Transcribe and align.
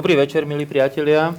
Dobrý 0.00 0.16
večer, 0.16 0.48
milí 0.48 0.64
priatelia. 0.64 1.36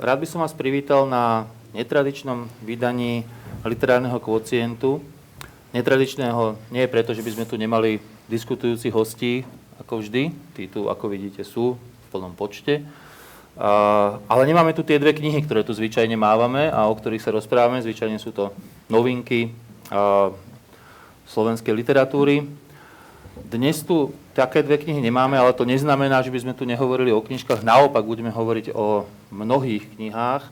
Rád 0.00 0.18
by 0.22 0.26
som 0.26 0.40
vás 0.40 0.56
privítal 0.56 1.04
na 1.04 1.44
netradičnom 1.76 2.48
vydaní 2.64 3.28
literárneho 3.60 4.16
kvocientu. 4.16 5.04
Netradičného 5.70 6.58
nie 6.74 6.82
je 6.82 6.90
preto, 6.90 7.14
že 7.14 7.22
by 7.22 7.30
sme 7.30 7.44
tu 7.46 7.54
nemali 7.54 8.02
diskutujúcich 8.26 8.90
hostí, 8.90 9.46
ako 9.78 10.02
vždy. 10.02 10.34
Tí 10.58 10.66
tu, 10.66 10.90
ako 10.90 11.06
vidíte, 11.06 11.46
sú 11.46 11.78
v 11.78 12.06
plnom 12.10 12.34
počte. 12.34 12.82
Ale 14.26 14.42
nemáme 14.46 14.74
tu 14.74 14.82
tie 14.82 14.98
dve 14.98 15.14
knihy, 15.14 15.46
ktoré 15.46 15.62
tu 15.62 15.70
zvyčajne 15.70 16.18
mávame 16.18 16.70
a 16.70 16.90
o 16.90 16.94
ktorých 16.94 17.22
sa 17.22 17.30
rozprávame. 17.30 17.82
Zvyčajne 17.82 18.18
sú 18.18 18.34
to 18.34 18.50
novinky 18.90 19.54
slovenskej 21.30 21.74
literatúry. 21.74 22.50
Dnes 23.46 23.82
tu 23.86 24.10
také 24.34 24.66
dve 24.66 24.74
knihy 24.78 24.98
nemáme, 24.98 25.38
ale 25.38 25.54
to 25.54 25.62
neznamená, 25.62 26.18
že 26.22 26.34
by 26.34 26.38
sme 26.42 26.54
tu 26.54 26.66
nehovorili 26.66 27.14
o 27.14 27.22
knižkách. 27.22 27.62
Naopak 27.62 28.02
budeme 28.02 28.34
hovoriť 28.34 28.74
o 28.74 29.06
mnohých 29.30 29.86
knihách, 29.96 30.44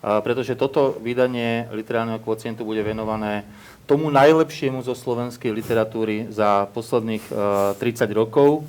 pretože 0.00 0.56
toto 0.56 0.96
vydanie 1.02 1.68
literárneho 1.74 2.22
kvocientu 2.22 2.64
bude 2.64 2.80
venované 2.80 3.44
tomu 3.90 4.06
najlepšiemu 4.14 4.86
zo 4.86 4.94
slovenskej 4.94 5.50
literatúry 5.50 6.30
za 6.30 6.70
posledných 6.70 7.26
30 7.74 8.06
rokov, 8.14 8.62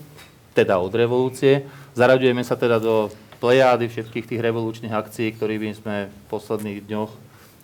teda 0.58 0.82
od 0.82 0.90
revolúcie. 0.90 1.70
Zaraďujeme 1.94 2.42
sa 2.42 2.58
teda 2.58 2.82
do 2.82 3.14
plejády 3.38 3.86
všetkých 3.86 4.26
tých 4.26 4.42
revolučných 4.42 4.90
akcií, 4.90 5.38
ktorými 5.38 5.78
sme 5.78 6.10
v 6.10 6.26
posledných 6.26 6.90
dňoch 6.90 7.12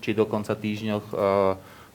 či 0.01 0.13
dokonca 0.13 0.53
týždňoch 0.53 1.05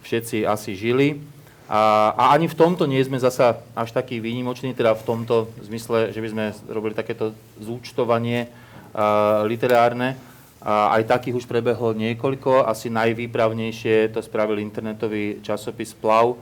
všetci 0.03 0.43
asi 0.43 0.75
žili. 0.75 1.23
A, 1.71 2.13
a 2.13 2.23
ani 2.35 2.51
v 2.51 2.59
tomto 2.59 2.85
nie 2.85 3.01
sme 3.01 3.23
zasa 3.23 3.63
až 3.73 3.95
taký 3.95 4.19
výnimoční, 4.19 4.75
teda 4.75 4.99
v 4.99 5.07
tomto 5.07 5.49
zmysle, 5.63 6.11
že 6.13 6.21
by 6.21 6.29
sme 6.29 6.45
robili 6.69 6.93
takéto 6.93 7.33
zúčtovanie 7.57 8.45
uh, 8.45 9.47
literárne. 9.49 10.19
A 10.63 10.95
aj 10.95 11.11
takých 11.11 11.43
už 11.43 11.51
prebehlo 11.51 11.91
niekoľko. 11.91 12.63
Asi 12.71 12.87
najvýpravnejšie 12.87 14.15
to 14.15 14.23
spravil 14.23 14.63
internetový 14.63 15.43
časopis 15.43 15.91
Plav, 15.91 16.39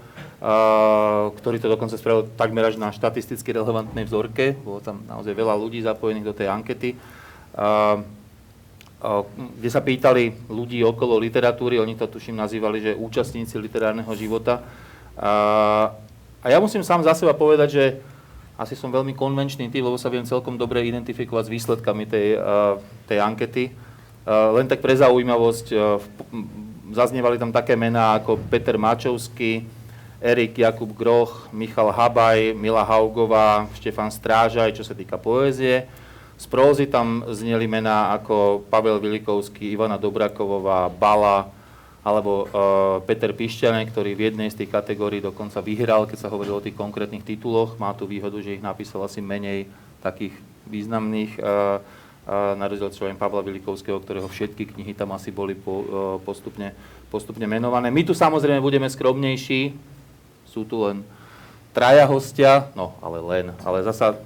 ktorý 1.41 1.57
to 1.57 1.73
dokonca 1.73 1.97
spravil 1.97 2.29
takmer 2.37 2.69
až 2.69 2.77
na 2.77 2.93
štatisticky 2.93 3.57
relevantnej 3.57 4.05
vzorke. 4.05 4.53
Bolo 4.61 4.85
tam 4.85 5.01
naozaj 5.09 5.33
veľa 5.33 5.57
ľudí 5.57 5.81
zapojených 5.81 6.29
do 6.29 6.37
tej 6.37 6.53
ankety. 6.53 6.91
Kde 9.01 9.71
sa 9.73 9.81
pýtali 9.81 10.53
ľudí 10.53 10.85
okolo 10.85 11.17
literatúry, 11.17 11.81
oni 11.81 11.97
to 11.97 12.05
tuším 12.05 12.37
nazývali, 12.37 12.79
že 12.85 13.01
účastníci 13.01 13.57
literárneho 13.57 14.13
života, 14.13 14.61
a, 15.21 15.33
a 16.41 16.47
ja 16.49 16.61
musím 16.61 16.85
sám 16.85 17.05
za 17.05 17.13
seba 17.13 17.37
povedať, 17.37 17.69
že 17.69 17.85
asi 18.61 18.77
som 18.77 18.93
veľmi 18.93 19.17
konvenčný 19.17 19.73
tým, 19.73 19.85
lebo 19.85 19.97
sa 19.97 20.13
viem 20.13 20.29
celkom 20.29 20.61
dobre 20.61 20.85
identifikovať 20.85 21.49
s 21.49 21.53
výsledkami 21.57 22.05
tej, 22.05 22.37
tej 23.09 23.19
ankety. 23.21 23.65
Len 24.31 24.71
tak 24.71 24.79
pre 24.79 24.95
zaujímavosť, 24.95 25.75
zaznievali 26.95 27.35
tam 27.35 27.51
také 27.51 27.75
mená 27.75 28.15
ako 28.23 28.39
Peter 28.47 28.79
Mačovský, 28.79 29.67
Erik 30.23 30.55
Jakub 30.55 30.93
Groch, 30.95 31.51
Michal 31.51 31.91
Habaj, 31.91 32.55
Mila 32.55 32.87
Haugová, 32.87 33.67
Štefan 33.75 34.13
Strážaj, 34.13 34.77
čo 34.77 34.87
sa 34.87 34.95
týka 34.95 35.19
poézie. 35.19 35.89
Z 36.39 36.47
prózy 36.47 36.87
tam 36.87 37.27
zneli 37.27 37.67
mená 37.67 38.15
ako 38.17 38.65
Pavel 38.71 39.01
Vilikovský, 39.03 39.73
Ivana 39.73 39.99
Dobrakovová, 39.99 40.93
Bala, 40.93 41.51
alebo 42.01 42.49
uh, 42.49 43.05
Peter 43.05 43.29
Pišťanek, 43.37 43.93
ktorý 43.93 44.17
v 44.17 44.33
jednej 44.33 44.49
z 44.49 44.65
tých 44.65 44.73
kategórií 44.73 45.21
dokonca 45.21 45.61
vyhral, 45.61 46.09
keď 46.09 46.17
sa 46.17 46.33
hovorilo 46.33 46.57
o 46.57 46.65
tých 46.65 46.73
konkrétnych 46.73 47.25
tituloch. 47.25 47.77
Má 47.77 47.93
tu 47.93 48.09
výhodu, 48.09 48.41
že 48.41 48.57
ich 48.57 48.65
napísal 48.65 49.05
asi 49.05 49.21
menej 49.21 49.69
takých 50.01 50.33
významných, 50.65 51.37
uh, 51.37 51.85
na 52.31 52.71
rozdiel 52.71 52.95
čo 52.95 53.11
Pavla 53.19 53.43
Vilikovského, 53.43 53.99
ktorého 53.99 54.31
všetky 54.31 54.77
knihy 54.77 54.95
tam 54.95 55.11
asi 55.11 55.35
boli 55.35 55.59
po, 55.59 55.75
uh, 55.83 55.85
postupne, 56.23 56.71
postupne 57.11 57.43
menované. 57.51 57.91
My 57.91 58.07
tu 58.07 58.15
samozrejme 58.15 58.63
budeme 58.63 58.87
skromnejší, 58.87 59.75
sú 60.47 60.63
tu 60.63 60.87
len 60.87 61.03
traja 61.71 62.07
hostia, 62.07 62.71
no 62.75 62.95
ale 63.03 63.19
len, 63.23 63.47
ale 63.63 63.83
zasa 63.87 64.19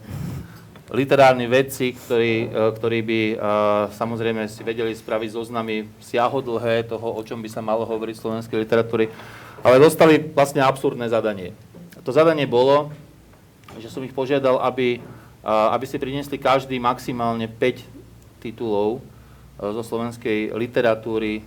literárni 0.93 1.49
vedci, 1.49 1.97
ktorí, 1.97 2.49
e, 2.49 2.71
ktorí 2.77 2.99
by 3.03 3.21
e, 3.33 3.37
samozrejme 3.97 4.47
si 4.47 4.61
vedeli 4.61 4.93
spraviť 4.93 5.31
zoznamy 5.33 5.89
siahodlhé 6.01 6.87
toho, 6.89 7.17
o 7.17 7.21
čom 7.25 7.41
by 7.41 7.49
sa 7.49 7.65
malo 7.65 7.89
hovoriť 7.89 8.15
v 8.17 8.23
slovenskej 8.23 8.59
literatúry, 8.63 9.09
ale 9.65 9.81
dostali 9.81 10.21
vlastne 10.21 10.61
absurdné 10.61 11.09
zadanie. 11.09 11.57
To 12.05 12.13
zadanie 12.13 12.45
bolo, 12.45 12.93
že 13.81 13.89
som 13.89 14.05
ich 14.05 14.13
požiadal, 14.13 14.61
aby, 14.61 15.01
e, 15.01 15.51
aby 15.51 15.85
si 15.89 15.97
priniesli 15.97 16.37
každý 16.37 16.77
maximálne 16.77 17.49
5 17.49 17.94
titulov 18.45 19.01
zo 19.57 19.83
slovenskej 19.87 20.53
literatúry, 20.53 21.41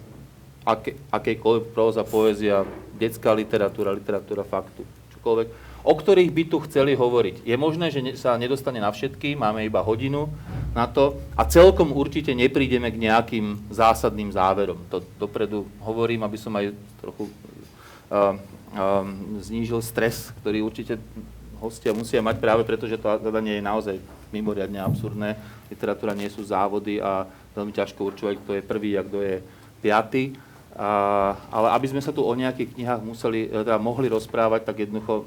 aké, 0.66 0.98
akejkoľvek 1.14 1.66
próza, 1.76 2.02
poézia, 2.02 2.66
detská 2.98 3.36
literatúra, 3.38 3.94
literatúra 3.94 4.42
faktu, 4.42 4.82
čokoľvek, 5.14 5.48
o 5.88 5.94
ktorých 5.94 6.32
by 6.34 6.44
tu 6.50 6.58
chceli 6.66 6.98
hovoriť. 6.98 7.46
Je 7.46 7.56
možné, 7.56 7.94
že 7.94 8.02
sa 8.18 8.36
nedostane 8.36 8.82
na 8.82 8.92
všetky, 8.92 9.38
máme 9.38 9.64
iba 9.64 9.80
hodinu 9.80 10.28
na 10.76 10.90
to 10.90 11.16
a 11.38 11.48
celkom 11.48 11.96
určite 11.96 12.36
neprídeme 12.36 12.92
k 12.92 13.08
nejakým 13.08 13.72
zásadným 13.72 14.34
záverom. 14.34 14.82
To 14.92 15.00
dopredu 15.16 15.64
hovorím, 15.80 16.28
aby 16.28 16.36
som 16.36 16.52
aj 16.60 16.76
trochu 17.00 17.28
uh, 17.28 18.36
uh, 18.36 19.04
znížil 19.40 19.80
stres, 19.80 20.36
ktorý 20.44 20.64
určite 20.66 21.00
hostia 21.64 21.96
musia 21.96 22.20
mať 22.20 22.38
práve 22.38 22.62
preto, 22.68 22.86
že 22.86 23.00
to 23.00 23.08
zadanie 23.24 23.58
je 23.58 23.64
naozaj 23.64 23.96
mimoriadne 24.30 24.78
absurdné. 24.84 25.40
Literatúra 25.68 26.16
nie 26.16 26.32
sú 26.32 26.44
závody 26.44 27.00
a 27.00 27.28
veľmi 27.56 27.74
ťažko 27.74 28.00
určovať, 28.14 28.36
kto 28.44 28.52
je 28.58 28.64
prvý 28.64 28.96
a 28.96 29.06
kto 29.06 29.20
je 29.24 29.36
piatý. 29.84 30.36
Uh, 30.78 31.34
ale 31.50 31.74
aby 31.74 31.90
sme 31.90 32.06
sa 32.06 32.14
tu 32.14 32.22
o 32.22 32.30
nejakých 32.38 32.78
knihách 32.78 33.02
museli, 33.02 33.50
teda 33.50 33.82
mohli 33.82 34.06
rozprávať, 34.14 34.62
tak 34.62 34.86
jednoducho 34.86 35.26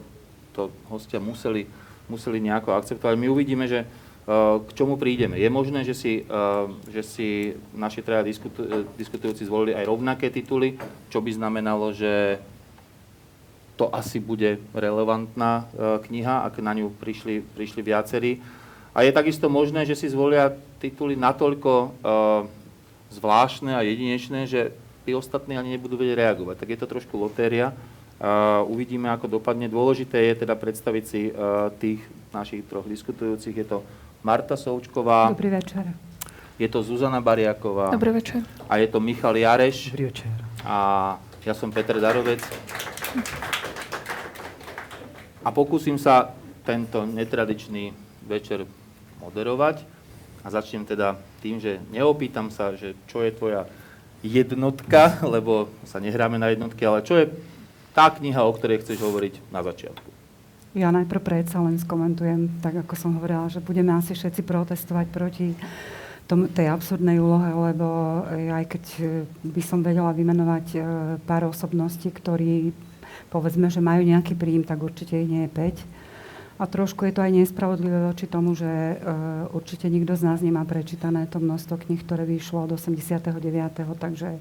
to 0.55 0.71
hostia 0.91 1.23
museli, 1.23 1.67
museli 2.11 2.43
nejako 2.43 2.75
akceptovať. 2.75 3.15
My 3.17 3.31
uvidíme, 3.31 3.65
že 3.71 3.87
eh, 3.87 4.57
k 4.67 4.71
čomu 4.75 4.99
prídeme. 4.99 5.39
Je 5.39 5.49
možné, 5.51 5.87
že 5.87 5.95
si, 5.95 6.13
eh, 6.21 6.65
že 6.91 7.03
si 7.07 7.29
naši 7.73 8.03
traja 8.03 8.27
diskutu, 8.27 8.67
diskutujúci 8.99 9.47
zvolili 9.47 9.73
aj 9.79 9.89
rovnaké 9.89 10.29
tituly, 10.29 10.77
čo 11.09 11.23
by 11.23 11.31
znamenalo, 11.33 11.95
že 11.95 12.43
to 13.79 13.89
asi 13.97 14.21
bude 14.21 14.61
relevantná 14.77 15.65
kniha, 16.05 16.45
ak 16.45 16.61
na 16.61 16.77
ňu 16.77 16.93
prišli, 17.01 17.41
prišli 17.41 17.81
viacerí. 17.81 18.37
A 18.91 19.07
je 19.07 19.15
takisto 19.15 19.47
možné, 19.47 19.87
že 19.87 19.95
si 19.95 20.11
zvolia 20.11 20.51
tituly 20.83 21.15
natoľko 21.15 21.95
zvláštne 23.11 23.75
a 23.75 23.87
jedinečné, 23.87 24.47
že 24.47 24.75
tí 25.07 25.15
ostatní 25.15 25.59
ani 25.59 25.75
nebudú 25.75 25.99
vedieť 25.99 26.19
reagovať. 26.19 26.57
Tak 26.59 26.69
je 26.71 26.79
to 26.79 26.87
trošku 26.87 27.15
lotéria. 27.19 27.75
Uh, 28.21 28.61
uvidíme, 28.69 29.09
ako 29.09 29.41
dopadne. 29.41 29.65
Dôležité 29.65 30.29
je 30.29 30.45
teda 30.45 30.53
predstaviť 30.53 31.05
si 31.09 31.33
uh, 31.33 31.73
tých 31.81 32.05
našich 32.37 32.69
troch 32.69 32.85
diskutujúcich. 32.85 33.57
Je 33.57 33.65
to 33.65 33.81
Marta 34.21 34.61
Součková. 34.61 35.33
Dobrý 35.33 35.49
večer. 35.49 35.89
Je 36.61 36.69
to 36.69 36.85
Zuzana 36.85 37.25
Bariaková. 37.25 37.89
Dobrý 37.89 38.13
večer. 38.13 38.45
A 38.69 38.77
je 38.77 38.93
to 38.93 39.01
Michal 39.01 39.33
Jareš. 39.33 39.97
Dobrý 39.97 40.13
večer. 40.13 40.29
A 40.69 41.17
ja 41.49 41.57
som 41.57 41.73
Peter 41.73 41.97
Darovec. 41.97 42.45
A 45.41 45.49
pokúsim 45.49 45.97
sa 45.97 46.37
tento 46.69 47.09
netradičný 47.09 47.97
večer 48.29 48.69
moderovať. 49.21 49.85
A 50.41 50.49
začnem 50.49 50.89
teda 50.89 51.21
tým, 51.45 51.61
že 51.61 51.79
neopýtam 51.93 52.49
sa, 52.49 52.73
že 52.73 52.97
čo 53.07 53.21
je 53.21 53.31
tvoja 53.31 53.69
jednotka, 54.25 55.21
lebo 55.35 55.69
sa 55.85 56.01
nehráme 56.01 56.41
na 56.41 56.53
jednotky, 56.53 56.83
ale 56.85 57.05
čo 57.05 57.17
je 57.17 57.29
tá 57.93 58.09
kniha, 58.09 58.41
o 58.47 58.55
ktorej 58.55 58.81
chceš 58.81 59.03
hovoriť 59.03 59.53
na 59.53 59.61
začiatku? 59.61 60.09
Ja 60.71 60.95
najprv 60.95 61.19
predsa 61.19 61.59
len 61.59 61.83
skomentujem, 61.83 62.63
tak 62.63 62.87
ako 62.87 62.95
som 62.95 63.19
hovorila, 63.19 63.51
že 63.51 63.59
budeme 63.59 63.91
asi 63.91 64.15
všetci 64.15 64.47
protestovať 64.47 65.07
proti 65.11 65.59
tom, 66.31 66.47
tej 66.47 66.71
absurdnej 66.71 67.19
úlohe, 67.19 67.51
lebo 67.51 68.23
aj 68.31 68.71
keď 68.71 68.85
by 69.43 69.63
som 69.67 69.83
vedela 69.83 70.15
vymenovať 70.15 70.67
e, 70.71 70.79
pár 71.27 71.51
osobností, 71.51 72.15
ktorí 72.15 72.71
povedzme, 73.35 73.67
že 73.67 73.83
majú 73.83 74.07
nejaký 74.07 74.39
príjm, 74.39 74.63
tak 74.63 74.79
určite 74.79 75.19
ich 75.19 75.27
nie 75.27 75.51
je 75.51 75.51
5. 75.51 76.00
A 76.61 76.69
trošku 76.69 77.09
je 77.09 77.17
to 77.17 77.25
aj 77.25 77.33
nespravodlivé 77.33 78.05
voči 78.05 78.29
tomu, 78.29 78.53
že 78.53 78.69
uh, 78.69 79.49
určite 79.57 79.89
nikto 79.89 80.13
z 80.13 80.29
nás 80.29 80.45
nemá 80.45 80.69
prečítané 80.69 81.25
to 81.25 81.41
množstvo 81.41 81.81
kníh, 81.81 82.05
ktoré 82.05 82.29
vyšlo 82.29 82.69
od 82.69 82.77
89. 82.77 83.33
Takže 83.97 84.37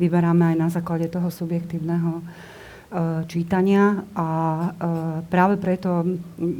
vyberáme 0.00 0.56
aj 0.56 0.56
na 0.56 0.68
základe 0.72 1.12
toho 1.12 1.28
subjektívneho 1.28 2.24
čítania 3.28 4.00
a 4.16 4.28
práve 5.28 5.60
preto 5.60 6.08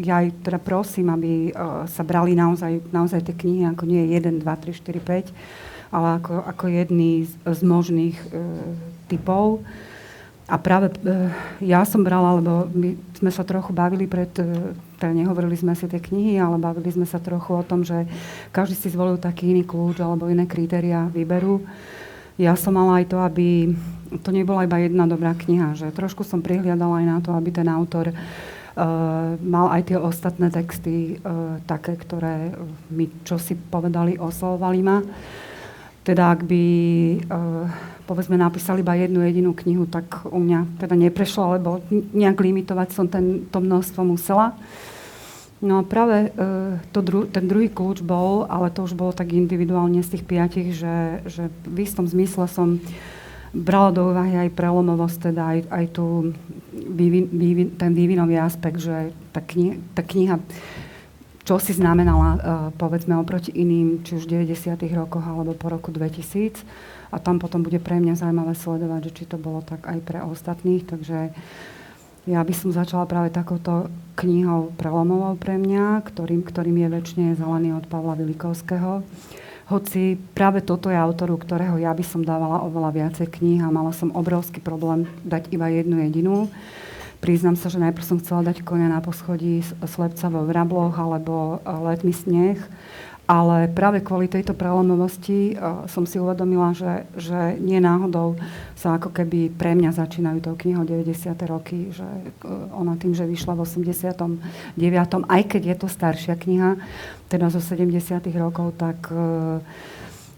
ja 0.05 0.21
aj 0.21 0.45
teda 0.45 0.61
prosím, 0.61 1.09
aby 1.09 1.57
sa 1.89 2.05
brali 2.05 2.37
naozaj, 2.37 2.93
naozaj 2.93 3.25
tie 3.25 3.33
knihy 3.33 3.65
ako 3.73 3.89
nie 3.89 4.13
1, 4.13 4.45
2, 4.45 4.45
3, 4.45 4.77
4, 4.77 5.33
5, 5.33 5.33
ale 5.89 6.09
ako, 6.21 6.45
ako 6.45 6.65
jedný 6.69 7.25
z, 7.25 7.33
z 7.49 7.61
možných 7.65 8.17
typov. 9.09 9.65
A 10.49 10.57
práve 10.57 10.89
e, 10.89 11.29
ja 11.61 11.85
som 11.85 12.01
brala, 12.01 12.41
lebo 12.41 12.73
my 12.73 12.97
sme 13.21 13.29
sa 13.29 13.45
trochu 13.45 13.77
bavili 13.77 14.09
pred, 14.09 14.33
e, 14.41 14.73
teda 14.97 15.13
nehovorili 15.13 15.53
sme 15.53 15.77
si 15.77 15.85
tie 15.85 16.01
knihy, 16.01 16.41
ale 16.41 16.57
bavili 16.57 16.89
sme 16.89 17.05
sa 17.05 17.21
trochu 17.21 17.53
o 17.53 17.61
tom, 17.61 17.85
že 17.85 18.09
každý 18.49 18.73
si 18.73 18.89
zvolil 18.89 19.21
taký 19.21 19.53
iný 19.53 19.69
kľúč 19.69 20.01
alebo 20.01 20.25
iné 20.33 20.49
kritéria 20.49 21.13
výberu. 21.13 21.61
Ja 22.41 22.57
som 22.57 22.81
mala 22.81 23.05
aj 23.05 23.13
to, 23.13 23.21
aby 23.21 23.77
to 24.25 24.33
nebola 24.33 24.65
iba 24.65 24.81
jedna 24.81 25.05
dobrá 25.05 25.37
kniha, 25.37 25.77
že 25.77 25.93
trošku 25.93 26.25
som 26.25 26.41
prihliadala 26.41 27.05
aj 27.05 27.07
na 27.07 27.19
to, 27.21 27.37
aby 27.37 27.51
ten 27.53 27.69
autor 27.69 28.09
uh, 28.09 28.17
mal 29.43 29.69
aj 29.69 29.93
tie 29.93 29.99
ostatné 30.01 30.49
texty 30.49 31.19
uh, 31.21 31.61
také, 31.69 31.99
ktoré 31.99 32.57
mi 32.89 33.11
čosi 33.27 33.53
povedali, 33.59 34.17
oslovovali 34.17 34.81
ma. 34.81 35.05
Teda 36.07 36.33
ak 36.33 36.47
by 36.47 36.65
uh, 37.27 37.98
povedzme 38.09 38.41
napísali 38.41 38.81
iba 38.81 38.97
jednu 38.97 39.21
jedinú 39.21 39.53
knihu, 39.53 39.85
tak 39.85 40.25
u 40.25 40.41
mňa 40.41 40.81
teda 40.81 40.97
neprešlo, 40.97 41.61
lebo 41.61 41.85
nejak 41.93 42.41
limitovať 42.41 42.89
som 42.97 43.05
ten, 43.05 43.45
to 43.53 43.61
množstvo 43.61 44.01
musela. 44.01 44.57
No 45.61 45.83
a 45.83 45.83
práve 45.85 46.31
e, 46.33 46.41
to 46.95 47.05
dru, 47.05 47.29
ten 47.29 47.45
druhý 47.45 47.69
kľúč 47.69 48.01
bol, 48.01 48.49
ale 48.49 48.73
to 48.73 48.87
už 48.89 48.97
bolo 48.97 49.13
tak 49.13 49.37
individuálne 49.37 50.01
z 50.01 50.17
tých 50.17 50.25
piatich, 50.25 50.69
že, 50.73 51.21
že 51.29 51.53
v 51.69 51.85
istom 51.85 52.09
zmysle 52.09 52.49
som 52.49 52.81
brala 53.53 53.91
do 53.93 54.15
úvahy 54.15 54.49
aj 54.49 54.55
prelomovosť, 54.55 55.17
teda 55.29 55.43
aj, 55.43 55.59
aj 55.69 55.85
tu 55.93 56.07
vývin, 56.73 57.27
vývin, 57.29 57.69
ten 57.75 57.91
vývinový 57.91 58.39
aspekt, 58.39 58.81
že 58.81 59.11
tá, 59.35 59.43
kni, 59.43 59.83
tá 59.93 60.01
kniha 60.07 60.41
čo 61.49 61.57
si 61.57 61.73
znamenala, 61.73 62.29
uh, 62.29 62.41
povedzme, 62.77 63.17
oproti 63.17 63.49
iným, 63.57 64.05
či 64.05 64.21
už 64.21 64.29
v 64.29 64.53
90. 64.53 64.85
rokoch 64.93 65.25
alebo 65.25 65.57
po 65.57 65.73
roku 65.73 65.89
2000 65.89 66.61
a 67.09 67.17
tam 67.17 67.41
potom 67.41 67.65
bude 67.65 67.81
pre 67.81 67.97
mňa 67.97 68.21
zaujímavé 68.21 68.53
sledovať, 68.53 69.09
že 69.09 69.15
či 69.17 69.25
to 69.25 69.41
bolo 69.41 69.65
tak 69.65 69.89
aj 69.89 69.97
pre 70.05 70.21
ostatných. 70.21 70.85
Takže 70.85 71.33
ja 72.29 72.41
by 72.45 72.53
som 72.53 72.69
začala 72.69 73.09
práve 73.09 73.33
takouto 73.33 73.89
knihou 74.21 74.77
prelomovou 74.77 75.41
pre 75.41 75.57
mňa, 75.57 76.05
ktorým, 76.05 76.45
ktorým 76.45 76.85
je 76.85 76.89
väčšine 76.93 77.27
zelený 77.41 77.81
od 77.81 77.89
Pavla 77.89 78.13
Vilikovského. 78.21 79.01
Hoci 79.73 80.21
práve 80.37 80.61
toto 80.61 80.93
je 80.93 81.01
autoru, 81.01 81.41
ktorého 81.41 81.81
ja 81.81 81.97
by 81.97 82.05
som 82.05 82.21
dávala 82.21 82.61
oveľa 82.61 82.93
viacej 82.93 83.25
kníh 83.25 83.65
a 83.65 83.73
mala 83.73 83.97
som 83.97 84.13
obrovský 84.13 84.61
problém 84.61 85.09
dať 85.25 85.49
iba 85.49 85.73
jednu 85.73 85.97
jedinú. 86.05 86.53
Priznám 87.19 87.59
sa, 87.59 87.67
že 87.67 87.83
najprv 87.83 88.05
som 88.07 88.21
chcela 88.23 88.47
dať 88.47 88.63
konia 88.63 88.87
na 88.87 89.03
poschodí 89.03 89.67
slepca 89.87 90.31
vo 90.31 90.47
vrabloch 90.47 90.95
alebo 90.95 91.59
letmi 91.67 92.15
sneh 92.15 92.59
ale 93.29 93.69
práve 93.69 94.01
kvôli 94.01 94.25
tejto 94.25 94.57
prelomovosti 94.57 95.53
uh, 95.53 95.85
som 95.85 96.09
si 96.09 96.17
uvedomila, 96.17 96.73
že, 96.73 97.05
že 97.13 97.61
nie 97.61 97.77
náhodou 97.77 98.41
sa 98.73 98.97
ako 98.97 99.13
keby 99.13 99.53
pre 99.53 99.77
mňa 99.77 99.93
začínajú 99.93 100.41
tou 100.41 100.57
knihou 100.57 100.89
90. 100.89 101.37
roky, 101.45 101.93
že 101.93 102.09
uh, 102.09 102.73
ona 102.73 102.97
tým, 102.97 103.13
že 103.13 103.29
vyšla 103.29 103.53
v 103.53 103.69
89. 103.69 104.81
aj 105.29 105.43
keď 105.45 105.63
je 105.69 105.77
to 105.77 105.89
staršia 105.93 106.41
kniha, 106.41 106.81
teda 107.29 107.53
zo 107.53 107.61
70. 107.61 107.93
rokov, 108.33 108.73
tak 108.81 108.97
uh, 109.13 109.61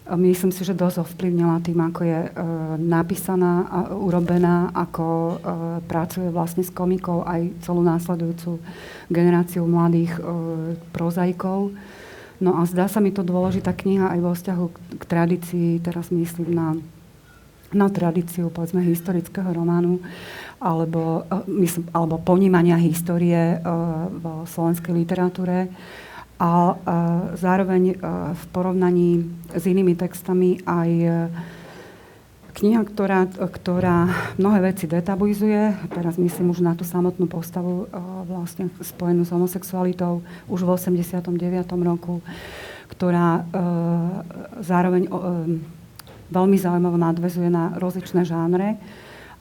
myslím 0.08 0.50
si, 0.50 0.64
že 0.64 0.75
dosť 0.75 1.06
ovplyvnila 1.06 1.62
tým, 1.62 1.79
ako 1.79 2.00
je 2.02 2.20
uh, 2.26 2.31
napísaná 2.81 3.69
a 3.69 3.79
urobená, 3.94 4.73
ako 4.75 5.06
uh, 5.06 5.37
pracuje 5.87 6.32
vlastne 6.32 6.67
s 6.67 6.73
komikou 6.73 7.23
aj 7.23 7.52
celú 7.62 7.85
následujúcu 7.85 8.58
generáciu 9.12 9.69
mladých 9.69 10.19
uh, 10.19 10.75
prozaikov. 10.91 11.76
No 12.41 12.56
a 12.58 12.64
zdá 12.64 12.88
sa 12.88 12.99
mi 12.99 13.12
to 13.12 13.20
dôležitá 13.20 13.76
kniha 13.76 14.11
aj 14.17 14.20
vo 14.25 14.32
vzťahu 14.32 14.64
k, 14.73 14.76
k 14.99 15.02
tradícii, 15.05 15.69
teraz 15.85 16.08
myslím 16.08 16.56
na, 16.56 16.69
na 17.70 17.87
tradíciu, 17.93 18.49
povedzme, 18.49 18.81
historického 18.82 19.53
románu, 19.53 20.00
alebo, 20.58 21.29
uh, 21.29 21.44
myslím, 21.46 21.87
alebo 21.93 22.19
ponímania 22.19 22.81
histórie 22.81 23.61
uh, 23.61 24.08
v 24.11 24.25
slovenskej 24.49 24.93
literatúre. 24.96 25.70
A 26.40 26.72
uh, 26.72 26.76
zároveň 27.37 28.00
uh, 28.00 28.32
v 28.32 28.44
porovnaní 28.48 29.28
s 29.52 29.69
inými 29.69 29.92
textami 29.92 30.64
aj 30.64 30.90
uh, 31.04 31.12
kniha, 32.60 32.82
ktorá, 32.84 33.25
ktorá 33.31 34.10
mnohé 34.37 34.75
veci 34.75 34.84
detabuizuje, 34.84 35.88
teraz 35.96 36.20
myslím 36.20 36.52
už 36.52 36.60
na 36.60 36.76
tú 36.76 36.84
samotnú 36.84 37.25
postavu 37.31 37.88
vlastne 38.28 38.69
spojenú 38.82 39.25
s 39.25 39.32
homosexualitou 39.32 40.20
už 40.50 40.66
v 40.66 40.70
89. 40.76 41.31
roku, 41.81 42.20
ktorá 42.93 43.40
e, 43.40 43.43
zároveň 44.60 45.02
e, 45.06 45.10
veľmi 46.28 46.56
zaujímavo 46.60 46.98
nadvezuje 47.00 47.48
na 47.48 47.75
rozličné 47.78 48.28
žánre, 48.28 48.76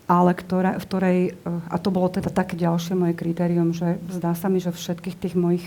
ale 0.10 0.31
ktorá, 0.34 0.81
v 0.81 0.86
ktorej, 0.90 1.19
a 1.45 1.78
to 1.78 1.94
bolo 1.94 2.10
teda 2.10 2.34
také 2.34 2.57
ďalšie 2.57 2.98
moje 2.98 3.13
kritérium, 3.13 3.75
že 3.75 4.02
zdá 4.10 4.34
sa 4.34 4.50
mi, 4.50 4.57
že 4.57 4.74
všetkých 4.74 5.19
tých 5.22 5.36
mojich 5.38 5.66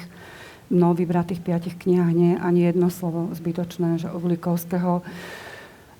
mnou 0.72 0.96
vybratých 0.96 1.44
piatich 1.44 1.76
knihách 1.76 2.12
nie 2.16 2.32
ani 2.40 2.64
jedno 2.72 2.88
slovo 2.88 3.28
zbytočné, 3.36 4.00
že 4.00 4.08
Ulikovského 4.08 5.04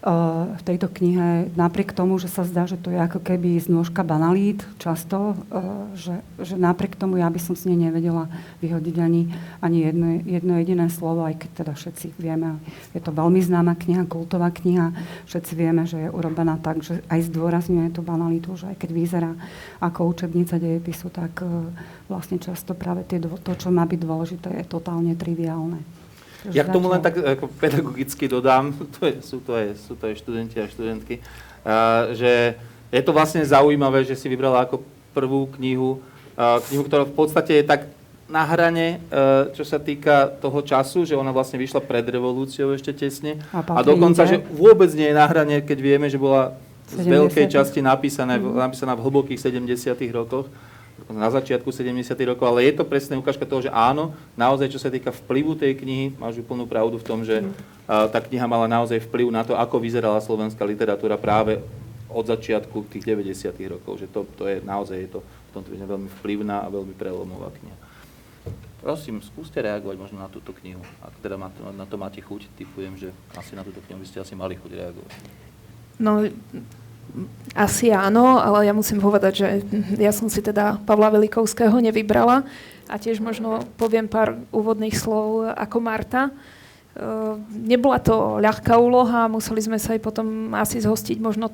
v 0.03 0.63
tejto 0.67 0.91
knihe, 0.91 1.55
napriek 1.55 1.95
tomu, 1.95 2.19
že 2.19 2.27
sa 2.27 2.43
zdá, 2.43 2.67
že 2.67 2.75
to 2.75 2.91
je 2.91 2.99
ako 2.99 3.23
keby 3.23 3.63
znôžka 3.63 4.03
banalít 4.03 4.67
často, 4.83 5.39
že, 5.95 6.19
že 6.43 6.59
napriek 6.59 6.99
tomu 6.99 7.23
ja 7.23 7.31
by 7.31 7.39
som 7.39 7.55
s 7.55 7.71
nej 7.71 7.79
nevedela 7.79 8.27
vyhodiť 8.59 8.97
ani, 8.99 9.31
ani 9.63 9.79
jedno, 9.87 10.09
jedno 10.27 10.53
jediné 10.59 10.91
slovo, 10.91 11.23
aj 11.23 11.47
keď 11.47 11.51
teda 11.55 11.73
všetci 11.79 12.07
vieme, 12.19 12.59
je 12.91 12.99
to 12.99 13.15
veľmi 13.15 13.39
známa 13.39 13.79
kniha, 13.79 14.11
kultová 14.11 14.51
kniha, 14.51 14.91
všetci 15.31 15.53
vieme, 15.55 15.87
že 15.87 16.03
je 16.03 16.09
urobená 16.11 16.59
tak, 16.59 16.83
že 16.83 16.99
aj 17.07 17.31
zdôrazňuje 17.31 17.95
tú 17.95 18.03
banalitu, 18.03 18.59
že 18.59 18.75
aj 18.75 18.77
keď 18.83 18.91
vyzerá 18.91 19.33
ako 19.79 20.11
učebnica 20.19 20.59
dejepisu, 20.59 21.15
tak 21.15 21.47
vlastne 22.11 22.43
často 22.43 22.75
práve 22.75 23.07
tie, 23.07 23.23
to, 23.23 23.53
čo 23.55 23.71
má 23.71 23.87
byť 23.87 24.01
dôležité, 24.03 24.51
je 24.51 24.67
totálne 24.67 25.15
triviálne. 25.15 26.02
Ja 26.51 26.67
k 26.67 26.75
tomu 26.75 26.91
len 26.91 26.99
tak 26.99 27.15
ako 27.23 27.47
pedagogicky 27.63 28.27
dodám, 28.27 28.75
to 28.99 29.07
je, 29.07 29.15
sú, 29.23 29.39
to 29.39 29.55
je, 29.55 29.79
sú 29.79 29.95
to 29.95 30.11
aj 30.11 30.19
študenti 30.19 30.59
a 30.59 30.67
študentky, 30.67 31.23
uh, 31.23 32.11
že 32.19 32.59
je 32.91 33.03
to 33.05 33.15
vlastne 33.15 33.47
zaujímavé, 33.47 34.03
že 34.03 34.19
si 34.19 34.27
vybrala 34.27 34.67
ako 34.67 34.83
prvú 35.15 35.47
knihu, 35.61 36.03
uh, 36.35 36.59
knihu, 36.67 36.83
ktorá 36.83 37.07
v 37.07 37.15
podstate 37.15 37.63
je 37.63 37.65
tak 37.65 37.87
na 38.27 38.43
hrane, 38.49 38.99
uh, 39.13 39.53
čo 39.55 39.63
sa 39.63 39.79
týka 39.79 40.35
toho 40.41 40.65
času, 40.65 41.07
že 41.07 41.15
ona 41.15 41.31
vlastne 41.31 41.61
vyšla 41.63 41.85
pred 41.85 42.03
revolúciou 42.03 42.75
ešte 42.75 42.91
tesne. 42.91 43.39
A, 43.55 43.63
a 43.63 43.81
dokonca, 43.87 44.27
že 44.27 44.41
vôbec 44.41 44.91
nie 44.99 45.13
je 45.13 45.17
na 45.17 45.29
hrane, 45.31 45.63
keď 45.63 45.79
vieme, 45.79 46.11
že 46.11 46.19
bola 46.19 46.57
z 46.93 47.07
veľkej 47.09 47.47
časti 47.49 47.81
napísaná, 47.81 48.37
mm-hmm. 48.37 48.59
napísaná 48.59 48.93
v 48.99 49.05
hlbokých 49.09 49.41
70. 49.41 49.97
rokoch 50.13 50.51
na 51.11 51.29
začiatku 51.33 51.67
70. 51.73 52.15
rokov, 52.29 52.47
ale 52.47 52.69
je 52.71 52.79
to 52.79 52.85
presne 52.87 53.19
ukážka 53.19 53.43
toho, 53.43 53.67
že 53.67 53.71
áno, 53.75 54.15
naozaj 54.39 54.71
čo 54.71 54.79
sa 54.79 54.93
týka 54.93 55.11
vplyvu 55.11 55.59
tej 55.59 55.75
knihy, 55.81 56.15
máš 56.15 56.39
úplnú 56.39 56.69
pravdu 56.69 57.01
v 57.01 57.07
tom, 57.07 57.27
že 57.27 57.43
uh, 57.43 58.07
tá 58.07 58.23
kniha 58.23 58.47
mala 58.47 58.71
naozaj 58.71 59.03
vplyv 59.11 59.35
na 59.35 59.43
to, 59.43 59.59
ako 59.59 59.83
vyzerala 59.83 60.23
slovenská 60.23 60.63
literatúra 60.63 61.19
práve 61.19 61.59
od 62.13 62.25
začiatku 62.29 62.93
tých 62.93 63.09
90. 63.09 63.57
rokov, 63.73 63.99
že 63.99 64.07
to, 64.07 64.29
to 64.37 64.45
je 64.47 64.61
naozaj 64.63 64.97
je 65.01 65.11
to 65.17 65.21
v 65.25 65.51
tomto 65.57 65.69
veľmi 65.73 66.09
vplyvná 66.21 66.63
a 66.65 66.69
veľmi 66.69 66.95
prelomová 66.95 67.51
kniha. 67.57 67.79
Prosím, 68.83 69.23
skúste 69.23 69.63
reagovať 69.63 69.95
možno 69.95 70.19
na 70.19 70.27
túto 70.27 70.51
knihu. 70.59 70.83
Ak 70.99 71.15
teda 71.23 71.39
na 71.71 71.87
to 71.87 71.95
máte 71.95 72.19
chuť, 72.19 72.51
typujem, 72.59 72.99
že 72.99 73.15
asi 73.39 73.55
na 73.55 73.63
túto 73.63 73.79
knihu 73.87 74.03
by 74.03 74.07
ste 74.11 74.19
asi 74.19 74.35
mali 74.35 74.59
chuť 74.59 74.71
reagovať. 74.75 75.13
No, 76.03 76.27
asi 77.53 77.93
áno, 77.93 78.41
ale 78.41 78.65
ja 78.65 78.73
musím 78.73 78.97
povedať, 79.01 79.33
že 79.45 79.49
ja 80.01 80.13
som 80.13 80.33
si 80.33 80.41
teda 80.41 80.81
Pavla 80.89 81.13
Velikovského 81.13 81.77
nevybrala 81.77 82.49
a 82.89 82.95
tiež 82.97 83.21
možno 83.21 83.69
poviem 83.77 84.09
pár 84.09 84.41
úvodných 84.49 84.97
slov 84.97 85.53
ako 85.53 85.77
Marta. 85.81 86.33
Uh, 86.93 87.41
nebola 87.53 88.01
to 88.01 88.41
ľahká 88.41 88.77
úloha, 88.77 89.29
museli 89.29 89.65
sme 89.65 89.81
sa 89.81 89.97
aj 89.97 90.01
potom 90.05 90.53
asi 90.53 90.81
zhostiť 90.81 91.17
možno 91.21 91.49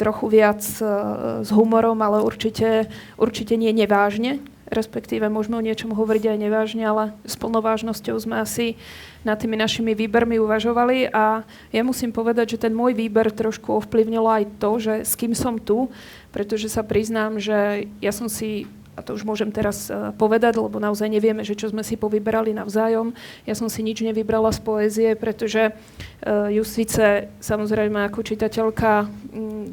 trochu 0.00 0.32
viac 0.32 0.64
uh, 0.80 1.44
s 1.44 1.48
humorom, 1.52 1.96
ale 2.00 2.24
určite, 2.24 2.88
určite 3.20 3.56
nie 3.60 3.72
nevážne, 3.72 4.40
respektíve 4.72 5.28
môžeme 5.28 5.60
o 5.60 5.66
niečom 5.66 5.92
hovoriť 5.92 6.32
aj 6.32 6.38
nevážne, 6.40 6.84
ale 6.88 7.12
s 7.28 7.36
plnovážnosťou 7.36 8.16
sme 8.16 8.40
asi 8.40 8.80
nad 9.22 9.36
tými 9.36 9.60
našimi 9.60 9.92
výbermi 9.92 10.40
uvažovali. 10.40 11.12
A 11.12 11.44
ja 11.70 11.82
musím 11.84 12.10
povedať, 12.10 12.56
že 12.56 12.62
ten 12.66 12.72
môj 12.72 12.96
výber 12.96 13.28
trošku 13.28 13.84
ovplyvnilo 13.84 14.26
aj 14.26 14.44
to, 14.56 14.70
že 14.80 14.94
s 15.04 15.12
kým 15.14 15.36
som 15.36 15.60
tu, 15.60 15.92
pretože 16.32 16.72
sa 16.72 16.80
priznám, 16.80 17.36
že 17.36 17.86
ja 18.00 18.10
som 18.10 18.26
si 18.26 18.64
a 18.92 19.00
to 19.00 19.16
už 19.16 19.24
môžem 19.24 19.48
teraz 19.48 19.88
uh, 19.88 20.12
povedať, 20.12 20.60
lebo 20.60 20.76
naozaj 20.76 21.08
nevieme, 21.08 21.40
že 21.40 21.56
čo 21.56 21.72
sme 21.72 21.80
si 21.80 21.96
povyberali 21.96 22.52
navzájom. 22.52 23.16
Ja 23.48 23.56
som 23.56 23.72
si 23.72 23.80
nič 23.80 24.04
nevybrala 24.04 24.52
z 24.52 24.60
poézie, 24.60 25.08
pretože 25.16 25.72
uh, 25.72 26.52
ju 26.52 26.60
síce 26.60 27.32
samozrejme 27.40 28.04
ako 28.12 28.20
čitateľka 28.20 29.08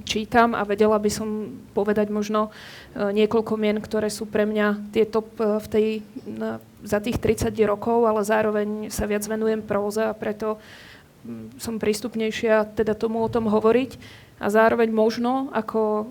čítam 0.08 0.56
a 0.56 0.64
vedela 0.64 0.96
by 0.96 1.12
som 1.12 1.52
povedať 1.76 2.08
možno 2.08 2.48
uh, 2.48 3.12
niekoľko 3.12 3.54
mien, 3.60 3.84
ktoré 3.84 4.08
sú 4.08 4.24
pre 4.24 4.48
mňa 4.48 4.96
tie 4.96 5.04
top 5.04 5.28
v 5.36 5.68
tej, 5.68 5.88
za 6.88 7.04
tých 7.04 7.20
30 7.20 7.52
rokov, 7.68 8.08
ale 8.08 8.24
zároveň 8.24 8.88
sa 8.88 9.04
viac 9.04 9.28
venujem 9.28 9.60
próze 9.60 10.00
a 10.00 10.16
preto 10.16 10.64
som 11.60 11.76
prístupnejšia 11.76 12.72
teda 12.80 12.96
tomu 12.96 13.20
o 13.20 13.28
tom 13.28 13.52
hovoriť. 13.52 14.00
A 14.40 14.48
zároveň 14.48 14.88
možno 14.88 15.52
ako 15.52 16.08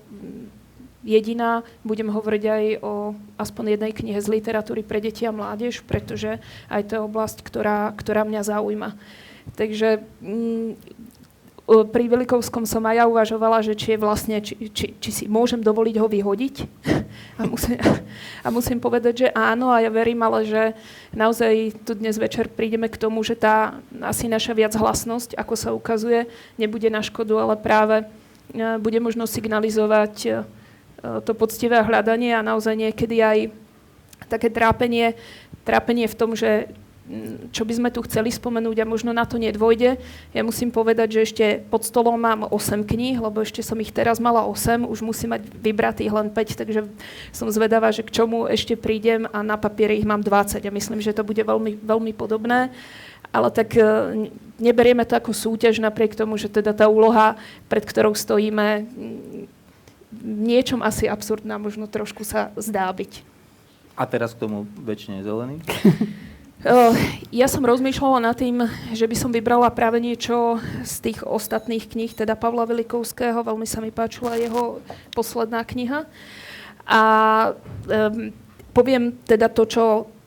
jediná. 1.03 1.63
Budem 1.87 2.11
hovoriť 2.11 2.43
aj 2.43 2.63
o 2.83 2.93
aspoň 3.39 3.77
jednej 3.77 3.93
knihe 3.95 4.19
z 4.19 4.27
literatúry 4.27 4.83
pre 4.83 4.99
deti 4.99 5.23
a 5.23 5.35
mládež, 5.35 5.83
pretože 5.87 6.43
aj 6.67 6.81
to 6.87 6.91
je 6.99 7.05
oblasť, 7.05 7.37
ktorá, 7.43 7.93
ktorá 7.95 8.27
mňa 8.27 8.41
zaujíma. 8.43 8.89
Takže 9.55 10.03
mm, 10.21 10.69
pri 11.69 12.09
Velikovskom 12.09 12.65
som 12.65 12.81
aj 12.89 12.95
ja 12.97 13.05
uvažovala, 13.05 13.61
že 13.61 13.77
či 13.77 13.93
je 13.93 14.01
vlastne, 14.01 14.41
či, 14.41 14.57
či, 14.73 14.97
či 14.97 15.09
si 15.13 15.23
môžem 15.29 15.61
dovoliť 15.61 15.95
ho 16.01 16.07
vyhodiť. 16.09 16.55
A 17.39 17.47
musím, 17.47 17.79
a 18.43 18.47
musím 18.51 18.79
povedať, 18.83 19.13
že 19.25 19.27
áno, 19.31 19.71
a 19.71 19.79
ja 19.79 19.87
verím, 19.87 20.21
ale 20.27 20.43
že 20.43 20.75
naozaj 21.15 21.81
tu 21.87 21.95
dnes 21.95 22.13
večer 22.19 22.51
prídeme 22.51 22.91
k 22.91 22.99
tomu, 22.99 23.23
že 23.23 23.33
tá 23.33 23.79
asi 24.03 24.27
naša 24.27 24.51
viac 24.53 24.75
hlasnosť, 24.75 25.39
ako 25.39 25.55
sa 25.55 25.71
ukazuje, 25.71 26.27
nebude 26.59 26.91
na 26.91 26.99
škodu, 26.99 27.39
ale 27.39 27.55
práve 27.55 28.03
e, 28.51 28.75
bude 28.77 28.99
možno 28.99 29.23
signalizovať 29.23 30.15
e, 30.21 30.31
to 30.99 31.31
poctivé 31.31 31.79
hľadanie 31.79 32.35
a 32.35 32.45
naozaj 32.45 32.75
niekedy 32.75 33.23
aj 33.23 33.37
také 34.27 34.51
trápenie, 34.51 35.15
trápenie 35.63 36.05
v 36.05 36.17
tom, 36.17 36.35
že 36.35 36.69
mm, 37.07 37.55
čo 37.55 37.63
by 37.63 37.73
sme 37.73 37.89
tu 37.89 38.03
chceli 38.03 38.29
spomenúť 38.29 38.83
a 38.83 38.89
možno 38.89 39.15
na 39.15 39.23
to 39.23 39.39
nedvojde. 39.39 39.97
Ja 40.35 40.41
musím 40.43 40.69
povedať, 40.69 41.19
že 41.19 41.25
ešte 41.25 41.45
pod 41.71 41.87
stolom 41.87 42.19
mám 42.19 42.45
8 42.51 42.83
kníh, 42.83 43.17
lebo 43.17 43.41
ešte 43.41 43.63
som 43.63 43.79
ich 43.79 43.95
teraz 43.95 44.19
mala 44.19 44.43
8, 44.43 44.83
už 44.85 44.99
musím 45.01 45.39
mať 45.39 45.47
vybratých 45.47 46.11
len 46.11 46.27
5, 46.29 46.59
takže 46.59 46.85
som 47.31 47.47
zvedavá, 47.47 47.89
že 47.95 48.03
k 48.03 48.13
čomu 48.13 48.45
ešte 48.45 48.75
prídem 48.75 49.25
a 49.31 49.39
na 49.41 49.55
papieri 49.55 49.97
ich 49.97 50.07
mám 50.07 50.21
20 50.21 50.61
a 50.61 50.71
myslím, 50.71 50.99
že 50.99 51.15
to 51.15 51.23
bude 51.23 51.41
veľmi, 51.41 51.79
veľmi 51.79 52.11
podobné. 52.11 52.69
Ale 53.29 53.53
tak 53.53 53.77
eh, 53.77 53.85
neberieme 54.57 55.05
to 55.05 55.13
ako 55.13 55.31
súťaž 55.37 55.77
napriek 55.77 56.17
tomu, 56.17 56.35
že 56.35 56.49
teda 56.49 56.73
tá 56.73 56.89
úloha, 56.89 57.37
pred 57.69 57.85
ktorou 57.85 58.17
stojíme, 58.17 58.89
niečom 60.23 60.81
asi 60.81 61.05
absurdná, 61.05 61.61
možno 61.61 61.85
trošku 61.85 62.25
sa 62.25 62.49
zdá 62.57 62.89
byť. 62.89 63.21
A 63.99 64.07
teraz 64.07 64.31
k 64.33 64.41
tomu 64.47 64.65
väčšine 64.79 65.21
zelený? 65.21 65.59
Ja 67.31 67.47
som 67.47 67.63
rozmýšľala 67.63 68.19
nad 68.19 68.35
tým, 68.35 68.67
že 68.91 69.07
by 69.07 69.15
som 69.15 69.31
vybrala 69.31 69.71
práve 69.71 70.03
niečo 70.03 70.59
z 70.83 70.95
tých 71.07 71.23
ostatných 71.23 71.87
kníh, 71.87 72.11
teda 72.11 72.35
Pavla 72.35 72.67
Velikovského. 72.67 73.47
Veľmi 73.47 73.63
sa 73.63 73.79
mi 73.79 73.95
páčila 73.95 74.35
jeho 74.35 74.83
posledná 75.15 75.63
kniha. 75.63 76.03
A 76.83 77.01
um, 77.55 78.35
poviem 78.75 79.15
teda 79.23 79.47
to, 79.47 79.63
čo, 79.71 79.83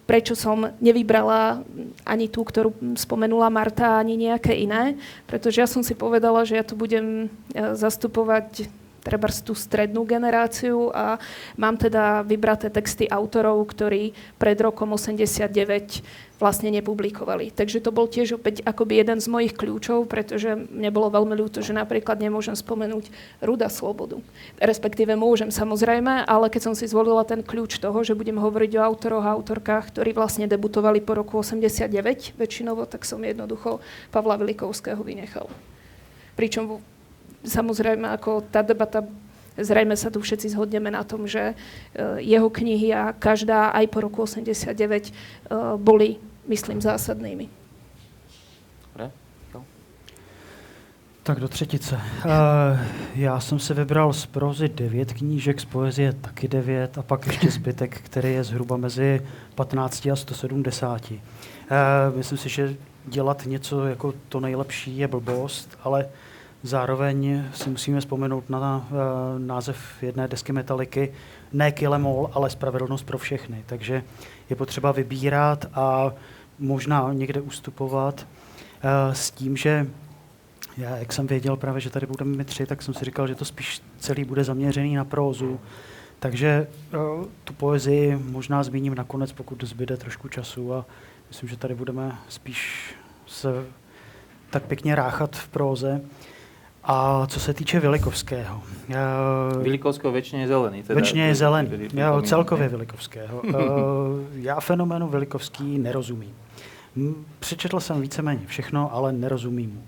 prečo 0.08 0.32
som 0.32 0.72
nevybrala 0.80 1.60
ani 2.08 2.32
tú, 2.32 2.48
ktorú 2.48 2.96
spomenula 2.96 3.52
Marta, 3.52 4.00
ani 4.00 4.16
nejaké 4.16 4.56
iné. 4.56 4.96
Pretože 5.28 5.60
ja 5.60 5.68
som 5.68 5.84
si 5.84 5.92
povedala, 5.92 6.48
že 6.48 6.56
ja 6.56 6.64
tu 6.64 6.72
budem 6.80 7.28
e, 7.52 7.76
zastupovať 7.76 8.72
treba 9.02 9.26
tú 9.28 9.52
strednú 9.52 10.06
generáciu 10.06 10.94
a 10.94 11.18
mám 11.58 11.74
teda 11.74 12.22
vybraté 12.22 12.70
texty 12.70 13.10
autorov, 13.10 13.66
ktorí 13.74 14.14
pred 14.38 14.56
rokom 14.62 14.94
89 14.94 16.32
vlastne 16.42 16.74
nepublikovali. 16.74 17.54
Takže 17.54 17.78
to 17.78 17.94
bol 17.94 18.10
tiež 18.10 18.34
opäť 18.34 18.66
akoby 18.66 18.98
jeden 18.98 19.22
z 19.22 19.30
mojich 19.30 19.54
kľúčov, 19.54 20.10
pretože 20.10 20.58
mne 20.58 20.90
bolo 20.90 21.14
veľmi 21.14 21.38
ľúto, 21.38 21.62
že 21.62 21.70
napríklad 21.70 22.18
nemôžem 22.18 22.58
spomenúť 22.58 23.14
Ruda 23.38 23.70
Slobodu. 23.70 24.18
Respektíve 24.58 25.14
môžem 25.14 25.54
samozrejme, 25.54 26.26
ale 26.26 26.50
keď 26.50 26.62
som 26.66 26.74
si 26.74 26.90
zvolila 26.90 27.22
ten 27.22 27.46
kľúč 27.46 27.78
toho, 27.78 28.02
že 28.02 28.18
budem 28.18 28.42
hovoriť 28.42 28.74
o 28.74 28.82
autoroch 28.82 29.22
a 29.22 29.38
autorkách, 29.38 29.94
ktorí 29.94 30.10
vlastne 30.18 30.50
debutovali 30.50 30.98
po 30.98 31.14
roku 31.14 31.38
89 31.38 32.34
väčšinovo, 32.34 32.90
tak 32.90 33.06
som 33.06 33.22
jednoducho 33.22 33.78
Pavla 34.10 34.34
Velikovského 34.34 34.98
vynechal. 34.98 35.46
Pričom 36.34 36.82
samozrejme, 37.44 38.08
ako 38.08 38.42
tá 38.50 38.62
debata, 38.62 39.04
zrejme 39.58 39.96
sa 39.96 40.10
tu 40.10 40.22
všetci 40.22 40.54
zhodneme 40.54 40.90
na 40.90 41.04
tom, 41.04 41.26
že 41.26 41.52
eh, 41.52 41.56
jeho 42.22 42.50
knihy 42.50 42.94
a 42.94 43.12
každá 43.12 43.74
aj 43.74 43.86
po 43.90 43.98
roku 44.00 44.22
89 44.22 44.74
eh, 44.74 45.12
boli, 45.76 46.16
myslím, 46.48 46.80
zásadnými. 46.80 47.62
Tak 51.24 51.40
do 51.40 51.48
třetice. 51.48 51.94
Uh, 51.96 52.00
já 53.14 53.40
jsem 53.40 53.58
si 53.58 53.74
vybral 53.74 54.12
z 54.12 54.26
prozy 54.26 54.68
devět 54.68 55.12
knížek, 55.12 55.60
z 55.60 55.64
poezie 55.64 56.12
taky 56.12 56.48
devět 56.48 56.98
a 56.98 57.02
pak 57.02 57.26
ještě 57.26 57.50
zbytek, 57.50 58.00
který 58.00 58.32
je 58.32 58.44
zhruba 58.44 58.76
mezi 58.76 59.26
15 59.54 60.06
a 60.06 60.16
170. 60.16 61.10
Uh, 61.10 61.16
myslím 62.16 62.38
si, 62.38 62.48
že 62.48 62.74
dělat 63.06 63.46
něco 63.46 63.86
jako 63.86 64.14
to 64.28 64.40
nejlepší 64.40 64.98
je 64.98 65.08
blbost, 65.08 65.78
ale 65.84 66.06
Zároveň 66.64 67.44
si 67.54 67.70
musíme 67.70 68.00
vzpomenout 68.00 68.50
na 68.50 68.76
uh, 68.90 68.96
název 69.38 70.02
jedné 70.02 70.28
desky 70.28 70.52
Metaliky, 70.52 71.12
ne 71.52 71.72
Kilemol, 71.72 72.30
ale 72.32 72.50
Spravedlnost 72.50 73.06
pro 73.06 73.18
všechny. 73.18 73.62
Takže 73.66 74.02
je 74.50 74.56
potřeba 74.56 74.92
vybírat 74.92 75.66
a 75.74 76.12
možná 76.58 77.12
někde 77.12 77.40
ustupovat 77.40 78.26
uh, 78.26 79.14
s 79.14 79.30
tím, 79.30 79.56
že 79.56 79.86
já, 80.76 80.96
jak 80.96 81.12
jsem 81.12 81.26
věděl 81.26 81.56
právě, 81.56 81.80
že 81.80 81.90
tady 81.90 82.06
budeme 82.06 82.36
my 82.36 82.44
tři, 82.44 82.66
tak 82.66 82.82
jsem 82.82 82.94
si 82.94 83.04
říkal, 83.04 83.26
že 83.26 83.34
to 83.34 83.44
spíš 83.44 83.82
celý 83.98 84.24
bude 84.24 84.44
zaměřený 84.44 84.94
na 84.94 85.04
prózu. 85.04 85.60
Takže 86.18 86.66
uh, 86.94 87.24
tu 87.44 87.52
poezii 87.52 88.16
možná 88.16 88.62
zmíním 88.62 88.94
nakonec, 88.94 89.32
pokud 89.32 89.64
zbyde 89.64 89.96
trošku 89.96 90.28
času 90.28 90.74
a 90.74 90.86
myslím, 91.28 91.48
že 91.48 91.56
tady 91.56 91.74
budeme 91.74 92.18
spíš 92.28 92.94
se 93.26 93.66
tak 94.50 94.62
pěkně 94.62 94.94
ráchat 94.94 95.36
v 95.36 95.48
próze. 95.48 96.00
A 96.84 97.26
co 97.26 97.40
se 97.40 97.54
týče 97.54 97.80
Velikovského. 97.80 98.62
Velikovského 99.62 100.10
väčšine 100.12 100.42
je 100.42 100.48
zelený. 100.50 100.82
Teda 100.82 100.98
väčšine 100.98 101.30
je 101.30 101.34
zelený. 101.38 101.68
Ja, 101.94 102.10
celkově 102.22 102.68
Velikovského. 102.68 103.42
já 104.34 104.60
fenoménu 104.60 105.08
Velikovský 105.08 105.78
nerozumím. 105.78 106.34
Přečetl 107.38 107.80
jsem 107.80 108.00
víceméně 108.00 108.40
všechno, 108.46 108.94
ale 108.94 109.12
nerozumím 109.12 109.70
mu. 109.70 109.82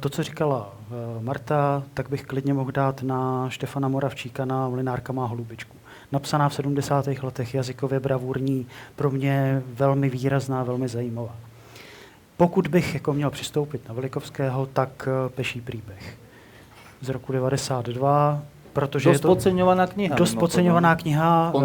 To, 0.00 0.08
co 0.08 0.22
říkala 0.22 0.74
Marta, 1.20 1.82
tak 1.94 2.10
bych 2.10 2.26
klidně 2.26 2.54
mohl 2.54 2.72
dát 2.72 3.02
na 3.02 3.50
Štefana 3.50 3.88
Moravčíka 3.88 4.44
na 4.44 4.68
Mlinárka 4.68 5.12
má 5.12 5.26
holubičku. 5.26 5.76
Napsaná 6.12 6.48
v 6.48 6.54
70. 6.54 7.06
letech, 7.22 7.54
jazykově 7.54 8.00
bravurní, 8.00 8.66
pro 8.96 9.10
mě 9.10 9.62
velmi 9.74 10.10
výrazná, 10.10 10.62
velmi 10.62 10.88
zajímavá. 10.88 11.36
Pokud 12.40 12.68
bych 12.68 12.94
jako 12.94 13.12
měl 13.12 13.30
přistoupit 13.30 13.88
na 13.88 13.94
Velikovského, 13.94 14.66
tak 14.66 15.08
uh, 15.08 15.28
Peší 15.28 15.60
příběh 15.60 16.18
z 17.00 17.08
roku 17.08 17.32
92, 17.32 18.42
protože 18.72 19.08
dost 19.08 19.14
je 19.14 19.18
to 19.20 19.28
podceňovaná 19.28 19.86
kniha. 19.86 20.16
Dost 20.16 20.34
podceňovaná 20.34 20.96
kniha, 20.96 21.52
uh, 21.54 21.64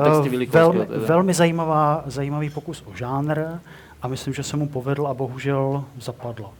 velmi, 0.49 0.85
velmi 0.85 1.33
zajímavá, 1.33 2.03
zajímavý 2.05 2.49
pokus 2.49 2.83
o 2.85 2.95
žánr 2.95 3.39
a 4.01 4.07
myslím, 4.07 4.33
že 4.33 4.43
se 4.43 4.57
mu 4.57 4.67
povedl 4.67 5.07
a 5.07 5.13
bohužel 5.13 5.83
zapadlo. 5.99 6.53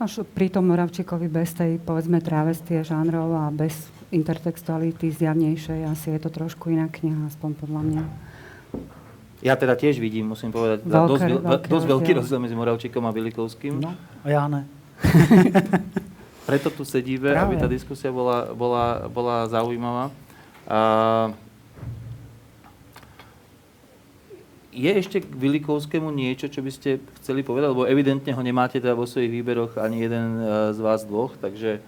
Až 0.00 0.22
pri 0.34 0.48
tom 0.48 0.70
Moravčíkovi 0.70 1.28
bez 1.28 1.50
tej, 1.52 1.82
povedzme, 1.82 2.22
travestie 2.22 2.86
žánrov 2.86 3.34
a 3.34 3.50
bez 3.50 3.90
intertextuality 4.14 5.10
zjavnejšej, 5.10 5.90
asi 5.90 6.10
je 6.10 6.18
to 6.22 6.30
trošku 6.30 6.70
iná 6.70 6.86
kniha, 6.86 7.26
aspoň 7.26 7.50
podľa 7.58 7.82
mňa. 7.82 8.29
Ja 9.40 9.56
teda 9.56 9.72
tiež 9.72 9.96
vidím, 9.96 10.36
musím 10.36 10.52
povedať, 10.52 10.84
veľké, 10.84 11.08
dosť, 11.08 11.24
veľké 11.40 11.68
dosť 11.72 11.86
veľký 11.88 12.10
rozdiel 12.20 12.40
medzi 12.44 12.56
Moravčíkom 12.60 13.02
a 13.08 13.10
Vilikovským. 13.12 13.80
No, 13.80 13.96
a 14.20 14.26
ja 14.28 14.44
ne. 14.52 14.68
Preto 16.48 16.68
tu 16.68 16.84
sedíme, 16.84 17.32
Práve. 17.32 17.56
aby 17.56 17.62
tá 17.62 17.64
diskusia 17.64 18.12
bola, 18.12 18.52
bola, 18.52 19.08
bola 19.08 19.48
zaujímavá. 19.48 20.12
A 20.68 21.32
je 24.70 24.92
ešte 24.92 25.24
k 25.24 25.32
Vilikovskému 25.34 26.12
niečo, 26.14 26.46
čo 26.46 26.62
by 26.62 26.70
ste 26.70 27.02
chceli 27.20 27.42
povedať? 27.42 27.74
Lebo 27.74 27.88
evidentne 27.88 28.30
ho 28.36 28.42
nemáte 28.44 28.78
teda 28.78 28.94
vo 28.94 29.08
svojich 29.08 29.30
výberoch 29.40 29.80
ani 29.80 30.06
jeden 30.06 30.26
e, 30.38 30.42
z 30.76 30.78
vás 30.78 31.02
dvoch, 31.02 31.34
takže, 31.42 31.82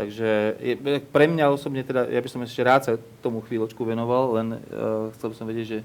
takže 0.00 0.56
je, 0.56 0.74
pre 1.12 1.28
mňa 1.28 1.52
osobne 1.52 1.84
teda, 1.84 2.08
ja 2.08 2.20
by 2.24 2.28
som 2.32 2.40
ešte 2.40 2.62
rád 2.64 2.80
sa 2.88 2.92
tomu 3.20 3.44
chvíľočku 3.44 3.84
venoval, 3.84 4.40
len 4.40 4.48
uh, 4.56 5.12
chcel 5.12 5.28
by 5.32 5.36
som 5.36 5.46
vedieť, 5.46 5.66
že 5.68 5.78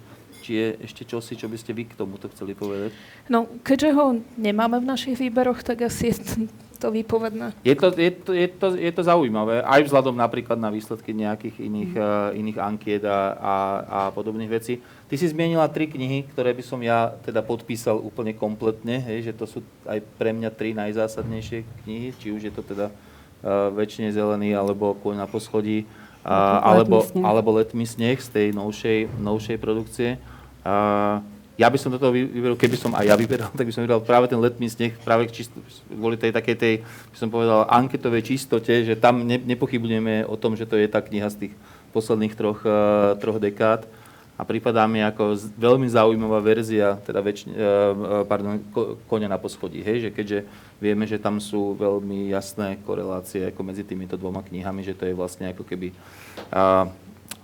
či 0.48 0.56
je 0.56 0.68
ešte 0.88 1.04
čosi, 1.04 1.36
čo 1.36 1.51
by 1.51 1.60
ste 1.60 1.75
vy 1.75 1.84
k 1.92 2.00
tomuto 2.00 2.32
chceli 2.32 2.56
povedať? 2.56 2.96
No, 3.27 3.51
keďže 3.68 3.89
ho 4.00 4.24
nemáme 4.39 4.80
v 4.80 4.88
našich 4.88 5.20
výberoch, 5.20 5.60
tak 5.60 5.84
asi 5.84 6.16
je 6.16 6.48
to 6.80 6.88
výpovedné. 6.94 7.58
Je 7.66 7.75
to, 7.75 7.89
je, 7.92 8.12
to, 8.13 8.32
je, 8.32 8.48
to, 8.48 8.68
je 8.77 8.92
to 8.94 9.01
zaujímavé, 9.01 9.66
aj 9.66 9.89
vzhľadom 9.89 10.13
napríklad 10.13 10.62
na 10.62 10.70
výsledky 10.70 11.10
nejakých 11.10 11.58
iných, 11.58 11.92
mm. 11.92 12.00
uh, 12.00 12.30
iných 12.38 12.58
ankiet 12.62 13.04
a, 13.04 13.34
a, 13.34 13.56
a 13.89 14.00
podobných 14.13 14.48
vecí. 14.48 14.80
Ty 15.10 15.16
si 15.18 15.25
zmienila 15.25 15.66
tri 15.74 15.89
knihy, 15.89 16.30
ktoré 16.32 16.54
by 16.54 16.63
som 16.63 16.80
ja 16.80 17.18
teda 17.25 17.42
podpísal 17.42 17.98
úplne 17.98 18.32
kompletne, 18.38 19.01
hej, 19.04 19.25
že 19.25 19.34
to 19.34 19.50
sú 19.50 19.60
aj 19.89 20.06
pre 20.22 20.32
mňa 20.32 20.54
tri 20.54 20.77
najzásadnejšie 20.77 21.66
knihy, 21.84 22.13
či 22.16 22.30
už 22.30 22.42
je 22.48 22.54
to 22.54 22.62
teda 22.62 22.94
uh, 22.94 23.74
Väčšine 23.74 24.13
zelený, 24.13 24.54
alebo 24.54 24.94
Kôň 25.01 25.18
na 25.18 25.25
poschodí, 25.25 25.89
uh, 26.24 26.62
alebo, 26.62 27.01
alebo 27.25 27.58
Letmi 27.58 27.89
sneh 27.89 28.22
z 28.22 28.30
tej 28.30 28.48
novšej, 28.54 29.18
novšej 29.18 29.58
produkcie. 29.58 30.22
Ja 31.58 31.74
by 31.74 31.78
som 31.82 31.90
do 31.90 31.98
toho 31.98 32.14
vyberal, 32.14 32.54
keby 32.54 32.78
som 32.78 32.94
aj 32.94 33.06
ja 33.10 33.18
vyberal, 33.18 33.50
tak 33.58 33.66
by 33.66 33.74
som 33.74 33.82
vybral 33.82 34.06
práve 34.06 34.30
ten 34.30 34.38
letný 34.38 34.70
sneh, 34.70 34.94
práve 35.02 35.26
čisto, 35.34 35.58
kvôli 35.90 36.14
tej 36.14 36.30
takej 36.30 36.56
tej, 36.56 36.74
by 36.86 37.18
som 37.18 37.34
povedal, 37.34 37.66
anketovej 37.66 38.30
čistote, 38.30 38.86
že 38.86 38.94
tam 38.94 39.26
ne, 39.26 39.42
nepochybujeme 39.42 40.30
o 40.30 40.38
tom, 40.38 40.54
že 40.54 40.70
to 40.70 40.78
je 40.78 40.86
tá 40.86 41.02
kniha 41.02 41.34
z 41.34 41.50
tých 41.50 41.54
posledných 41.98 42.38
troch, 42.38 42.62
uh, 42.62 43.18
troch 43.18 43.42
dekád. 43.42 43.90
A 44.38 44.46
prípadá 44.46 44.86
mi 44.86 45.02
ako 45.02 45.34
veľmi 45.58 45.90
zaujímavá 45.90 46.38
verzia, 46.46 47.02
teda 47.02 47.26
väč, 47.26 47.50
uh, 47.50 48.22
pardon, 48.30 48.62
ko, 48.70 49.02
konia 49.10 49.26
na 49.26 49.42
poschodí, 49.42 49.82
hej, 49.82 50.06
že 50.06 50.10
keďže 50.14 50.40
vieme, 50.78 51.10
že 51.10 51.18
tam 51.18 51.42
sú 51.42 51.74
veľmi 51.74 52.30
jasné 52.30 52.78
korelácie 52.86 53.50
ako 53.50 53.66
medzi 53.66 53.82
týmito 53.82 54.14
dvoma 54.14 54.46
knihami, 54.46 54.86
že 54.86 54.94
to 54.94 55.10
je 55.10 55.18
vlastne 55.18 55.50
ako 55.50 55.66
keby 55.66 55.90
uh, 56.54 56.86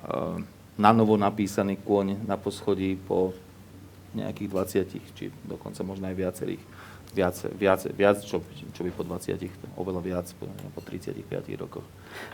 uh, 0.06 0.38
na 0.78 0.90
novo 0.90 1.20
napísaný 1.20 1.78
kôň 1.82 2.26
na 2.26 2.38
poschodí 2.38 2.98
po 2.98 3.34
nejakých 4.14 4.50
20, 4.90 5.18
či 5.18 5.26
dokonca 5.46 5.82
možno 5.82 6.06
aj 6.06 6.16
viacerých, 6.18 6.64
viac, 7.14 7.36
viac, 7.58 7.82
viac 7.94 8.18
čo, 8.22 8.42
čo 8.74 8.82
by 8.86 8.92
po 8.94 9.06
20, 9.06 9.78
oveľa 9.78 10.02
viac 10.02 10.28
po, 10.38 10.46
po 10.50 10.82
35 10.82 11.22
rokoch. 11.58 11.86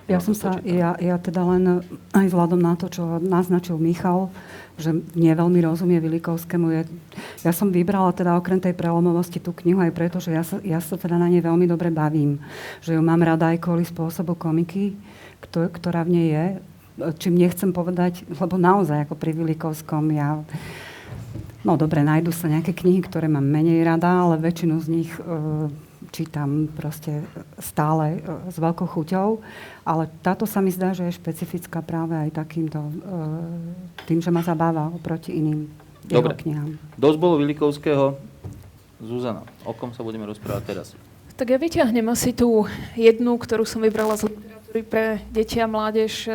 Ja 0.08 0.20
som 0.20 0.36
sa, 0.36 0.60
ja, 0.64 0.96
ja 1.00 1.16
teda 1.20 1.44
len 1.44 1.84
aj 2.12 2.26
vzhľadom 2.32 2.60
na 2.60 2.76
to, 2.76 2.92
čo 2.92 3.20
naznačil 3.20 3.80
Michal, 3.80 4.32
že 4.80 4.96
nie 5.16 5.32
veľmi 5.32 5.60
rozumie 5.64 6.00
Vilikovskému. 6.00 6.68
Je, 6.72 6.82
ja 7.44 7.52
som 7.52 7.72
vybrala 7.72 8.12
teda 8.16 8.36
okrem 8.36 8.60
tej 8.60 8.76
prelomovosti 8.76 9.40
tú 9.40 9.56
knihu 9.64 9.80
aj 9.84 9.96
preto, 9.96 10.18
že 10.20 10.36
ja 10.36 10.44
sa, 10.44 10.60
ja 10.64 10.80
sa 10.80 10.96
teda 10.96 11.20
na 11.20 11.32
nej 11.32 11.44
veľmi 11.44 11.68
dobre 11.68 11.92
bavím. 11.92 12.40
Že 12.84 13.00
ju 13.00 13.02
mám 13.04 13.24
rada 13.24 13.52
aj 13.52 13.60
kvôli 13.64 13.88
spôsobu 13.88 14.36
komiky, 14.36 14.96
ktorá 15.52 16.04
v 16.04 16.12
nej 16.16 16.28
je. 16.32 16.46
Čím 17.18 17.40
nechcem 17.40 17.72
povedať, 17.72 18.28
lebo 18.28 18.60
naozaj 18.60 19.08
ako 19.08 19.16
pri 19.16 19.32
Vilikovskom 19.32 20.12
ja 20.12 20.44
No 21.60 21.76
dobre, 21.76 22.08
nájdú 22.08 22.32
sa 22.32 22.48
nejaké 22.48 22.72
knihy, 22.72 23.04
ktoré 23.04 23.28
mám 23.28 23.44
menej 23.44 23.84
rada, 23.84 24.08
ale 24.08 24.40
väčšinu 24.40 24.80
z 24.80 24.88
nich 24.88 25.12
e, 25.20 25.22
čítam 26.16 26.72
proste 26.72 27.20
stále 27.60 28.24
e, 28.24 28.48
s 28.48 28.56
veľkou 28.56 28.88
chuťou. 28.88 29.44
Ale 29.84 30.08
táto 30.24 30.48
sa 30.48 30.64
mi 30.64 30.72
zdá, 30.72 30.96
že 30.96 31.12
je 31.12 31.20
špecifická 31.20 31.84
práve 31.84 32.16
aj 32.16 32.32
takýmto, 32.32 32.80
e, 32.80 32.94
tým, 34.08 34.24
že 34.24 34.32
ma 34.32 34.40
zabáva 34.40 34.88
oproti 34.88 35.36
iným 35.36 35.68
dobre. 36.08 36.32
jeho 36.32 36.40
knihám. 36.48 36.70
Dosť 36.96 37.18
bolo 37.20 37.36
Vilikovského. 37.44 38.16
Zuzana, 39.04 39.44
o 39.64 39.72
kom 39.76 39.92
sa 39.96 40.04
budeme 40.04 40.28
rozprávať 40.28 40.64
teraz? 40.64 40.88
Tak 41.36 41.56
ja 41.56 41.60
vyťahnem 41.60 42.04
asi 42.12 42.36
tú 42.36 42.68
jednu, 43.00 43.36
ktorú 43.40 43.64
som 43.64 43.80
vybrala 43.80 44.20
z 44.20 44.28
literatúry 44.28 44.82
pre 44.84 45.24
deti 45.32 45.60
a 45.60 45.68
mládež. 45.72 46.28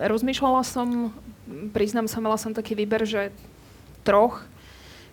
Rozmýšľala 0.00 0.64
som, 0.64 1.12
priznám 1.76 2.08
sa, 2.08 2.24
mala 2.24 2.40
som 2.40 2.56
taký 2.56 2.72
výber, 2.72 3.04
že 3.04 3.28
troch, 4.00 4.40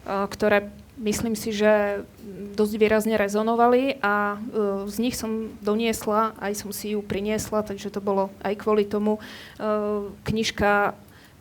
ktoré 0.07 0.71
myslím 0.95 1.35
si, 1.35 1.51
že 1.51 2.01
dosť 2.55 2.73
výrazne 2.79 3.19
rezonovali 3.19 3.99
a 3.99 4.39
e, 4.39 4.87
z 4.87 4.97
nich 5.03 5.19
som 5.19 5.51
doniesla, 5.61 6.33
aj 6.39 6.63
som 6.63 6.71
si 6.71 6.95
ju 6.95 7.03
priniesla, 7.03 7.61
takže 7.61 7.91
to 7.91 7.99
bolo 7.99 8.31
aj 8.41 8.55
kvôli 8.57 8.87
tomu 8.87 9.19
e, 9.19 9.21
knižka 10.25 10.95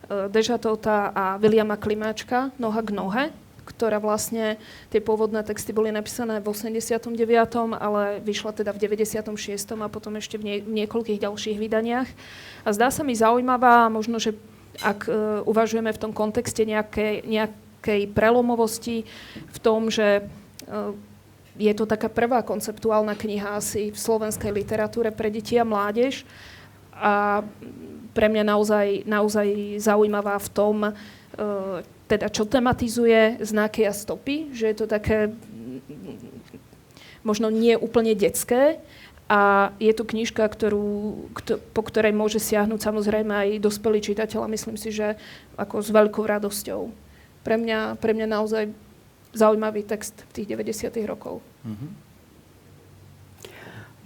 Dežatota 0.07 1.11
a 1.11 1.35
Williama 1.43 1.75
Klimáčka 1.75 2.55
Noha 2.63 2.79
k 2.79 2.95
nohe, 2.95 3.25
ktorá 3.67 3.99
vlastne, 3.99 4.63
tie 4.95 5.03
pôvodné 5.03 5.43
texty 5.43 5.75
boli 5.75 5.91
napísané 5.91 6.39
v 6.39 6.47
89., 6.55 7.03
ale 7.75 8.23
vyšla 8.23 8.55
teda 8.55 8.71
v 8.71 8.79
96. 8.87 9.35
a 9.83 9.89
potom 9.91 10.15
ešte 10.15 10.39
v, 10.39 10.43
nie, 10.47 10.57
v 10.63 10.87
niekoľkých 10.87 11.19
ďalších 11.27 11.59
vydaniach. 11.59 12.09
A 12.63 12.69
zdá 12.71 12.95
sa 12.95 13.03
mi 13.03 13.19
zaujímavá, 13.19 13.91
možno, 13.91 14.23
že 14.23 14.39
ak 14.81 15.11
uh, 15.11 15.43
uvažujeme 15.49 15.91
v 15.91 16.01
tom 16.01 16.13
kontexte 16.15 16.63
nejakej, 16.63 17.27
nejakej 17.27 18.01
prelomovosti 18.15 19.09
v 19.35 19.59
tom, 19.59 19.91
že 19.91 20.23
uh, 20.23 20.95
je 21.57 21.73
to 21.73 21.89
taká 21.89 22.13
prvá 22.13 22.45
konceptuálna 22.45 23.17
kniha 23.17 23.57
asi 23.57 23.89
v 23.89 23.99
slovenskej 23.99 24.53
literatúre 24.53 25.09
pre 25.09 25.33
deti 25.33 25.57
a 25.57 25.65
mládež 25.65 26.29
a 26.93 27.41
pre 28.13 28.29
mňa 28.33 28.45
naozaj, 28.45 28.87
naozaj 29.05 29.81
zaujímavá 29.81 30.37
v 30.41 30.49
tom, 30.53 30.77
uh, 30.85 31.81
teda 32.07 32.31
čo 32.31 32.47
tematizuje 32.47 33.43
znaky 33.43 33.87
a 33.87 33.93
stopy, 33.93 34.55
že 34.55 34.71
je 34.71 34.77
to 34.79 34.87
také 34.87 35.35
možno 37.27 37.51
nie 37.51 37.75
úplne 37.75 38.15
detské, 38.15 38.79
a 39.27 39.75
je 39.83 39.91
tu 39.91 40.07
knižka, 40.07 40.47
ktorú, 40.47 40.87
po 41.75 41.83
ktorej 41.83 42.15
môže 42.15 42.39
siahnuť 42.39 42.79
samozrejme 42.79 43.35
aj 43.35 43.49
dospelý 43.59 43.99
čitateľ 43.99 44.47
a 44.47 44.53
myslím 44.55 44.79
si, 44.79 44.95
že 44.95 45.19
ako 45.59 45.83
s 45.83 45.91
veľkou 45.91 46.23
radosťou. 46.23 46.95
Pre 47.43 47.57
mňa, 47.59 47.99
pre 47.99 48.15
mňa 48.15 48.27
naozaj 48.31 48.71
zaujímavý 49.35 49.83
text 49.83 50.15
tých 50.31 50.47
90. 50.47 50.95
rokov. 51.11 51.43
Mm-hmm. 51.67 52.06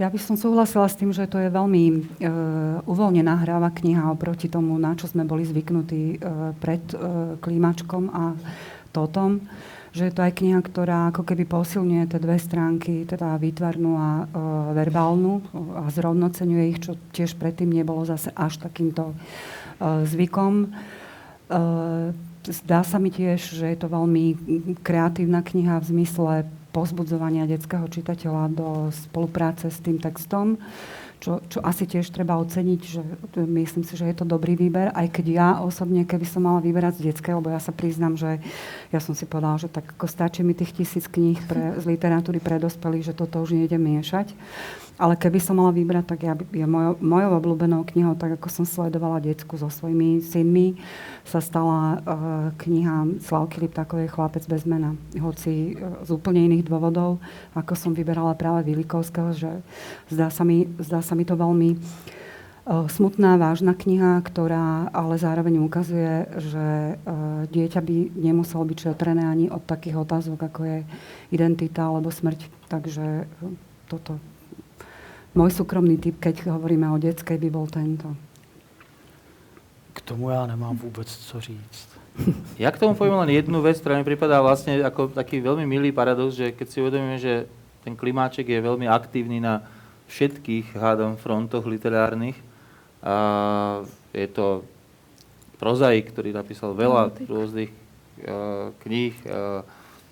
Ja 0.01 0.09
by 0.09 0.17
som 0.17 0.41
súhlasila 0.41 0.89
s 0.89 0.97
tým, 0.97 1.13
že 1.13 1.29
to 1.29 1.37
je 1.37 1.53
veľmi 1.53 1.85
e, 1.93 1.97
uvoľnená 2.89 3.45
hráva 3.45 3.69
kniha 3.69 4.09
oproti 4.09 4.49
tomu, 4.49 4.81
na 4.81 4.97
čo 4.97 5.05
sme 5.05 5.29
boli 5.29 5.45
zvyknutí 5.45 6.17
e, 6.17 6.17
pred 6.57 6.81
e, 6.97 6.97
klímačkom 7.37 8.09
a 8.09 8.33
totom 8.97 9.45
že 9.91 10.07
je 10.07 10.13
to 10.15 10.23
aj 10.23 10.39
kniha, 10.39 10.63
ktorá 10.63 11.11
ako 11.11 11.27
keby 11.27 11.51
posilňuje 11.51 12.05
tie 12.15 12.21
dve 12.23 12.39
stránky, 12.39 13.03
teda 13.11 13.35
výtvarnú 13.43 13.93
a 13.99 14.11
e, 14.23 14.25
verbálnu 14.79 15.43
a 15.75 15.91
zrovnoceňuje 15.91 16.65
ich, 16.71 16.79
čo 16.79 16.95
tiež 17.11 17.35
predtým 17.35 17.75
nebolo 17.75 18.07
zase 18.07 18.31
až 18.39 18.63
takýmto 18.63 19.11
e, 19.11 19.15
zvykom. 20.07 20.53
E, 20.63 20.69
zdá 22.47 22.87
sa 22.87 23.03
mi 23.03 23.11
tiež, 23.11 23.43
že 23.43 23.67
je 23.67 23.79
to 23.79 23.91
veľmi 23.91 24.39
kreatívna 24.87 25.43
kniha 25.43 25.83
v 25.83 25.89
zmysle 25.91 26.35
pozbudzovania 26.71 27.51
detského 27.51 27.87
čitateľa 27.87 28.45
do 28.55 28.69
spolupráce 28.95 29.69
s 29.69 29.79
tým 29.83 29.99
textom. 29.99 30.59
Čo, 31.21 31.45
čo 31.53 31.61
asi 31.61 31.85
tiež 31.85 32.17
treba 32.17 32.41
oceniť, 32.41 32.81
že 32.81 33.05
myslím 33.37 33.85
si, 33.85 33.93
že 33.93 34.09
je 34.09 34.17
to 34.17 34.25
dobrý 34.25 34.57
výber, 34.57 34.89
aj 34.97 35.21
keď 35.21 35.27
ja 35.29 35.49
osobne, 35.61 36.09
keby 36.09 36.25
som 36.25 36.49
mala 36.49 36.65
vyberať 36.65 36.97
z 36.97 37.13
detského, 37.13 37.45
lebo 37.45 37.53
ja 37.53 37.61
sa 37.61 37.77
priznám, 37.77 38.17
že 38.17 38.41
ja 38.89 39.05
som 39.05 39.13
si 39.13 39.29
povedala, 39.29 39.61
že 39.61 39.69
tak 39.69 39.85
ako 40.01 40.09
stačí 40.09 40.41
mi 40.41 40.57
tých 40.57 40.73
tisíc 40.73 41.05
kníh 41.13 41.37
pre, 41.45 41.77
z 41.77 41.85
literatúry 41.85 42.41
pre 42.41 42.57
dospelých, 42.57 43.13
že 43.13 43.19
toto 43.21 43.45
už 43.45 43.53
nejde 43.53 43.77
miešať. 43.77 44.33
Ale 45.01 45.17
keby 45.17 45.41
som 45.41 45.57
mala 45.57 45.73
vybrať, 45.73 46.05
tak 46.05 46.21
ja, 46.29 46.37
ja 46.37 46.69
mojou, 46.69 47.01
mojou 47.01 47.41
obľúbenou 47.41 47.89
knihou, 47.89 48.21
tak 48.21 48.37
ako 48.37 48.53
som 48.53 48.69
sledovala 48.69 49.25
detsku 49.25 49.57
so 49.57 49.73
svojimi 49.73 50.21
synmi, 50.21 50.77
sa 51.25 51.41
stala 51.41 51.97
uh, 51.97 52.53
kniha 52.61 53.17
Slavky 53.25 53.65
Liptákovej 53.65 54.13
Chlapec 54.13 54.45
bez 54.45 54.69
mena. 54.69 54.93
Hoci 55.17 55.73
uh, 55.73 56.05
z 56.05 56.13
úplne 56.13 56.45
iných 56.45 56.69
dôvodov, 56.69 57.17
ako 57.57 57.73
som 57.73 57.97
vyberala 57.97 58.37
práve 58.37 58.69
Vilikovského, 58.69 59.33
že 59.33 59.65
zdá 60.13 60.29
sa 60.29 60.45
mi, 60.45 60.69
zdá 60.77 61.01
sa 61.01 61.17
mi 61.17 61.25
to 61.25 61.33
veľmi 61.33 61.81
uh, 61.81 62.85
smutná, 62.93 63.41
vážna 63.41 63.73
kniha, 63.73 64.21
ktorá 64.21 64.93
ale 64.93 65.17
zároveň 65.17 65.65
ukazuje, 65.65 66.29
že 66.37 66.67
dieťa 67.49 67.81
by 67.81 67.97
nemuselo 68.21 68.69
byť 68.69 68.79
šetrené 68.93 69.25
ani 69.25 69.49
od 69.49 69.65
takých 69.65 69.97
otázok, 69.97 70.45
ako 70.45 70.61
je 70.69 70.79
identita 71.33 71.89
alebo 71.89 72.13
smrť. 72.13 72.53
Takže 72.69 73.25
toto 73.89 74.21
môj 75.35 75.51
súkromný 75.55 75.97
typ, 76.01 76.19
keď 76.19 76.51
hovoríme 76.51 76.91
o 76.91 76.99
detskej, 76.99 77.39
by 77.39 77.49
bol 77.51 77.67
tento. 77.71 78.11
K 79.95 79.99
tomu 80.07 80.31
ja 80.31 80.47
nemám 80.47 80.79
vôbec 80.79 81.07
co 81.07 81.41
říct. 81.41 81.91
Ja 82.63 82.69
k 82.75 82.81
tomu 82.81 82.93
poviem 82.99 83.17
len 83.25 83.33
jednu 83.33 83.63
vec, 83.63 83.81
ktorá 83.81 83.97
mi 83.97 84.05
pripadá 84.05 84.43
vlastne 84.43 84.83
ako 84.83 85.15
taký 85.15 85.41
veľmi 85.41 85.65
milý 85.65 85.91
paradox, 85.95 86.37
že 86.37 86.53
keď 86.53 86.67
si 86.69 86.83
uvedomíme, 86.83 87.17
že 87.17 87.49
ten 87.81 87.97
klimáček 87.97 88.45
je 88.45 88.61
veľmi 88.61 88.85
aktívny 88.85 89.41
na 89.41 89.65
všetkých, 90.11 90.77
hádam, 90.77 91.17
frontoch 91.17 91.65
literárnych. 91.65 92.37
A 93.01 93.87
je 94.13 94.27
to 94.29 94.67
prozaik, 95.57 96.13
ktorý 96.13 96.35
napísal 96.37 96.77
veľa 96.77 97.15
rôznych 97.25 97.73
uh, 97.73 98.75
kníh, 98.85 99.17
uh, 99.25 99.65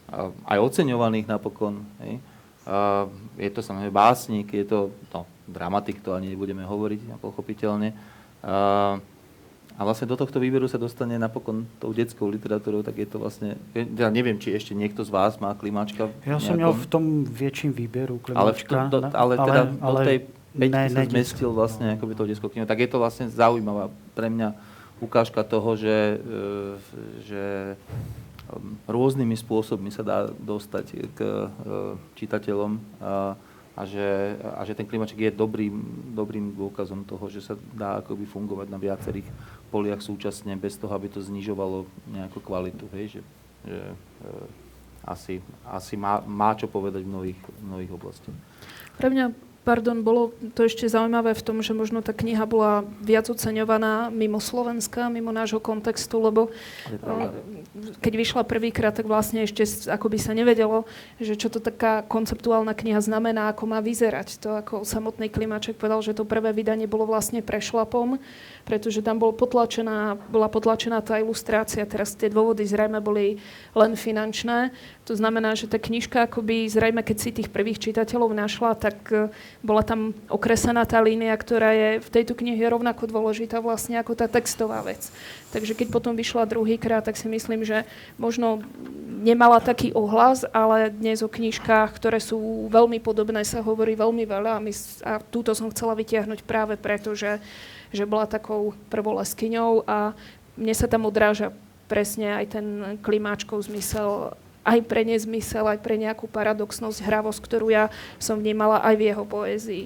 uh, 0.09 0.31
aj 0.49 0.59
oceňovaných 0.65 1.29
napokon. 1.29 1.85
Hej. 2.01 2.23
Uh, 2.69 3.09
je 3.41 3.49
to 3.49 3.65
samozrejme 3.65 3.89
básnik, 3.89 4.53
je 4.53 4.69
to 4.69 4.93
no, 5.09 5.25
dramatik, 5.49 6.05
to 6.05 6.13
ani 6.13 6.37
nebudeme 6.37 6.61
hovoriť, 6.69 7.17
pochopiteľne. 7.17 7.97
Uh, 8.45 9.01
a 9.79 9.87
vlastne 9.87 10.11
do 10.11 10.19
tohto 10.19 10.43
výberu 10.43 10.67
sa 10.69 10.77
dostane 10.77 11.17
napokon 11.17 11.63
tou 11.79 11.95
detskou 11.95 12.27
literatúrou, 12.29 12.83
tak 12.83 12.99
je 12.99 13.09
to 13.09 13.23
vlastne, 13.23 13.55
ja 13.73 14.11
neviem, 14.11 14.35
či 14.37 14.53
ešte 14.53 14.75
niekto 14.75 15.07
z 15.07 15.11
vás 15.15 15.39
má 15.39 15.55
klimáčka. 15.55 16.13
Ja 16.27 16.43
som 16.43 16.59
měl 16.59 16.75
v 16.75 16.87
tom 16.91 17.05
větším 17.25 17.73
výběru 17.73 18.19
klimáčka. 18.19 18.75
Ale, 18.75 18.91
to, 18.91 18.99
ale, 18.99 19.11
ale 19.15 19.35
teda 19.39 19.63
ale, 19.81 20.01
do 20.03 20.05
tej 20.05 20.19
peťky 20.59 20.89
sa 20.91 21.03
zmestil 21.07 21.51
vlastne 21.55 21.87
no. 21.89 21.95
akoby 21.95 22.13
tou 22.19 22.27
detskou 22.27 22.51
knihou. 22.51 22.67
Tak 22.67 22.79
je 22.85 22.91
to 22.91 22.99
vlastne 22.99 23.27
zaujímavá 23.31 23.89
pre 24.19 24.27
mňa 24.27 24.53
ukážka 24.99 25.47
toho, 25.47 25.79
že, 25.79 26.19
e, 26.19 27.23
že 27.23 27.45
rôznymi 28.89 29.37
spôsobmi 29.37 29.93
sa 29.93 30.01
dá 30.01 30.19
dostať 30.33 30.87
k 31.13 31.19
e, 31.21 31.47
čitateľom 32.17 32.81
a, 33.79 33.83
že, 33.87 34.35
a 34.43 34.65
že 34.67 34.75
ten 34.75 34.89
klimaček 34.89 35.29
je 35.29 35.31
dobrým, 35.31 35.75
dobrým 36.17 36.57
dôkazom 36.57 37.07
toho, 37.07 37.31
že 37.31 37.45
sa 37.45 37.55
dá 37.77 38.03
akoby 38.03 38.27
fungovať 38.27 38.67
na 38.73 38.81
viacerých 38.81 39.29
poliach 39.71 40.03
súčasne, 40.03 40.57
bez 40.59 40.75
toho, 40.81 40.91
aby 40.91 41.13
to 41.13 41.23
znižovalo 41.23 41.87
nejakú 42.11 42.43
kvalitu. 42.43 42.91
Hej? 42.97 43.19
Že, 43.19 43.21
že, 43.69 43.79
e, 44.25 44.33
asi, 45.07 45.35
asi 45.65 45.95
má, 45.95 46.21
má 46.25 46.53
čo 46.59 46.67
povedať 46.67 47.07
v 47.07 47.13
mnohých, 47.13 47.41
mnohých 47.63 47.93
oblastiach. 47.95 48.37
Pre 48.99 49.09
mňa 49.09 49.48
Pardon, 49.69 50.01
bolo 50.01 50.33
to 50.57 50.65
ešte 50.65 50.89
zaujímavé 50.89 51.37
v 51.37 51.45
tom, 51.45 51.61
že 51.61 51.77
možno 51.77 52.01
tá 52.01 52.17
kniha 52.17 52.49
bola 52.49 52.89
viac 53.05 53.29
oceňovaná 53.29 54.09
mimo 54.09 54.41
Slovenska, 54.41 55.13
mimo 55.13 55.29
nášho 55.29 55.61
kontextu, 55.61 56.25
lebo 56.25 56.49
keď 58.01 58.13
vyšla 58.17 58.49
prvýkrát, 58.49 58.97
tak 58.97 59.05
vlastne 59.05 59.45
ešte 59.45 59.69
ako 59.93 60.09
by 60.09 60.17
sa 60.17 60.33
nevedelo, 60.33 60.89
že 61.21 61.37
čo 61.37 61.53
to 61.53 61.61
taká 61.61 62.01
konceptuálna 62.01 62.73
kniha 62.73 62.97
znamená, 63.05 63.53
ako 63.53 63.69
má 63.69 63.85
vyzerať. 63.85 64.41
To 64.41 64.57
ako 64.57 64.89
samotný 64.89 65.29
Klimaček 65.29 65.77
povedal, 65.77 66.01
že 66.01 66.17
to 66.17 66.25
prvé 66.25 66.57
vydanie 66.57 66.89
bolo 66.89 67.05
vlastne 67.05 67.45
prešlapom, 67.45 68.17
pretože 68.65 69.05
tam 69.05 69.21
bol 69.21 69.37
potlačená, 69.37 70.17
bola 70.33 70.49
potlačená 70.49 71.05
tá 71.05 71.21
ilustrácia. 71.21 71.85
Teraz 71.85 72.17
tie 72.17 72.33
dôvody 72.33 72.65
zrejme 72.65 73.05
boli 73.05 73.37
len 73.77 73.93
finančné. 74.01 74.73
To 75.09 75.17
znamená, 75.17 75.57
že 75.57 75.73
tá 75.73 75.81
knižka 75.81 76.29
akoby 76.29 76.69
zrejme, 76.69 77.01
keď 77.01 77.17
si 77.17 77.33
tých 77.33 77.49
prvých 77.49 77.81
čitateľov 77.81 78.37
našla, 78.37 78.77
tak 78.77 79.01
e, 79.09 79.33
bola 79.65 79.81
tam 79.81 80.13
okresená 80.29 80.85
tá 80.85 81.01
línia, 81.01 81.33
ktorá 81.33 81.73
je 81.73 81.91
v 82.05 82.13
tejto 82.13 82.37
knihe 82.37 82.61
rovnako 82.69 83.09
dôležitá 83.09 83.65
vlastne 83.65 83.97
ako 83.97 84.13
tá 84.13 84.29
textová 84.29 84.85
vec. 84.85 85.09
Takže 85.49 85.73
keď 85.73 85.89
potom 85.89 86.13
vyšla 86.13 86.45
druhýkrát, 86.45 87.09
tak 87.09 87.17
si 87.17 87.25
myslím, 87.25 87.65
že 87.65 87.89
možno 88.21 88.61
nemala 89.09 89.65
taký 89.65 89.97
ohlas, 89.97 90.45
ale 90.53 90.93
dnes 90.93 91.25
o 91.25 91.33
knižkách, 91.33 91.97
ktoré 91.97 92.21
sú 92.21 92.69
veľmi 92.69 93.01
podobné, 93.01 93.49
sa 93.49 93.65
hovorí 93.65 93.97
veľmi 93.97 94.29
veľa 94.29 94.61
a, 94.61 94.63
my, 94.63 94.73
a 95.09 95.25
túto 95.25 95.57
som 95.57 95.73
chcela 95.73 95.97
vytiahnuť 95.97 96.45
práve 96.45 96.77
preto, 96.77 97.17
že, 97.17 97.41
že 97.97 98.05
bola 98.05 98.29
takou 98.29 98.77
prvoleskyňou 98.93 99.89
a 99.89 100.13
mne 100.61 100.75
sa 100.77 100.85
tam 100.85 101.09
odráža 101.09 101.49
presne 101.89 102.45
aj 102.45 102.61
ten 102.61 102.67
klimáčkov 103.01 103.73
zmysel 103.73 104.37
aj 104.65 104.79
pre 104.87 105.03
nezmysel, 105.07 105.67
aj 105.67 105.81
pre 105.81 105.97
nejakú 105.99 106.27
paradoxnosť, 106.31 107.05
hravosť, 107.05 107.41
ktorú 107.41 107.73
ja 107.73 107.93
som 108.19 108.39
vnímala 108.41 108.83
aj 108.83 108.95
v 108.97 109.03
jeho 109.13 109.25
poézii. 109.25 109.85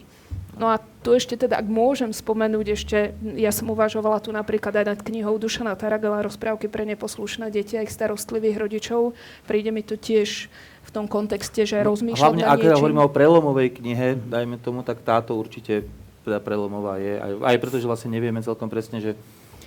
No 0.52 0.68
a 0.68 0.76
tu 1.00 1.16
ešte 1.16 1.34
teda, 1.34 1.64
ak 1.64 1.64
môžem 1.64 2.12
spomenúť 2.12 2.66
ešte, 2.76 2.98
ja 3.40 3.48
som 3.48 3.72
uvažovala 3.72 4.20
tu 4.20 4.28
napríklad 4.36 4.84
aj 4.84 4.86
nad 4.94 5.00
knihou 5.00 5.40
Dušana 5.40 5.72
Taragela 5.80 6.20
rozprávky 6.20 6.68
pre 6.68 6.84
neposlušné 6.84 7.48
deti 7.48 7.80
a 7.80 7.84
ich 7.84 7.92
starostlivých 7.92 8.60
rodičov. 8.60 9.16
Príde 9.48 9.72
mi 9.72 9.80
to 9.80 9.96
tiež 9.96 10.52
v 10.84 10.90
tom 10.92 11.08
kontexte, 11.08 11.64
že 11.64 11.80
no, 11.80 11.96
rozmýšľam 11.96 12.36
Hlavne, 12.36 12.44
ak 12.44 12.78
hovoríme 12.78 13.00
o 13.00 13.08
prelomovej 13.08 13.80
knihe, 13.80 14.20
dajme 14.28 14.60
tomu, 14.60 14.84
tak 14.84 15.00
táto 15.00 15.32
určite 15.40 15.88
teda 16.22 16.36
prelomová 16.36 17.00
je. 17.00 17.16
Aj, 17.16 17.32
aj 17.48 17.56
preto, 17.56 17.80
že 17.80 17.88
vlastne 17.88 18.12
nevieme 18.12 18.44
celkom 18.44 18.68
presne, 18.68 19.00
že 19.00 19.16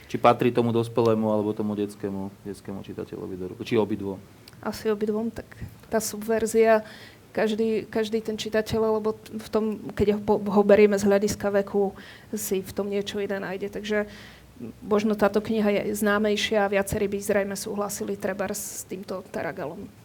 či 0.06 0.22
patrí 0.22 0.54
tomu 0.54 0.70
dospelému 0.70 1.34
alebo 1.34 1.50
tomu 1.58 1.74
detskému, 1.74 2.30
detskému 2.46 2.86
čitateľovi 2.86 3.58
či 3.66 3.74
obidvom 3.74 4.22
asi 4.66 4.90
obidvom, 4.90 5.30
tak 5.30 5.46
tá 5.88 6.02
subverzia, 6.02 6.82
každý, 7.30 7.86
každý 7.86 8.24
ten 8.26 8.40
čitateľ, 8.40 9.00
lebo 9.00 9.14
v 9.20 9.48
tom, 9.52 9.66
keď 9.94 10.18
ho, 10.18 10.20
ho 10.40 10.62
berieme 10.66 10.98
z 10.98 11.06
hľadiska 11.06 11.54
veku, 11.62 11.94
si 12.34 12.66
v 12.66 12.72
tom 12.74 12.90
niečo 12.90 13.22
iné 13.22 13.38
nájde. 13.38 13.70
Takže 13.70 14.10
možno 14.82 15.14
táto 15.20 15.44
kniha 15.44 15.70
je 15.70 16.00
známejšia 16.00 16.66
a 16.66 16.72
viacerí 16.72 17.12
by 17.12 17.18
zrejme 17.20 17.56
súhlasili 17.60 18.16
treba 18.16 18.48
s 18.50 18.88
týmto 18.88 19.20
Taragalom. 19.30 20.05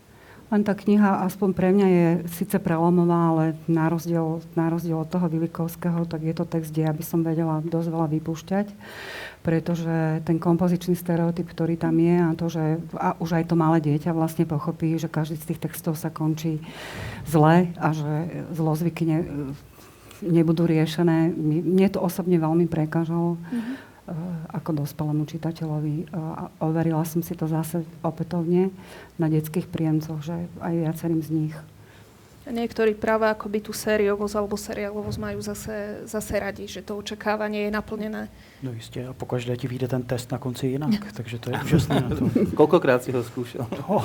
Len 0.51 0.67
tá 0.67 0.75
kniha, 0.75 1.23
aspoň 1.31 1.49
pre 1.55 1.71
mňa, 1.71 1.87
je 1.87 2.07
síce 2.35 2.59
prelomová, 2.59 3.31
ale 3.31 3.45
na 3.71 3.87
rozdiel, 3.87 4.43
na 4.59 4.67
rozdiel 4.67 4.99
od 4.99 5.07
toho 5.07 5.31
Vilikovského, 5.31 6.03
tak 6.11 6.27
je 6.27 6.35
to 6.35 6.43
text, 6.43 6.75
kde 6.75 6.91
ja 6.91 6.93
by 6.93 7.05
som 7.07 7.23
vedela 7.23 7.63
dosť 7.63 7.89
veľa 7.89 8.07
vypúšťať 8.19 8.67
pretože 9.41 10.21
ten 10.29 10.37
kompozičný 10.37 10.93
stereotyp, 10.93 11.49
ktorý 11.49 11.81
tam 11.81 11.97
je 11.97 12.17
a 12.21 12.31
to, 12.37 12.47
že 12.53 12.65
a 12.93 13.17
už 13.17 13.41
aj 13.41 13.45
to 13.49 13.57
malé 13.57 13.81
dieťa 13.81 14.13
vlastne 14.13 14.45
pochopí, 14.45 15.01
že 15.01 15.09
každý 15.09 15.41
z 15.41 15.53
tých 15.53 15.63
textov 15.65 15.97
sa 15.97 16.13
končí 16.13 16.61
zle 17.25 17.73
a 17.81 17.89
že 17.97 18.45
zlozvyky 18.53 19.03
ne, 19.09 19.19
nebudú 20.21 20.69
riešené. 20.69 21.33
Mne 21.41 21.89
to 21.89 22.05
osobne 22.05 22.37
veľmi 22.37 22.69
prekážalo 22.69 23.41
mm-hmm. 23.41 23.90
Ako 24.51 24.85
dospelému 24.85 25.25
čitateľovi. 25.27 26.11
A 26.15 26.51
overila 26.63 27.07
som 27.07 27.23
si 27.23 27.39
to 27.39 27.47
zase 27.47 27.87
opätovne 28.03 28.75
na 29.17 29.27
detských 29.31 29.71
príjemcoch, 29.71 30.21
že 30.23 30.51
aj 30.61 30.75
viacerým 30.75 31.23
z 31.23 31.31
nich 31.31 31.55
Niektorí 32.51 32.99
práve 32.99 33.29
akoby 33.31 33.61
tú 33.63 33.77
sériovosť 33.77 34.35
alebo 34.35 34.57
seriálovosť 34.59 35.19
majú 35.23 35.39
zase, 35.45 36.03
zase 36.09 36.35
radi, 36.41 36.65
že 36.67 36.83
to 36.83 36.99
očakávanie 36.99 37.69
je 37.69 37.71
naplnené. 37.71 38.23
No 38.63 38.73
jistě, 38.73 39.07
a 39.07 39.13
pokaždé 39.13 39.57
ti 39.57 39.69
vyjde 39.69 39.89
ten 39.89 40.03
test 40.03 40.33
na 40.33 40.39
konci 40.39 40.67
jinak, 40.67 41.13
takže 41.17 41.39
to 41.39 41.51
je 41.51 41.57
úžasné 41.65 41.95
na 42.01 42.17
to. 42.17 42.25
Kolikrát 42.57 43.05
si 43.05 43.13
ho 43.13 43.23
zkoušel? 43.23 43.67
No. 43.89 44.05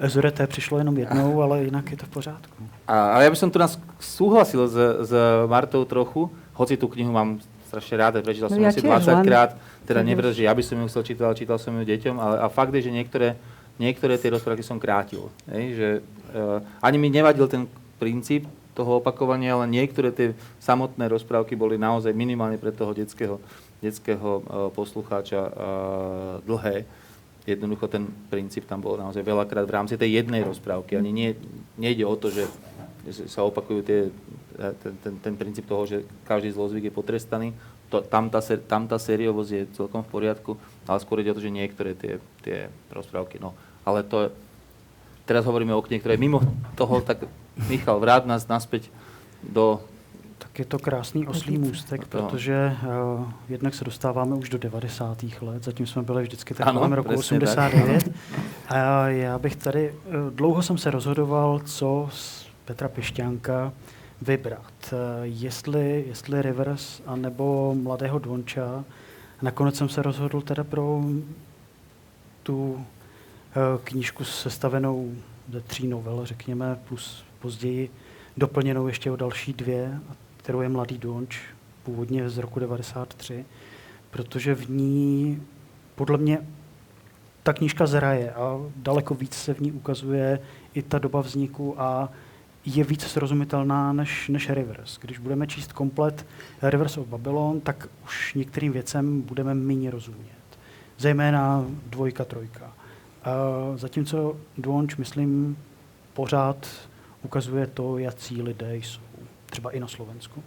Zurete 0.08 0.46
přišlo 0.46 0.78
jenom 0.78 0.96
jednou, 0.98 1.42
ale 1.42 1.64
jinak 1.64 1.90
je 1.90 1.96
to 1.96 2.06
v 2.06 2.08
pořádku. 2.08 2.68
A, 2.88 3.14
ale 3.14 3.24
ja 3.24 3.30
by 3.30 3.36
som 3.36 3.50
tu 3.50 3.58
nás 3.58 3.80
súhlasil 3.98 4.68
s, 4.68 4.76
s 5.08 5.12
Martou 5.46 5.84
trochu, 5.84 6.30
hoci 6.54 6.76
tú 6.76 6.88
knihu 6.88 7.12
mám 7.12 7.40
strašne 7.66 7.94
rád, 7.98 8.22
prečítal 8.22 8.48
som 8.48 8.62
no 8.62 8.66
ja 8.66 8.70
asi 8.70 8.80
20 8.80 9.26
krát, 9.26 9.50
teda 9.82 10.00
nie 10.06 10.14
že 10.32 10.46
ja 10.46 10.54
by 10.54 10.62
som 10.62 10.78
ju 10.78 10.86
chcel 10.86 11.02
čítať, 11.02 11.24
ale 11.26 11.36
čítal 11.36 11.58
som 11.58 11.74
ju 11.74 11.82
deťom, 11.82 12.16
ale 12.16 12.34
a 12.38 12.46
fakt 12.46 12.70
je, 12.72 12.86
že 12.86 12.94
niektoré, 12.94 13.34
niektoré 13.82 14.14
tie 14.16 14.30
rozprávky 14.30 14.62
som 14.62 14.78
krátil. 14.78 15.28
Hej, 15.50 15.64
že 15.74 15.88
Eh, 16.36 16.58
ani 16.82 16.98
mi 16.98 17.08
nevadil 17.08 17.48
ten 17.48 17.64
princíp 17.96 18.44
toho 18.76 19.00
opakovania, 19.00 19.56
ale 19.56 19.72
niektoré 19.72 20.12
tie 20.12 20.36
samotné 20.60 21.08
rozprávky 21.08 21.56
boli 21.56 21.80
naozaj 21.80 22.12
minimálne 22.12 22.60
pre 22.60 22.74
toho 22.74 22.92
detského, 22.92 23.40
detského 23.80 24.42
eh, 24.42 24.44
poslucháča 24.76 25.40
eh, 25.40 25.52
dlhé. 26.44 26.76
Jednoducho 27.46 27.86
ten 27.86 28.10
princíp 28.26 28.66
tam 28.66 28.82
bol 28.82 28.98
naozaj 28.98 29.22
veľakrát 29.22 29.64
v 29.64 29.74
rámci 29.78 29.94
tej 29.94 30.18
jednej 30.18 30.42
rozprávky. 30.42 30.98
Ani 30.98 31.14
nie, 31.14 31.30
nejde 31.78 32.02
o 32.02 32.18
to, 32.18 32.26
že 32.34 32.42
sa 33.30 33.46
opakujú 33.46 33.86
tie, 33.86 34.10
ten, 34.56 34.96
ten, 35.02 35.14
ten 35.20 35.34
princíp 35.36 35.68
toho, 35.68 35.86
že 35.86 36.02
každý 36.24 36.50
zlozvyk 36.50 36.88
je 36.88 36.94
potrestaný. 36.94 37.52
To, 37.88 38.02
tam, 38.02 38.30
tá, 38.30 38.42
tam 38.66 38.88
tá 38.90 38.98
sériovosť 38.98 39.50
je 39.52 39.62
celkom 39.78 40.02
v 40.02 40.10
poriadku, 40.10 40.58
ale 40.88 40.98
skôr 40.98 41.22
ide 41.22 41.30
o 41.30 41.38
to, 41.38 41.44
že 41.44 41.54
niektoré 41.54 41.94
tie, 41.94 42.18
tie 42.42 42.66
rozprávky. 42.90 43.38
No, 43.38 43.54
ale 43.86 44.02
to, 44.02 44.34
teraz 45.22 45.46
hovoríme 45.46 45.70
o 45.70 45.84
knihe, 45.84 46.02
ktoré 46.02 46.18
mimo 46.18 46.42
toho, 46.74 46.98
tak 46.98 47.22
Michal, 47.56 47.96
vráť 48.00 48.28
nás 48.28 48.44
naspäť 48.44 48.92
do... 49.40 49.80
Tak 50.38 50.58
je 50.58 50.64
to 50.64 50.78
krásný 50.78 51.26
oslý 51.26 51.58
můstek, 51.58 52.06
protože 52.06 52.76
uh, 52.84 53.24
jednak 53.48 53.74
se 53.74 53.84
dostáváme 53.84 54.34
už 54.36 54.48
do 54.48 54.58
90. 54.58 55.22
let, 55.40 55.64
zatím 55.64 55.86
jsme 55.86 56.02
byli 56.02 56.22
vždycky 56.22 56.54
tak 56.54 56.72
kolem 56.72 56.92
roku 56.92 57.14
89. 57.14 58.04
Tak. 58.04 58.12
A 58.68 59.08
já 59.08 59.38
bych 59.38 59.56
tady, 59.56 59.92
uh, 59.92 60.30
dlouho 60.30 60.62
jsem 60.62 60.78
se 60.78 60.90
rozhodoval, 60.90 61.60
co 61.64 62.08
z 62.12 62.46
Petra 62.64 62.88
Pišťánka 62.88 63.72
vybrat. 64.22 64.72
Uh, 64.92 64.98
jestli, 65.22 66.04
jestli 66.06 66.42
Rivers 66.42 67.02
anebo 67.06 67.74
Mladého 67.74 68.18
Donča. 68.18 68.84
Nakonec 69.42 69.76
jsem 69.76 69.88
se 69.88 70.02
rozhodl 70.02 70.40
teda 70.40 70.64
pro 70.64 71.02
tu 72.42 72.86
Eh, 73.56 73.78
knížku 73.84 74.24
sestavenou 74.24 75.14
ze 75.52 75.60
tří 75.60 75.86
novel, 75.86 76.26
řekněme, 76.26 76.78
plus 76.88 77.24
později 77.40 77.90
doplněnou 78.36 78.88
ještě 78.88 79.10
o 79.10 79.16
další 79.16 79.52
dvě, 79.52 80.00
kterou 80.36 80.60
je 80.60 80.68
Mladý 80.68 80.98
Donč, 80.98 81.40
původně 81.82 82.30
z 82.30 82.38
roku 82.38 82.60
93, 82.60 83.44
protože 84.10 84.54
v 84.54 84.70
ní 84.70 85.42
podle 85.94 86.18
mě 86.18 86.38
ta 87.42 87.52
knížka 87.52 87.86
zraje 87.86 88.32
a 88.32 88.60
daleko 88.76 89.14
víc 89.14 89.34
se 89.34 89.54
v 89.54 89.60
ní 89.60 89.72
ukazuje 89.72 90.40
i 90.74 90.82
ta 90.82 90.98
doba 90.98 91.20
vzniku 91.20 91.80
a 91.80 92.08
je 92.66 92.84
víc 92.84 93.02
srozumitelná 93.02 93.92
než, 93.92 94.28
než 94.28 94.50
Rivers. 94.50 94.98
Když 95.00 95.18
budeme 95.18 95.46
číst 95.46 95.72
komplet 95.72 96.26
Rivers 96.62 96.98
of 96.98 97.06
Babylon, 97.06 97.60
tak 97.60 97.88
už 98.04 98.34
některým 98.34 98.72
věcem 98.72 99.22
budeme 99.22 99.54
méně 99.54 99.90
rozumět. 99.90 100.58
Zejména 100.98 101.66
dvojka, 101.86 102.24
trojka. 102.24 102.72
Zatímco 103.74 104.36
Dwonč, 104.58 104.96
myslím, 104.96 105.58
pořád 106.12 106.66
ukazuje 107.22 107.66
to, 107.66 107.98
jaký 107.98 108.42
lidé 108.42 108.76
jsou. 108.76 109.00
Třeba 109.46 109.70
i 109.70 109.80
na 109.80 109.88
Slovensku. 109.88 110.42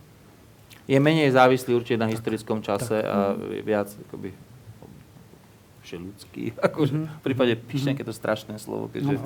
je 0.89 0.97
menej 0.99 1.29
závislý 1.29 1.77
určite 1.77 2.01
na 2.01 2.09
historickom 2.09 2.65
čase 2.65 3.03
a 3.05 3.37
viac 3.63 3.97
akoby 4.07 4.33
ľudský. 5.97 6.53
Akože 6.67 6.93
v 7.09 7.21
prípade 7.25 7.57
píšťanky 7.57 8.05
je 8.05 8.09
to 8.11 8.15
strašné 8.15 8.61
slovo, 8.61 8.91
keďže, 8.93 9.17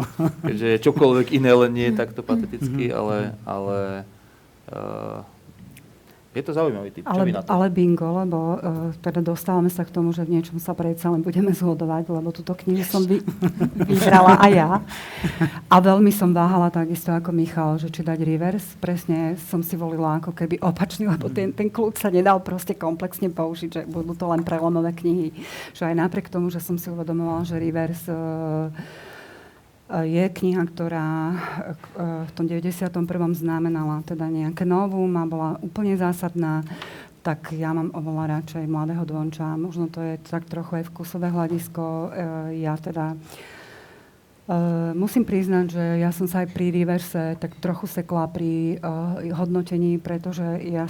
keďže 0.45 0.67
je 0.71 0.83
čokoľvek 0.87 1.27
iné, 1.35 1.51
len 1.51 1.71
nie 1.73 1.87
je 1.91 1.99
takto 1.99 2.23
patetický, 2.29 2.93
ale, 2.93 3.35
ale 3.43 4.07
uh, 4.71 5.25
je 6.33 6.43
to 6.43 6.51
zaujímavý 6.53 6.89
typ. 6.89 7.03
Ale, 7.05 7.29
na 7.29 7.41
to? 7.45 7.49
ale 7.53 7.69
bingo, 7.69 8.09
lebo 8.09 8.57
uh, 8.57 8.89
teda 9.05 9.21
dostávame 9.21 9.69
sa 9.69 9.85
k 9.85 9.93
tomu, 9.93 10.09
že 10.09 10.25
v 10.25 10.37
niečom 10.37 10.57
sa 10.57 10.73
predsa 10.73 11.13
len 11.13 11.21
budeme 11.21 11.53
zhodovať, 11.53 12.09
lebo 12.09 12.33
túto 12.33 12.57
knihu 12.57 12.81
som 12.81 13.05
vy, 13.05 13.21
vybrala 13.85 14.41
aj 14.41 14.51
ja. 14.51 14.69
A 15.73 15.75
veľmi 15.77 16.09
som 16.09 16.33
váhala 16.33 16.73
takisto 16.73 17.13
ako 17.13 17.29
Michal, 17.29 17.77
že 17.77 17.93
či 17.93 18.01
dať 18.01 18.19
reverse. 18.25 18.73
Presne 18.81 19.37
som 19.37 19.61
si 19.61 19.77
volila 19.77 20.17
ako 20.17 20.33
keby 20.33 20.57
opačný, 20.61 21.05
lebo 21.05 21.29
ten, 21.29 21.53
ten 21.53 21.69
kľúč 21.69 22.01
sa 22.01 22.09
nedal 22.09 22.41
proste 22.41 22.73
komplexne 22.73 23.29
použiť, 23.29 23.69
že 23.69 23.81
budú 23.85 24.17
to 24.17 24.25
len 24.25 24.41
prelomové 24.41 24.93
knihy. 24.97 25.29
Že 25.77 25.93
aj 25.93 25.95
napriek 26.01 26.27
tomu, 26.33 26.49
že 26.49 26.57
som 26.57 26.81
si 26.81 26.89
uvedomovala, 26.89 27.45
že 27.45 27.61
reverse 27.61 28.09
uh, 28.09 28.73
je 29.91 30.25
kniha, 30.31 30.63
ktorá 30.63 31.09
e, 31.31 31.35
v 32.23 32.31
tom 32.33 32.45
91. 32.47 33.03
znamenala 33.35 33.99
teda 34.07 34.31
nejaké 34.31 34.63
novú 34.63 35.03
a 35.03 35.23
bola 35.27 35.49
úplne 35.59 35.93
zásadná, 35.99 36.63
tak 37.23 37.55
ja 37.55 37.71
mám 37.71 37.91
oveľa 37.91 38.39
radšej 38.39 38.63
Mladého 38.67 39.03
Dvonča. 39.03 39.59
Možno 39.59 39.87
to 39.87 39.99
je 40.03 40.15
tak 40.23 40.47
trochu 40.47 40.83
aj 40.83 40.87
vkusové 40.91 41.27
hľadisko. 41.31 41.83
E, 41.83 42.07
ja 42.63 42.79
teda 42.79 43.15
Uh, 44.43 44.91
musím 44.91 45.23
priznať, 45.23 45.71
že 45.71 46.03
ja 46.03 46.11
som 46.11 46.27
sa 46.27 46.43
aj 46.43 46.51
pri 46.51 46.67
reverse 46.67 47.39
tak 47.39 47.55
trochu 47.63 47.87
sekla 47.87 48.27
pri 48.27 48.75
uh, 48.75 49.23
hodnotení, 49.39 49.95
pretože 50.03 50.43
ja 50.67 50.83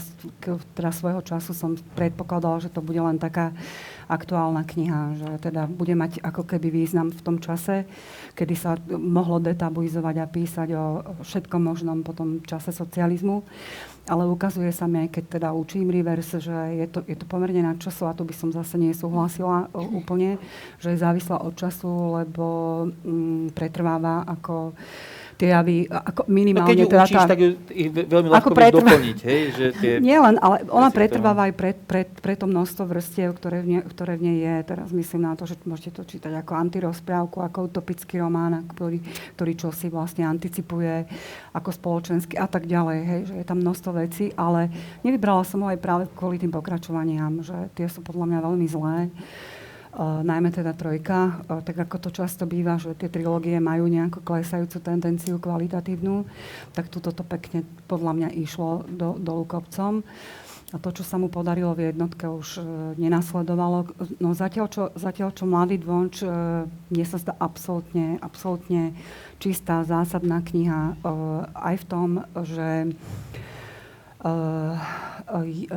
teda 0.74 0.90
svojho 0.90 1.22
času 1.22 1.54
som 1.54 1.78
predpokladala, 1.94 2.66
že 2.66 2.74
to 2.74 2.82
bude 2.82 2.98
len 2.98 3.22
taká 3.22 3.54
aktuálna 4.14 4.62
kniha, 4.62 5.02
že 5.18 5.30
teda 5.50 5.66
bude 5.66 5.98
mať 5.98 6.22
ako 6.22 6.46
keby 6.46 6.70
význam 6.70 7.10
v 7.10 7.22
tom 7.26 7.42
čase, 7.42 7.90
kedy 8.38 8.54
sa 8.54 8.78
mohlo 8.94 9.42
detabuizovať 9.42 10.16
a 10.22 10.30
písať 10.30 10.70
o 10.78 10.86
všetkom 11.26 11.62
možnom 11.66 12.06
potom 12.06 12.46
čase 12.46 12.70
socializmu. 12.70 13.42
Ale 14.04 14.28
ukazuje 14.28 14.68
sa 14.76 14.84
mi, 14.84 15.08
keď 15.08 15.40
teda 15.40 15.50
učím 15.56 15.88
reverse, 15.88 16.36
že 16.44 16.52
je 16.76 16.88
to, 16.92 17.08
je 17.08 17.16
to 17.16 17.24
pomerne 17.24 17.64
na 17.64 17.74
času 17.80 18.04
a 18.04 18.12
tu 18.12 18.28
by 18.28 18.36
som 18.36 18.52
zase 18.52 18.76
nesúhlasila 18.76 19.72
úplne, 19.72 20.36
že 20.84 20.92
je 20.92 21.00
závislá 21.00 21.40
od 21.40 21.56
času, 21.56 22.20
lebo 22.20 22.46
mm, 22.92 23.56
pretrváva 23.56 24.28
ako 24.28 24.76
tie 25.38 25.50
javy, 25.54 25.90
ako 25.90 26.22
minimálne... 26.30 26.68
No 26.68 26.72
keď 26.72 26.80
ju 26.80 26.88
teda 26.88 27.04
učíš, 27.06 27.18
tá, 27.18 27.26
tak 27.30 27.40
ju 27.42 27.50
veľmi 27.92 28.30
ľahko 28.30 28.50
pretrvá... 28.54 28.90
doplniť, 28.94 29.20
hej? 29.26 29.42
Že 29.54 29.66
tie 29.82 29.92
Nie 30.08 30.18
len, 30.22 30.36
ale 30.40 30.56
ona 30.70 30.90
pretrváva 30.94 31.50
aj 31.50 31.54
pre, 31.58 31.72
pre, 31.74 32.02
pre 32.06 32.34
to 32.38 32.46
množstvo 32.46 32.84
vrstiev, 32.86 33.36
ktoré 33.38 33.66
v, 33.66 33.68
nej, 33.78 33.82
ktoré 33.84 34.14
v 34.20 34.22
nej 34.30 34.38
je. 34.42 34.56
Teraz 34.70 34.90
myslím 34.94 35.22
na 35.26 35.34
to, 35.34 35.50
že 35.50 35.58
môžete 35.66 35.92
to 35.98 36.04
čítať 36.06 36.34
ako 36.44 36.52
antirozprávku, 36.58 37.38
ako 37.42 37.70
utopický 37.70 38.22
román, 38.22 38.66
ktorý, 38.72 39.02
ktorý 39.38 39.54
čosi 39.58 39.88
vlastne 39.90 40.26
anticipuje 40.26 41.10
ako 41.54 41.70
spoločenský 41.74 42.38
a 42.38 42.48
tak 42.48 42.70
ďalej. 42.70 43.00
Hej? 43.04 43.20
Že 43.30 43.36
je 43.42 43.46
tam 43.46 43.60
množstvo 43.62 43.92
vecí, 43.98 44.26
ale 44.38 44.70
nevybrala 45.02 45.44
som 45.46 45.62
ho 45.66 45.68
aj 45.70 45.80
práve 45.82 46.04
kvôli 46.14 46.38
tým 46.38 46.54
pokračovaniam, 46.54 47.42
že 47.42 47.56
tie 47.74 47.90
sú 47.90 48.06
podľa 48.06 48.30
mňa 48.30 48.40
veľmi 48.42 48.68
zlé. 48.70 48.98
Najmä 50.00 50.50
teda 50.50 50.74
trojka, 50.74 51.46
tak 51.46 51.86
ako 51.86 51.96
to 52.02 52.10
často 52.10 52.50
býva, 52.50 52.82
že 52.82 52.98
tie 52.98 53.14
trilógie 53.14 53.62
majú 53.62 53.86
nejakú 53.86 54.26
klesajúcu 54.26 54.82
tendenciu 54.82 55.38
kvalitatívnu, 55.38 56.26
tak 56.74 56.90
tuto 56.90 57.14
to 57.14 57.22
pekne 57.22 57.62
podľa 57.86 58.12
mňa 58.18 58.30
išlo 58.34 58.90
do, 58.90 59.14
dolu 59.22 59.46
kopcom. 59.46 60.02
A 60.74 60.82
to, 60.82 60.90
čo 60.90 61.06
sa 61.06 61.22
mu 61.22 61.30
podarilo 61.30 61.78
v 61.78 61.94
jednotke, 61.94 62.26
už 62.26 62.58
uh, 62.58 62.66
nenasledovalo. 62.98 63.94
No 64.18 64.34
zatiaľ, 64.34 64.66
čo, 64.74 64.90
zatiaľ, 64.98 65.30
čo 65.30 65.46
Mladý 65.46 65.78
dvonč, 65.78 66.26
uh, 66.26 66.66
mne 66.90 67.06
sa 67.06 67.22
zdá 67.22 67.38
absolútne, 67.38 68.18
absolútne 68.26 68.98
čistá, 69.38 69.86
zásadná 69.86 70.42
kniha 70.42 70.98
uh, 71.06 71.46
aj 71.54 71.76
v 71.78 71.86
tom, 71.86 72.10
že 72.42 72.90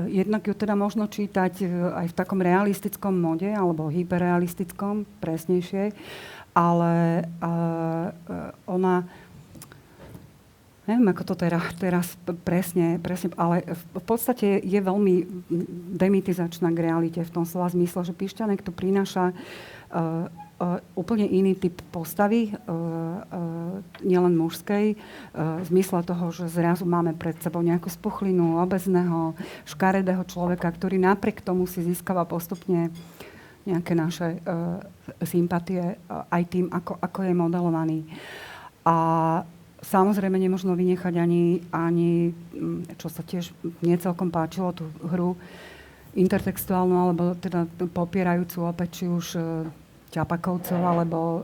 jednak 0.07 0.47
ju 0.47 0.55
teda 0.55 0.79
možno 0.79 1.11
čítať 1.11 1.67
aj 1.99 2.07
v 2.11 2.15
takom 2.15 2.39
realistickom 2.39 3.11
mode, 3.11 3.51
alebo 3.51 3.91
hyperrealistickom, 3.91 5.03
presnejšie, 5.19 5.91
ale 6.55 7.27
ona, 8.71 9.03
neviem 10.87 11.09
ako 11.11 11.23
to 11.27 11.35
teraz, 11.35 11.75
teraz 11.77 12.07
presne, 12.47 13.03
presne, 13.03 13.35
ale 13.35 13.67
v 13.75 14.03
podstate 14.07 14.63
je 14.63 14.79
veľmi 14.79 15.27
demitizačná 15.99 16.71
k 16.71 16.83
realite 16.87 17.21
v 17.27 17.35
tom 17.35 17.43
slova 17.43 17.75
zmysle, 17.75 18.07
že 18.07 18.15
Pišťanek 18.15 18.63
tu 18.63 18.71
prináša 18.71 19.35
Uh, 20.57 20.81
úplne 20.97 21.29
iný 21.29 21.53
typ 21.53 21.85
postavy, 21.93 22.49
uh, 22.49 22.57
uh, 22.65 23.77
nielen 24.01 24.33
mužskej, 24.41 24.97
v 25.37 25.65
zmysle 25.69 26.01
toho, 26.01 26.33
že 26.33 26.49
zrazu 26.49 26.89
máme 26.89 27.13
pred 27.13 27.37
sebou 27.45 27.61
nejakú 27.61 27.93
spuchlinu, 27.93 28.57
obezného, 28.65 29.37
škaredého 29.69 30.25
človeka, 30.25 30.73
ktorý 30.73 30.97
napriek 30.97 31.45
tomu 31.45 31.69
si 31.69 31.85
získava 31.85 32.25
postupne 32.25 32.89
nejaké 33.69 33.93
naše 33.93 34.41
sympatie 35.27 36.01
aj 36.09 36.43
tým, 36.49 36.73
ako, 36.73 36.97
ako 37.05 37.19
je 37.27 37.35
modelovaný. 37.37 37.99
A 38.87 38.97
samozrejme 39.85 40.39
nemožno 40.41 40.73
vynechať 40.73 41.21
ani, 41.21 41.61
ani, 41.75 42.33
mm, 42.33 42.97
čo 42.97 43.13
sa 43.13 43.21
tiež 43.21 43.53
necelkom 43.85 44.33
páčilo, 44.33 44.73
tú 44.73 44.89
hru 45.05 45.37
intertextuálnu, 46.17 46.97
alebo 46.97 47.37
teda 47.37 47.69
popierajúcu 47.93 48.65
opäť, 48.65 49.03
či 49.03 49.05
už 49.05 49.27
Ťapakovcov 50.15 50.81
alebo 50.81 51.19
uh, 51.19 51.43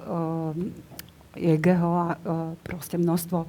Jegeho 1.39 1.91
a 1.97 2.09
uh, 2.15 2.19
proste 2.63 3.01
množstvo 3.01 3.49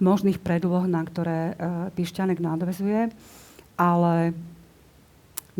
možných 0.00 0.40
predloh, 0.40 0.88
na 0.88 1.04
ktoré 1.04 1.54
uh, 1.54 1.92
Pišťanek 1.94 2.40
nadvezuje. 2.40 3.12
Ale 3.80 4.32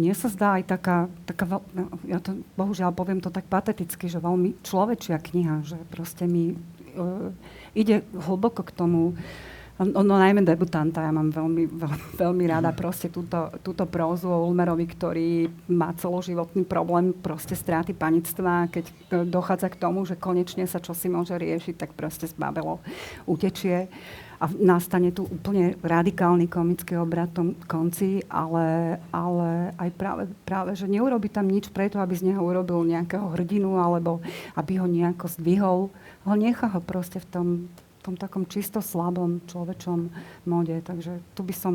mne 0.01 0.15
sa 0.17 0.29
zdá 0.33 0.57
aj 0.57 0.65
taká, 0.65 0.99
taká 1.29 1.61
no, 1.77 1.93
ja 2.09 2.19
to 2.25 2.41
bohužiaľ 2.57 2.97
poviem 2.97 3.21
to 3.21 3.29
tak 3.29 3.45
pateticky, 3.49 4.09
že 4.09 4.23
veľmi 4.23 4.61
človečia 4.65 5.21
kniha, 5.21 5.67
že 5.67 5.79
proste 5.93 6.25
mi 6.25 6.57
uh, 6.57 7.29
ide 7.77 8.01
hlboko 8.17 8.65
k 8.65 8.75
tomu, 8.75 9.15
No, 9.81 10.05
no 10.05 10.21
najmä 10.21 10.45
debutanta, 10.45 11.01
ja 11.01 11.09
mám 11.09 11.33
veľmi, 11.33 11.65
veľmi, 11.83 12.05
veľmi 12.21 12.45
rada 12.45 12.69
mhm. 12.69 12.77
proste 12.77 13.09
túto, 13.09 13.49
túto 13.65 13.89
prózu 13.89 14.29
o 14.29 14.45
Ulmerovi, 14.45 14.85
ktorý 14.85 15.29
má 15.73 15.97
celoživotný 15.97 16.69
problém 16.69 17.17
proste 17.17 17.57
straty 17.57 17.97
panictva. 17.97 18.69
Keď 18.69 18.85
e, 18.85 18.93
dochádza 19.25 19.73
k 19.73 19.81
tomu, 19.81 20.05
že 20.05 20.21
konečne 20.21 20.69
sa 20.69 20.85
čosi 20.85 21.09
môže 21.09 21.33
riešiť, 21.33 21.75
tak 21.81 21.91
proste 21.97 22.29
z 22.29 22.37
Babelo 22.37 22.85
utečie 23.25 23.89
a 24.41 24.49
nastane 24.57 25.13
tu 25.13 25.29
úplne 25.29 25.77
radikálny 25.85 26.49
komický 26.49 26.97
obrad 26.97 27.29
tom 27.29 27.53
konci, 27.69 28.25
ale, 28.33 28.97
ale 29.13 29.77
aj 29.77 29.91
práve, 30.01 30.25
práve, 30.49 30.73
že 30.73 30.89
neurobi 30.89 31.29
tam 31.29 31.45
nič 31.45 31.69
preto, 31.69 32.01
aby 32.01 32.17
z 32.17 32.33
neho 32.33 32.41
urobil 32.41 32.89
nejakého 32.89 33.37
hrdinu, 33.37 33.77
alebo 33.77 34.25
aby 34.57 34.81
ho 34.81 34.89
nejako 34.89 35.29
zdvihol. 35.29 35.81
Ho 36.25 36.35
nechá 36.41 36.73
ho 36.73 36.81
proste 36.81 37.21
v 37.21 37.29
tom, 37.29 37.47
tom 38.01 38.17
takom 38.17 38.49
čisto 38.49 38.81
slabom 38.81 39.45
človečom 39.49 40.09
mode. 40.49 40.77
Takže 40.81 41.21
tu 41.37 41.41
by 41.45 41.55
som 41.55 41.75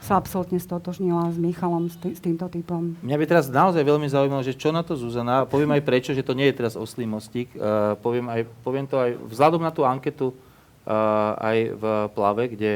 sa 0.00 0.20
absolútne 0.20 0.60
stotožnila 0.60 1.32
s 1.32 1.36
Michalom, 1.40 1.90
s, 1.90 1.96
tý, 1.98 2.14
s 2.14 2.20
týmto 2.22 2.46
typom. 2.46 2.94
Mňa 3.02 3.16
by 3.16 3.24
teraz 3.26 3.50
naozaj 3.50 3.82
veľmi 3.82 4.06
zaujímalo, 4.06 4.44
že 4.44 4.54
čo 4.54 4.70
na 4.70 4.86
to 4.86 4.94
Zuzana, 4.94 5.48
poviem 5.48 5.74
aj 5.74 5.82
prečo, 5.82 6.14
že 6.14 6.22
to 6.22 6.36
nie 6.36 6.46
je 6.52 6.58
teraz 6.62 6.78
oslý 6.78 7.08
mostík, 7.08 7.50
uh, 7.56 7.98
poviem, 7.98 8.28
aj, 8.30 8.40
poviem 8.62 8.86
to 8.86 9.02
aj 9.02 9.18
vzhľadom 9.26 9.64
na 9.64 9.72
tú 9.74 9.82
anketu 9.82 10.30
uh, 10.30 11.34
aj 11.42 11.58
v 11.74 11.84
Plave, 12.12 12.44
kde, 12.54 12.72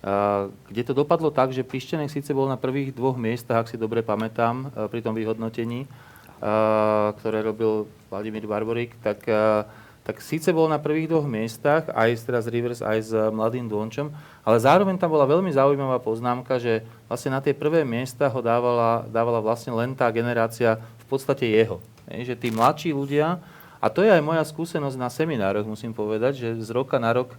uh, 0.00 0.48
kde 0.70 0.82
to 0.86 0.96
dopadlo 0.96 1.28
tak, 1.28 1.52
že 1.52 1.66
Pišťanek 1.66 2.08
síce 2.08 2.32
bol 2.32 2.48
na 2.48 2.56
prvých 2.56 2.94
dvoch 2.96 3.20
miestach, 3.20 3.66
ak 3.66 3.70
si 3.70 3.76
dobre 3.76 4.00
pamätám, 4.00 4.72
uh, 4.72 4.88
pri 4.88 5.04
tom 5.04 5.12
vyhodnotení, 5.12 5.84
uh, 5.84 7.12
ktoré 7.20 7.44
robil 7.44 7.84
Vladimír 8.08 8.48
Barborík, 8.48 8.96
tak 9.04 9.28
uh, 9.28 9.66
tak 10.02 10.18
síce 10.18 10.50
bol 10.50 10.66
na 10.66 10.82
prvých 10.82 11.06
dvoch 11.06 11.26
miestach, 11.26 11.86
aj 11.94 12.26
teraz 12.26 12.50
Rivers, 12.50 12.82
aj 12.82 12.98
s 12.98 13.10
Mladým 13.14 13.70
Dvončom, 13.70 14.10
ale 14.42 14.56
zároveň 14.58 14.98
tam 14.98 15.14
bola 15.14 15.30
veľmi 15.30 15.54
zaujímavá 15.54 16.02
poznámka, 16.02 16.58
že 16.58 16.82
vlastne 17.06 17.30
na 17.30 17.40
tie 17.40 17.54
prvé 17.54 17.86
miesta 17.86 18.26
ho 18.26 18.40
dávala, 18.42 19.06
dávala 19.06 19.38
vlastne 19.38 19.70
len 19.70 19.94
tá 19.94 20.10
generácia 20.10 20.82
v 21.02 21.04
podstate 21.06 21.46
jeho. 21.46 21.78
Je, 22.10 22.34
že 22.34 22.34
tí 22.34 22.50
mladší 22.50 22.90
ľudia, 22.90 23.38
a 23.78 23.86
to 23.86 24.02
je 24.02 24.10
aj 24.10 24.22
moja 24.22 24.42
skúsenosť 24.42 24.98
na 24.98 25.06
seminároch, 25.06 25.66
musím 25.70 25.94
povedať, 25.94 26.34
že 26.34 26.48
z 26.58 26.70
roka 26.74 26.98
na 26.98 27.14
rok 27.14 27.38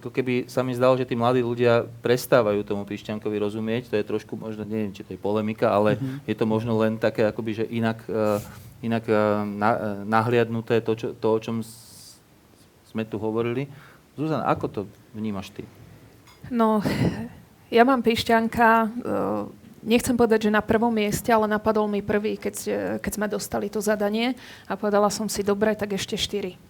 ako 0.00 0.08
keby 0.08 0.48
sa 0.48 0.64
mi 0.64 0.72
zdalo, 0.72 0.96
že 0.96 1.04
tí 1.04 1.12
mladí 1.12 1.44
ľudia 1.44 1.84
prestávajú 2.00 2.64
tomu 2.64 2.88
Pišťankovi 2.88 3.36
rozumieť, 3.36 3.92
to 3.92 4.00
je 4.00 4.08
trošku 4.08 4.40
možno, 4.40 4.64
neviem, 4.64 4.88
či 4.88 5.04
to 5.04 5.12
je 5.12 5.20
polemika, 5.20 5.68
ale 5.68 6.00
mm-hmm. 6.00 6.24
je 6.24 6.34
to 6.36 6.44
možno 6.48 6.72
len 6.80 6.96
také, 6.96 7.28
akoby, 7.28 7.60
že 7.60 7.64
inak 7.68 8.00
uh, 8.08 8.40
inak 8.82 9.04
eh, 9.08 9.16
na, 9.46 9.70
eh, 9.72 9.78
nahliadnuté 10.04 10.82
to, 10.82 10.92
čo, 10.98 11.08
to, 11.16 11.26
o 11.32 11.38
čom 11.38 11.64
sme 12.86 13.02
tu 13.08 13.16
hovorili. 13.16 13.70
Zuzana, 14.18 14.44
ako 14.50 14.66
to 14.68 14.80
vnímaš 15.16 15.48
ty? 15.54 15.64
No, 16.52 16.84
Ja 17.72 17.88
mám 17.88 18.04
Pišťanka, 18.04 18.68
e, 18.84 18.86
nechcem 19.80 20.12
povedať, 20.12 20.46
že 20.46 20.52
na 20.52 20.60
prvom 20.60 20.92
mieste, 20.92 21.32
ale 21.32 21.48
napadol 21.48 21.88
mi 21.88 22.04
prvý, 22.04 22.36
keď, 22.36 22.54
keď 23.00 23.12
sme 23.16 23.26
dostali 23.32 23.72
to 23.72 23.80
zadanie 23.80 24.36
a 24.68 24.76
povedala 24.76 25.08
som 25.08 25.24
si, 25.24 25.40
dobre, 25.40 25.72
tak 25.72 25.96
ešte 25.96 26.20
štyri 26.20 26.60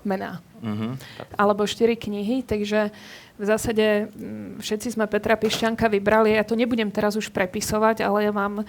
mená. 0.00 0.40
Mm-hmm. 0.64 0.92
Alebo 1.36 1.68
štyri 1.68 1.92
knihy, 1.92 2.40
takže 2.40 2.88
v 3.36 3.44
zásade 3.44 4.08
mm, 4.08 4.64
všetci 4.64 4.96
sme 4.96 5.04
Petra 5.04 5.36
Pišťanka 5.36 5.92
vybrali. 5.92 6.32
Ja 6.32 6.46
to 6.46 6.56
nebudem 6.56 6.88
teraz 6.88 7.20
už 7.20 7.28
prepisovať, 7.28 8.00
ale 8.00 8.24
ja 8.24 8.32
mám 8.32 8.64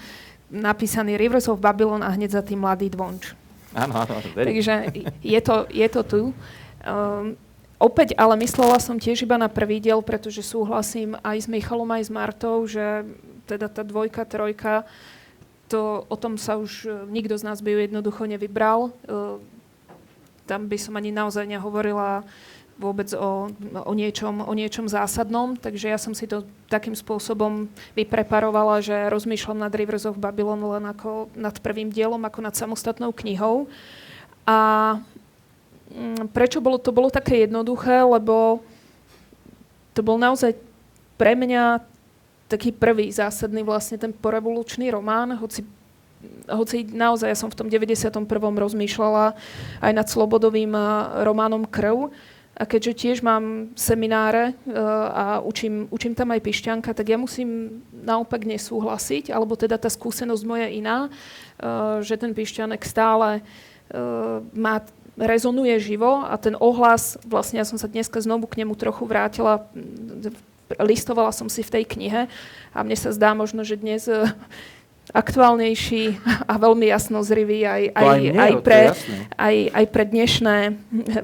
napísaný 0.52 1.20
Rivers 1.20 1.48
of 1.52 1.60
Babylon 1.60 2.04
a 2.04 2.14
hneď 2.14 2.40
za 2.40 2.42
tým 2.44 2.64
Mladý 2.64 2.88
Dvonč. 2.92 3.36
Áno, 3.76 3.94
áno, 3.94 4.18
Takže 4.34 4.90
je 5.22 5.40
to, 5.44 5.68
je 5.70 5.88
to 5.92 6.02
tu. 6.08 6.22
Um, 6.88 7.36
opäť, 7.78 8.16
ale 8.16 8.40
myslela 8.42 8.80
som 8.80 8.98
tiež 8.98 9.28
iba 9.28 9.36
na 9.36 9.52
prvý 9.52 9.84
diel, 9.84 10.00
pretože 10.02 10.42
súhlasím 10.42 11.20
aj 11.22 11.46
s 11.46 11.48
Michalom, 11.52 11.92
aj 11.92 12.04
s 12.08 12.12
Martou, 12.12 12.64
že 12.66 13.06
teda 13.46 13.68
tá 13.68 13.84
dvojka, 13.84 14.24
trojka, 14.24 14.88
to, 15.68 16.08
o 16.08 16.16
tom 16.16 16.40
sa 16.40 16.56
už 16.56 16.88
nikto 17.12 17.36
z 17.36 17.44
nás 17.44 17.60
by 17.60 17.76
ju 17.76 17.80
jednoducho 17.86 18.24
nevybral. 18.24 18.96
Uh, 19.04 19.44
tam 20.48 20.72
by 20.72 20.80
som 20.80 20.96
ani 20.96 21.12
naozaj 21.12 21.44
nehovorila 21.44 22.24
vôbec 22.78 23.10
o, 23.18 23.50
o, 23.86 23.94
niečom, 23.98 24.46
o 24.46 24.54
niečom 24.54 24.86
zásadnom, 24.86 25.58
takže 25.58 25.90
ja 25.90 25.98
som 25.98 26.14
si 26.14 26.30
to 26.30 26.46
takým 26.70 26.94
spôsobom 26.94 27.66
vypreparovala, 27.98 28.86
že 28.86 29.10
rozmýšľam 29.10 29.66
nad 29.66 29.74
Rivers 29.74 30.06
of 30.06 30.22
Babylon 30.22 30.62
len 30.78 30.86
ako 30.86 31.34
nad 31.34 31.58
prvým 31.58 31.90
dielom, 31.90 32.22
ako 32.22 32.40
nad 32.46 32.54
samostatnou 32.54 33.10
knihou. 33.12 33.66
A 34.46 34.58
mm, 35.90 36.30
prečo 36.32 36.62
bolo, 36.62 36.78
to 36.78 36.94
bolo 36.94 37.10
také 37.10 37.50
jednoduché, 37.50 38.06
lebo 38.06 38.62
to 39.98 40.06
bol 40.06 40.22
naozaj 40.22 40.54
pre 41.18 41.34
mňa 41.34 41.82
taký 42.48 42.72
prvý 42.72 43.10
zásadný 43.10 43.66
vlastne 43.66 43.98
ten 43.98 44.14
porevolučný 44.14 44.94
román, 44.94 45.34
hoci 45.36 45.66
hoci 46.50 46.88
naozaj 46.88 47.30
ja 47.30 47.38
som 47.38 47.50
v 47.54 47.58
tom 47.62 47.68
91. 47.70 48.26
rozmýšľala 48.58 49.38
aj 49.84 49.92
nad 49.94 50.08
Slobodovým 50.10 50.74
románom 51.22 51.62
Krv, 51.68 52.10
a 52.58 52.64
keďže 52.66 52.94
tiež 52.98 53.18
mám 53.22 53.70
semináre 53.78 54.58
uh, 54.66 54.74
a 55.14 55.26
učím, 55.46 55.86
učím 55.94 56.18
tam 56.18 56.34
aj 56.34 56.42
pišťanka, 56.42 56.90
tak 56.98 57.06
ja 57.06 57.18
musím 57.22 57.82
naopak 57.94 58.50
nesúhlasiť, 58.50 59.30
alebo 59.30 59.54
teda 59.54 59.78
tá 59.78 59.94
skúsenosť 59.94 60.44
moja 60.44 60.66
iná, 60.66 61.08
uh, 61.08 62.02
že 62.02 62.18
ten 62.18 62.34
pišťanek 62.34 62.82
stále 62.82 63.46
uh, 63.46 64.42
má 64.58 64.82
rezonuje 65.18 65.78
živo 65.82 66.26
a 66.26 66.38
ten 66.38 66.54
ohlas, 66.58 67.18
vlastne 67.26 67.62
ja 67.62 67.66
som 67.66 67.78
sa 67.78 67.90
dneska 67.90 68.22
znovu 68.22 68.46
k 68.50 68.66
nemu 68.66 68.78
trochu 68.78 69.06
vrátila, 69.06 69.66
listovala 70.78 71.34
som 71.34 71.50
si 71.50 71.66
v 71.66 71.74
tej 71.74 71.84
knihe 71.90 72.22
a 72.74 72.78
mne 72.86 72.98
sa 72.98 73.10
zdá 73.10 73.34
možno, 73.34 73.66
že 73.66 73.82
dnes 73.82 74.06
aktuálnejší 75.18 76.22
a 76.52 76.54
veľmi 76.62 76.86
jasnozrivý 76.94 77.66
aj, 77.66 77.84
aj, 77.98 78.06
aj, 78.06 78.22
aj, 78.38 78.54
pre, 78.62 78.82
aj, 79.34 79.56
aj 79.74 79.86
pre 79.90 80.04
dnešné 80.06 80.58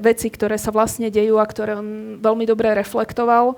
veci, 0.02 0.26
ktoré 0.34 0.58
sa 0.58 0.74
vlastne 0.74 1.14
dejú 1.14 1.38
a 1.38 1.46
ktoré 1.46 1.78
on 1.78 2.18
veľmi 2.18 2.42
dobre 2.44 2.74
reflektoval. 2.74 3.54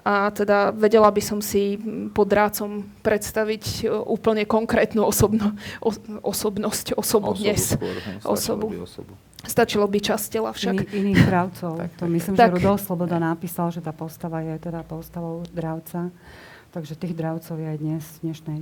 A 0.00 0.32
teda 0.32 0.72
vedela 0.72 1.12
by 1.12 1.20
som 1.20 1.44
si 1.44 1.76
pod 2.16 2.32
drácom 2.32 2.88
predstaviť 3.04 3.84
e, 3.84 3.92
úplne 3.92 4.48
konkrétnu 4.48 5.04
osobno, 5.04 5.52
o, 5.76 5.92
osobnosť, 6.24 6.96
osobu, 6.96 7.36
osobu 7.36 7.44
dnes. 7.44 7.76
Skôr, 7.76 7.96
osobu. 8.24 8.66
By 8.72 8.80
osobu. 8.80 9.12
Stačilo 9.44 9.84
by 9.84 9.98
časť 10.00 10.26
tela 10.32 10.56
však. 10.56 10.88
Iný, 10.88 11.12
iných 11.12 11.20
dravcov. 11.28 11.72
to 12.00 12.04
myslím, 12.16 12.32
tak. 12.32 12.52
že 12.52 12.60
Rudolf 12.60 12.80
Sloboda 12.80 13.20
napísal, 13.20 13.68
že 13.72 13.84
tá 13.84 13.92
postava 13.92 14.40
je 14.40 14.56
teda 14.56 14.84
postavou 14.88 15.44
dravca. 15.52 16.08
Takže 16.72 16.96
tých 16.96 17.12
dravcov 17.12 17.60
je 17.60 17.66
aj 17.68 17.78
dnes 17.80 18.00
v 18.00 18.18
dnešnej 18.24 18.58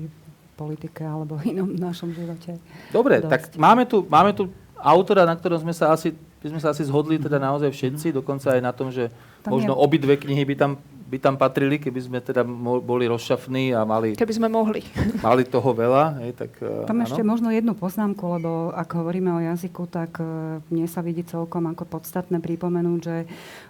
politike 0.59 1.07
alebo 1.07 1.39
inom 1.55 1.71
našom 1.79 2.11
živote. 2.11 2.59
Dobre, 2.91 3.23
dosť. 3.23 3.31
tak 3.31 3.41
máme 3.55 3.87
tu, 3.87 4.03
máme 4.11 4.35
tu 4.35 4.51
autora, 4.75 5.23
na 5.23 5.39
ktorom 5.39 5.63
sme 5.63 5.71
sa 5.71 5.95
asi, 5.95 6.11
by 6.43 6.51
sme 6.51 6.61
sa 6.63 6.75
asi 6.75 6.83
zhodli 6.83 7.23
teda 7.23 7.39
naozaj 7.39 7.71
všetci, 7.71 8.11
dokonca 8.11 8.59
aj 8.59 8.61
na 8.63 8.75
tom, 8.75 8.91
že 8.91 9.15
tam 9.47 9.55
možno 9.55 9.79
je... 9.79 9.79
obidve 9.79 10.15
knihy 10.19 10.43
by 10.43 10.55
tam 10.59 10.73
by 11.09 11.17
tam 11.17 11.41
patrili, 11.41 11.81
keby 11.81 12.01
sme 12.05 12.19
teda 12.21 12.45
boli 12.85 13.09
rozšafní 13.09 13.73
a 13.73 13.81
mali... 13.89 14.13
Keby 14.13 14.35
sme 14.37 14.53
mohli. 14.53 14.85
Mali 15.25 15.49
toho 15.49 15.73
veľa. 15.73 16.21
Hej, 16.21 16.33
tak, 16.37 16.53
e, 16.61 16.85
tam 16.85 17.01
áno. 17.01 17.09
ešte 17.09 17.25
možno 17.25 17.49
jednu 17.49 17.73
poznámku, 17.73 18.21
lebo 18.37 18.69
ak 18.77 18.93
hovoríme 18.93 19.33
o 19.33 19.41
jazyku, 19.41 19.89
tak 19.89 20.21
uh, 20.21 20.61
mne 20.69 20.85
sa 20.85 21.01
vidí 21.01 21.25
celkom 21.25 21.65
ako 21.73 21.89
podstatné 21.89 22.45
pripomenúť, 22.45 23.01
že 23.01 23.17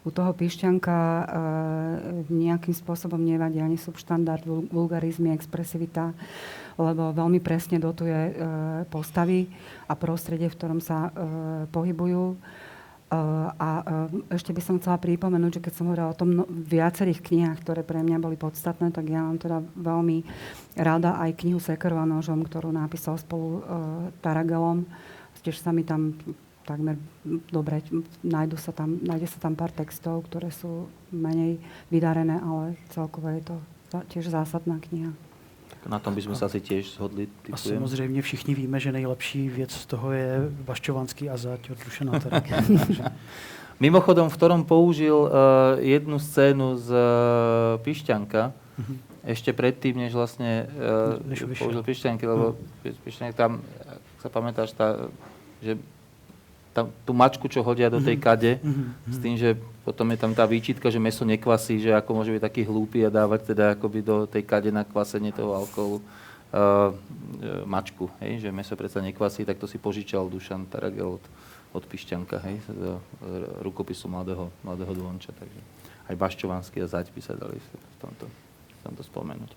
u 0.02 0.10
toho 0.10 0.34
píšťanka 0.34 0.98
uh, 0.98 1.26
nejakým 2.26 2.74
spôsobom 2.74 3.22
nevadí 3.22 3.62
ani 3.62 3.78
subštandard, 3.78 4.42
vulgarizmy, 4.74 5.30
expresivita, 5.30 6.10
lebo 6.78 7.10
veľmi 7.10 7.42
presne 7.42 7.82
dotuje 7.82 8.14
uh, 8.14 8.32
postavy 8.86 9.50
a 9.90 9.98
prostredie, 9.98 10.46
v 10.46 10.56
ktorom 10.56 10.80
sa 10.80 11.10
uh, 11.10 11.12
pohybujú 11.74 12.38
a 13.08 13.68
ešte 14.28 14.52
by 14.52 14.60
som 14.60 14.76
chcela 14.76 15.00
pripomenúť, 15.00 15.60
že 15.60 15.64
keď 15.64 15.72
som 15.72 15.88
hovorila 15.88 16.12
o 16.12 16.18
tom 16.18 16.28
no, 16.28 16.44
viacerých 16.44 17.24
knihách, 17.24 17.64
ktoré 17.64 17.80
pre 17.80 18.04
mňa 18.04 18.20
boli 18.20 18.36
podstatné, 18.36 18.92
tak 18.92 19.08
ja 19.08 19.24
mám 19.24 19.40
teda 19.40 19.64
veľmi 19.64 20.28
rada 20.76 21.16
aj 21.16 21.40
knihu 21.40 21.56
Sekerova 21.56 22.04
nožom, 22.04 22.44
ktorú 22.44 22.68
napísal 22.68 23.16
spolu 23.16 23.64
uh, 23.64 24.12
Taragelom. 24.20 24.84
Tiež 25.40 25.56
sa 25.56 25.72
mi 25.72 25.88
tam 25.88 26.20
takmer 26.68 27.00
dobre, 27.48 27.80
nájdu 28.20 28.60
sa 28.60 28.76
tam, 28.76 29.00
nájde 29.00 29.32
sa 29.32 29.40
tam 29.40 29.56
pár 29.56 29.72
textov, 29.72 30.28
ktoré 30.28 30.52
sú 30.52 30.92
menej 31.08 31.56
vydarené, 31.88 32.36
ale 32.36 32.76
celkovo 32.92 33.32
je 33.32 33.40
to 33.40 33.56
tiež 34.12 34.28
zásadná 34.28 34.76
kniha. 34.84 35.16
Na 35.86 35.98
tom 35.98 36.14
by 36.14 36.22
sme 36.22 36.34
sa 36.34 36.50
asi 36.50 36.58
tiež 36.58 36.98
zhodli. 36.98 37.26
Typujem. 37.26 37.54
A 37.54 37.56
samozřejmě 37.56 38.22
všichni 38.22 38.54
víme, 38.54 38.80
že 38.80 38.92
nejlepší 38.92 39.48
věc 39.48 39.70
z 39.72 39.86
toho 39.86 40.12
je 40.12 40.50
Baščovanský 40.50 41.30
a 41.30 41.36
zať 41.36 41.70
od 41.70 41.78
Dušana 41.84 42.12
Mimochodom, 43.80 44.26
v 44.26 44.34
ktorom 44.34 44.66
použil 44.66 45.14
uh, 45.14 45.30
jednu 45.78 46.18
scénu 46.18 46.76
z 46.76 46.90
uh, 46.90 46.98
Pišťanka, 47.78 48.50
uh-huh. 48.50 48.96
ešte 49.22 49.54
predtým, 49.54 50.02
než 50.02 50.18
vlastne 50.18 50.66
uh, 50.66 51.22
než 51.22 51.46
použil 51.46 51.86
Pišťanky, 51.86 52.26
lebo 52.26 52.58
uh-huh. 52.58 52.98
Pišťank 53.06 53.38
tam, 53.38 53.62
ak 53.86 54.18
sa 54.18 54.28
pamätáš, 54.34 54.74
tá, 54.74 55.06
že 55.62 55.78
tam, 56.78 56.94
tú 57.02 57.10
mačku, 57.10 57.50
čo 57.50 57.66
hodia 57.66 57.90
do 57.90 57.98
tej 57.98 58.14
kade, 58.22 58.62
uh-huh. 58.62 59.10
s 59.10 59.18
tým, 59.18 59.34
že 59.34 59.58
potom 59.82 60.06
je 60.14 60.18
tam 60.22 60.30
tá 60.30 60.46
výčitka, 60.46 60.86
že 60.86 61.02
meso 61.02 61.26
nekvasí, 61.26 61.82
že 61.82 61.90
ako 61.90 62.22
môže 62.22 62.30
byť 62.30 62.42
taký 62.46 62.62
hlúpy 62.62 63.02
a 63.02 63.10
dávať 63.10 63.50
teda 63.50 63.74
akoby 63.74 64.06
do 64.06 64.30
tej 64.30 64.46
kade 64.46 64.70
na 64.70 64.86
kvasenie 64.86 65.34
toho 65.34 65.58
alkoholu 65.58 65.98
uh, 65.98 66.94
mačku, 67.66 68.06
hej, 68.22 68.46
že 68.46 68.54
meso 68.54 68.78
predsa 68.78 69.02
nekvasí, 69.02 69.42
tak 69.42 69.58
to 69.58 69.66
si 69.66 69.82
požičal 69.82 70.30
Dušan 70.30 70.70
Taragel 70.70 71.18
od, 71.18 71.24
od 71.74 71.82
Pišťanka, 71.82 72.36
hej, 72.46 72.62
z 72.68 72.96
rukopisu 73.66 74.06
mladého, 74.06 74.52
mladého 74.62 74.92
Dvonča, 74.94 75.34
takže 75.34 75.60
aj 76.08 76.14
Baščovanský 76.16 76.80
a 76.80 76.88
Zať 76.88 77.12
by 77.12 77.20
sa 77.20 77.36
dali 77.36 77.60
v 77.60 77.96
tomto, 78.00 78.24
v 78.28 78.80
tomto 78.86 79.02
spomenúť. 79.04 79.52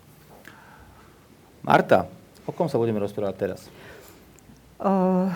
Marta, 1.62 2.10
o 2.44 2.52
kom 2.52 2.68
sa 2.68 2.82
budeme 2.82 3.00
rozprávať 3.00 3.36
teraz? 3.38 3.70
Uh, 4.82 5.30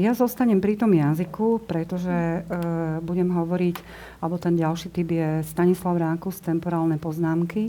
ja 0.00 0.16
zostanem 0.16 0.56
pri 0.56 0.80
tom 0.80 0.96
jazyku, 0.96 1.68
pretože 1.68 2.08
uh, 2.08 2.98
budem 3.04 3.28
hovoriť, 3.28 3.76
alebo 4.24 4.40
ten 4.40 4.56
ďalší 4.56 4.88
typ 4.88 5.08
je 5.12 5.44
Stanislav 5.44 6.00
Rákus, 6.00 6.40
temporálne 6.40 6.96
poznámky. 6.96 7.68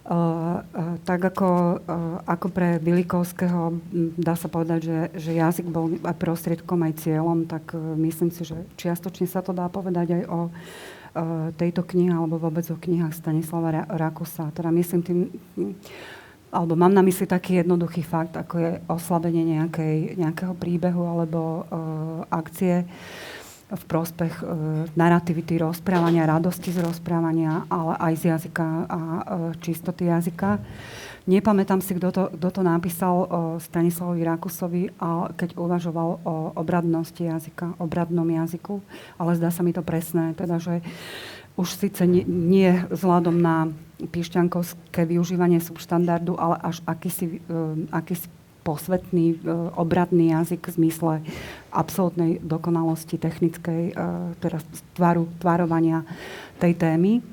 Uh, 0.00 0.64
uh, 0.64 0.96
tak 1.04 1.20
ako, 1.20 1.76
uh, 1.76 2.24
ako 2.24 2.48
pre 2.50 2.80
Vilikovského 2.80 3.78
dá 4.16 4.32
sa 4.34 4.48
povedať, 4.48 4.80
že, 4.80 4.98
že 5.14 5.30
jazyk 5.36 5.68
bol 5.68 5.92
aj 6.02 6.16
prostriedkom, 6.16 6.80
aj 6.88 7.04
cieľom, 7.04 7.44
tak 7.44 7.76
uh, 7.76 7.78
myslím 8.00 8.32
si, 8.32 8.42
že 8.48 8.56
čiastočne 8.80 9.28
sa 9.28 9.44
to 9.44 9.52
dá 9.52 9.68
povedať 9.68 10.18
aj 10.18 10.22
o 10.26 10.40
uh, 10.48 10.50
tejto 11.54 11.84
knihe 11.84 12.16
alebo 12.16 12.40
vôbec 12.40 12.64
o 12.72 12.80
knihách 12.80 13.12
Stanislava 13.12 13.86
Rakusa. 13.86 14.50
Teda 14.56 14.72
myslím 14.72 15.00
tým, 15.04 15.18
alebo 16.50 16.74
mám 16.74 16.90
na 16.90 17.02
mysli 17.06 17.30
taký 17.30 17.62
jednoduchý 17.62 18.02
fakt, 18.02 18.34
ako 18.34 18.54
je 18.58 18.70
oslabenie 18.90 19.46
nejakej, 19.58 20.18
nejakého 20.18 20.54
príbehu 20.58 21.06
alebo 21.06 21.40
uh, 21.40 21.62
akcie 22.26 22.84
v 23.70 23.84
prospech 23.86 24.42
uh, 24.42 24.50
narrativity 24.98 25.54
rozprávania, 25.62 26.26
radosti 26.26 26.74
z 26.74 26.82
rozprávania, 26.82 27.70
ale 27.70 27.94
aj 28.02 28.14
z 28.18 28.22
jazyka 28.34 28.66
a 28.90 29.00
uh, 29.00 29.20
čistoty 29.62 30.10
jazyka. 30.10 30.58
Nepamätám 31.30 31.78
si, 31.78 31.94
kto 31.94 32.10
to, 32.10 32.24
kto 32.34 32.48
to 32.50 32.62
napísal 32.66 33.14
uh, 33.22 33.28
Stanislavovi 33.62 34.26
Rakusovi, 34.26 34.82
a 34.98 35.30
keď 35.30 35.54
uvažoval 35.54 36.10
o 36.26 36.34
obradnosti 36.58 37.22
jazyka, 37.22 37.78
obradnom 37.78 38.26
jazyku, 38.26 38.82
ale 39.22 39.38
zdá 39.38 39.54
sa 39.54 39.62
mi 39.62 39.70
to 39.70 39.86
presné, 39.86 40.34
teda, 40.34 40.58
že 40.58 40.82
už 41.54 41.70
síce 41.78 42.02
nie, 42.10 42.26
nie 42.26 42.74
vzhľadom 42.90 43.38
na 43.38 43.70
pišťankovské 44.08 45.04
využívanie 45.04 45.60
subštandardu, 45.60 46.38
ale 46.40 46.56
až 46.62 46.80
akýsi, 46.88 47.42
uh, 47.50 47.76
akýsi 47.92 48.30
posvetný, 48.64 49.40
uh, 49.40 49.72
obradný 49.76 50.32
jazyk 50.36 50.68
v 50.68 50.76
zmysle 50.76 51.12
absolútnej 51.72 52.40
dokonalosti 52.40 53.20
technickej, 53.20 53.92
uh, 53.92 54.32
teda 54.40 54.60
tvaru, 54.96 55.28
tvarovania 55.40 56.04
tej 56.60 56.76
témy. 56.76 57.24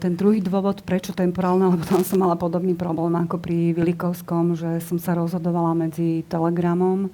ten 0.00 0.16
druhý 0.16 0.40
dôvod, 0.40 0.82
prečo 0.82 1.12
temporálne, 1.12 1.68
lebo 1.68 1.84
tam 1.84 2.00
som 2.00 2.16
mala 2.16 2.34
podobný 2.34 2.72
problém 2.72 3.12
ako 3.12 3.36
pri 3.36 3.76
Vilikovskom, 3.76 4.56
že 4.56 4.80
som 4.80 4.96
sa 4.96 5.12
rozhodovala 5.14 5.76
medzi 5.76 6.24
Telegramom, 6.26 7.12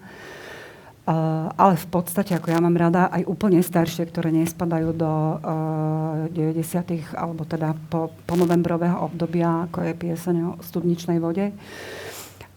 Uh, 1.03 1.51
ale 1.59 1.75
v 1.75 1.87
podstate, 1.91 2.31
ako 2.39 2.55
ja 2.55 2.63
mám 2.63 2.79
rada, 2.79 3.11
aj 3.11 3.27
úplne 3.27 3.59
staršie, 3.59 4.07
ktoré 4.07 4.31
nespadajú 4.31 4.95
do 4.95 5.11
uh, 5.11 6.31
90. 6.31 7.19
alebo 7.19 7.43
teda 7.43 7.75
po, 7.91 8.15
po 8.23 8.35
novembrového 8.39 9.03
obdobia, 9.03 9.67
ako 9.67 9.83
je 9.83 9.99
pieseň 9.99 10.37
o 10.47 10.51
studničnej 10.63 11.19
vode. 11.19 11.51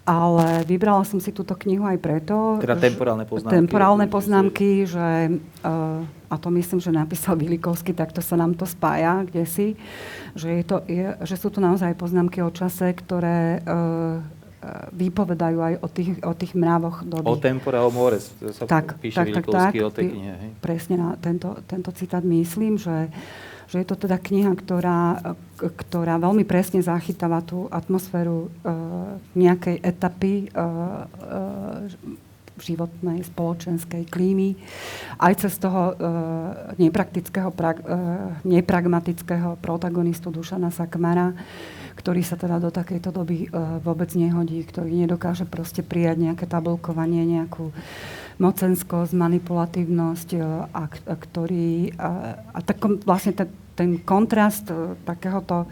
Ale 0.06 0.62
vybrala 0.62 1.02
som 1.10 1.18
si 1.18 1.34
túto 1.34 1.58
knihu 1.58 1.90
aj 1.90 1.98
preto... 1.98 2.62
Teda 2.62 2.78
temporálne 2.78 3.26
poznámky. 3.26 3.58
Temporálne 3.58 4.06
poznámky, 4.06 4.70
že, 4.86 5.42
uh, 5.66 6.06
a 6.30 6.36
to 6.38 6.54
myslím, 6.54 6.78
že 6.78 6.94
napísal 6.94 7.42
Vilikovský, 7.42 7.98
takto 7.98 8.22
sa 8.22 8.38
nám 8.38 8.54
to 8.54 8.70
spája, 8.70 9.26
kde 9.26 9.50
si, 9.50 9.74
že, 10.38 10.62
je 10.62 10.64
to, 10.70 10.86
je, 10.86 11.18
že 11.26 11.36
sú 11.42 11.50
to 11.50 11.58
naozaj 11.66 11.98
poznámky 11.98 12.46
o 12.46 12.54
čase, 12.54 12.94
ktoré 12.94 13.66
uh, 13.66 14.22
vypovedajú 14.94 15.58
aj 15.62 15.74
o 15.82 15.88
tých, 15.88 16.10
o 16.26 16.34
tých 16.34 16.54
mrávoch 16.58 17.06
doby. 17.06 17.28
O 17.28 17.36
tempore, 17.38 17.78
o 17.78 17.90
more 17.94 18.18
sa 18.20 18.66
tak, 18.66 18.98
píše 18.98 19.22
tak, 19.22 19.42
tak, 19.42 19.46
tak, 19.46 19.72
o 19.78 19.92
tej 19.94 20.06
knihe. 20.12 20.34
Hej. 20.34 20.50
Presne 20.62 20.96
na 20.98 21.10
tento, 21.20 21.54
tento 21.70 21.94
citát 21.94 22.26
myslím, 22.26 22.82
že, 22.82 23.14
že 23.70 23.82
je 23.82 23.88
to 23.88 23.96
teda 23.96 24.18
kniha, 24.18 24.54
ktorá, 24.58 25.22
ktorá 25.58 26.18
veľmi 26.18 26.44
presne 26.46 26.82
zachytáva 26.82 27.46
tú 27.46 27.70
atmosféru 27.70 28.48
uh, 28.48 29.18
nejakej 29.38 29.82
etapy 29.82 30.50
uh, 30.54 31.06
uh, 31.06 31.86
životnej, 32.56 33.20
spoločenskej 33.28 34.08
klímy, 34.08 34.56
aj 35.20 35.44
cez 35.44 35.60
toho 35.60 35.92
uh, 35.92 35.96
nepraktického, 36.80 37.52
pra, 37.52 37.76
uh, 37.76 38.32
nepragmatického 38.48 39.60
protagonistu 39.60 40.32
Dušana 40.32 40.72
Sakmara, 40.72 41.36
ktorý 42.06 42.22
sa 42.22 42.38
teda 42.38 42.62
do 42.62 42.70
takejto 42.70 43.10
doby 43.10 43.50
uh, 43.50 43.82
vôbec 43.82 44.14
nehodí, 44.14 44.62
ktorý 44.62 44.94
nedokáže 44.94 45.50
proste 45.50 45.82
prijať 45.82 46.22
nejaké 46.22 46.46
tabulkovanie, 46.46 47.26
nejakú 47.26 47.74
mocenskosť, 48.38 49.10
manipulatívnosť 49.18 50.30
uh, 50.38 50.70
a, 50.70 50.86
a 50.86 51.16
ktorý 51.18 51.98
uh, 51.98 52.38
a 52.54 52.60
tak 52.62 52.78
vlastne 53.10 53.34
ten, 53.34 53.50
ten 53.74 53.90
kontrast 54.06 54.70
uh, 54.70 54.94
takéhoto 55.02 55.66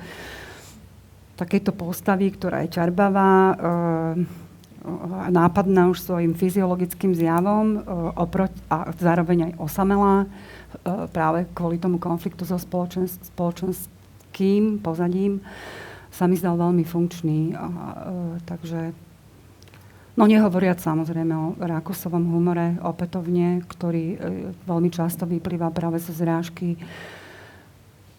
takejto 1.38 1.69
postavy, 1.77 2.29
ktorá 2.29 2.61
je 2.61 2.77
čarbavá, 2.77 3.57
nápadná 5.34 5.89
už 5.89 6.05
svojim 6.05 6.38
fyziologickým 6.38 7.17
zjavom 7.17 7.81
oproť, 8.13 8.53
a 8.69 8.93
zároveň 8.93 9.49
aj 9.49 9.53
osamelá 9.57 10.29
práve 11.09 11.49
kvôli 11.57 11.81
tomu 11.81 11.97
konfliktu 11.97 12.45
so 12.45 12.61
spoločen, 12.61 13.09
spoločenským 13.09 14.77
pozadím 14.77 15.41
sa 16.14 16.30
mi 16.30 16.38
zdal 16.38 16.61
veľmi 16.61 16.86
funkčný. 16.86 17.57
A, 17.57 17.66
a, 17.66 17.70
takže 18.45 18.93
No 20.14 20.30
nehovoriac 20.30 20.78
samozrejme 20.78 21.34
o 21.34 21.57
Rákosovom 21.57 22.38
humore 22.38 22.78
opätovne, 22.86 23.66
ktorý 23.66 24.05
e, 24.14 24.18
veľmi 24.61 24.93
často 24.93 25.26
vyplýva 25.26 25.74
práve 25.74 25.97
zo 25.97 26.14
zrážky 26.14 26.78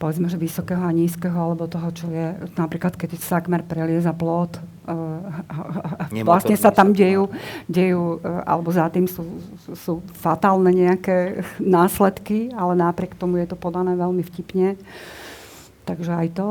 povedzme, 0.05 0.29
že 0.29 0.37
vysokého 0.37 0.85
a 0.85 0.93
nízkeho, 0.93 1.33
alebo 1.33 1.65
toho, 1.65 1.89
čo 1.95 2.13
je, 2.13 2.37
napríklad 2.61 2.93
keď 2.93 3.17
sakmer 3.17 3.65
prelieza 3.65 4.13
plot, 4.13 4.61
uh, 4.85 6.21
vlastne 6.29 6.61
sa 6.61 6.69
tam 6.69 6.93
dejú, 6.93 7.33
dejú 7.71 8.21
uh, 8.21 8.45
alebo 8.45 8.69
za 8.69 8.85
tým 8.93 9.09
sú, 9.09 9.25
sú, 9.65 9.73
sú 9.73 9.93
fatálne 10.13 10.69
nejaké 10.77 11.41
následky, 11.57 12.53
ale 12.53 12.77
napriek 12.77 13.17
tomu 13.17 13.41
je 13.41 13.49
to 13.49 13.57
podané 13.57 13.97
veľmi 13.97 14.21
vtipne. 14.21 14.77
Takže 15.85 16.12
aj 16.16 16.28
to, 16.32 16.49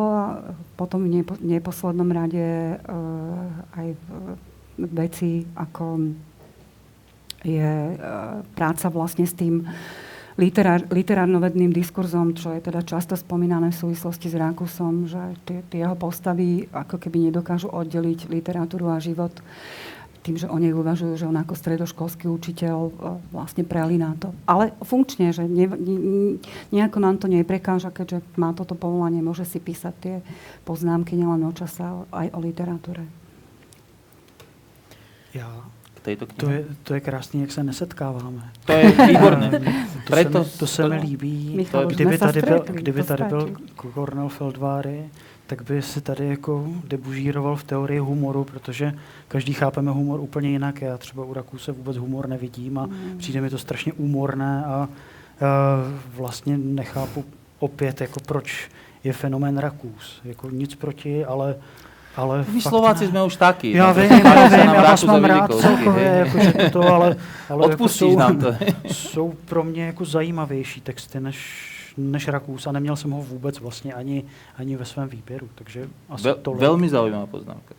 potom 0.77 1.09
v 1.09 1.21
nepo, 1.21 1.33
neposlednom 1.41 2.09
rade 2.13 2.77
uh, 2.77 3.81
aj 3.81 3.87
veci, 4.77 5.41
ako 5.57 6.13
je 7.41 7.97
uh, 7.97 8.45
práca 8.53 8.93
vlastne 8.93 9.25
s 9.25 9.33
tým, 9.33 9.65
literár, 10.37 10.85
literárnovedným 10.89 11.73
diskurzom, 11.73 12.33
čo 12.33 12.53
je 12.53 12.61
teda 12.61 12.81
často 12.85 13.13
spomínané 13.17 13.69
v 13.73 13.81
súvislosti 13.85 14.29
s 14.29 14.35
Rákusom, 14.37 15.09
že 15.09 15.21
tie, 15.45 15.59
tie 15.69 15.85
jeho 15.85 15.97
postavy 15.97 16.65
ako 16.69 16.97
keby 16.97 17.29
nedokážu 17.29 17.69
oddeliť 17.69 18.29
literatúru 18.29 18.89
a 18.89 19.01
život 19.01 19.33
tým, 20.23 20.39
že 20.39 20.47
o 20.47 20.55
nej 20.55 20.71
uvažujú, 20.71 21.19
že 21.19 21.27
on 21.27 21.35
ako 21.35 21.53
stredoškolský 21.53 22.31
učiteľ 22.31 22.77
e, 22.87 22.91
vlastne 23.35 23.67
prelíná 23.67 24.15
to. 24.15 24.31
Ale 24.47 24.71
funkčne, 24.79 25.35
že 25.35 25.43
ne, 25.43 25.67
ne, 25.67 26.39
nejako 26.71 26.97
nám 27.03 27.19
to 27.19 27.27
neprekáža, 27.27 27.91
keďže 27.91 28.23
má 28.39 28.55
toto 28.55 28.73
povolanie, 28.73 29.19
môže 29.19 29.43
si 29.43 29.59
písať 29.59 29.93
tie 29.99 30.15
poznámky 30.63 31.19
nielen 31.19 31.43
o 31.43 31.51
čase, 31.51 31.83
ale 31.83 32.03
aj 32.15 32.27
o 32.31 32.39
literatúre. 32.39 33.03
Ja 35.35 35.51
tejto 36.03 36.27
knihe. 36.27 36.39
To 36.39 36.47
je, 36.51 36.61
to 36.83 36.91
je 36.93 37.01
krásný, 37.01 37.41
jak 37.41 37.51
se 37.51 37.63
nesetkáváme. 37.63 38.51
To 38.65 38.71
je 38.71 38.91
výborné. 39.07 39.49
to, 40.07 40.11
Preto, 40.11 40.43
se 40.43 40.49
mi, 40.49 40.57
to 40.59 40.67
se 40.67 40.89
mi 40.89 40.95
líbí. 40.95 41.53
Michal, 41.55 41.87
kdyby 41.87 42.17
tady, 42.17 42.41
byl, 42.41 42.63
kdyby 42.67 43.03
tady 43.03 43.23
byl 43.23 43.55
Cornel 43.93 44.29
Feldváry, 44.29 45.09
tak 45.47 45.61
by 45.61 45.81
si 45.81 46.01
tady 46.01 46.27
jako 46.27 46.67
debužíroval 46.83 47.55
v 47.55 47.63
teorii 47.63 47.99
humoru, 47.99 48.43
protože 48.43 48.93
každý 49.27 49.53
chápeme 49.53 49.91
humor 49.91 50.19
úplně 50.19 50.49
jinak. 50.49 50.81
Já 50.81 50.97
třeba 50.97 51.25
u 51.25 51.33
Raků 51.33 51.57
se 51.57 51.71
vůbec 51.71 51.97
humor 51.97 52.27
nevidím 52.27 52.77
a 52.77 52.85
mm. 52.85 53.15
přijde 53.17 53.41
mi 53.41 53.49
to 53.49 53.57
strašně 53.57 53.93
úmorné 53.93 54.63
a 54.65 54.87
uh, 54.87 55.47
vlastně 56.17 56.57
nechápu 56.57 57.25
opět, 57.59 58.01
jako 58.01 58.19
proč 58.19 58.69
je 59.03 59.13
fenomén 59.13 59.57
Rakus. 59.57 60.21
Jako 60.23 60.49
nic 60.49 60.75
proti, 60.75 61.25
ale 61.25 61.55
ale 62.15 62.45
My 62.45 62.61
Slováci 62.61 63.03
ne. 63.05 63.09
sme 63.09 63.21
už 63.25 63.41
takí. 63.41 63.73
Ja 63.73 63.89
viem, 63.89 64.21
ja 64.21 64.45
viem, 64.45 64.69
ja 64.69 64.81
vás 64.85 65.01
mám 65.01 65.25
rád 65.25 65.49
celkově, 65.49 66.05
jako, 66.05 66.37
to, 66.69 66.81
ale, 66.85 67.17
ale 67.49 67.61
jako 67.69 67.89
jsou, 67.89 68.17
nám 68.17 68.37
to. 68.37 68.53
jsou 68.85 69.33
pro 69.45 69.63
mě 69.63 69.85
jako 69.85 70.05
zajímavější 70.05 70.81
texty, 70.81 71.19
než 71.19 71.37
než, 71.97 72.27
Rakus, 72.27 72.67
a 72.67 72.71
neměl 72.71 72.95
jsem 72.95 73.11
ho 73.11 73.21
vůbec 73.21 73.59
vlastně 73.59 73.93
ani, 73.93 74.25
ani 74.57 74.75
ve 74.75 74.85
svém 74.85 75.09
výběru. 75.09 75.49
Takže 75.55 75.89
asi 76.09 76.23
Ve, 76.23 76.35
tolik. 76.35 76.61
Veľmi 76.61 76.89
zaujímavá 76.89 77.25
poznámka. 77.27 77.75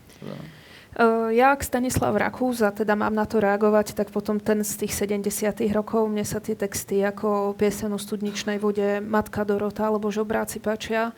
Eh, 0.95 1.35
ja 1.35 1.51
ak 1.51 1.67
Stanislav 1.67 2.15
Rakúza 2.15 2.71
teda 2.71 2.95
mám 2.95 3.19
na 3.19 3.27
to 3.27 3.43
reagovať, 3.43 3.99
tak 3.99 4.15
potom 4.15 4.39
ten 4.39 4.62
z 4.62 4.87
tých 4.87 4.95
70 4.95 5.67
rokov 5.75 6.07
mne 6.07 6.23
sa 6.23 6.39
tie 6.39 6.55
texty 6.55 7.03
ako 7.03 7.59
piesen 7.59 7.91
o 7.91 7.99
studničnej 7.99 8.62
vode, 8.62 9.03
Matka 9.03 9.43
Dorota 9.43 9.91
alebo 9.91 10.15
Žobráci 10.15 10.62
páčia 10.62 11.11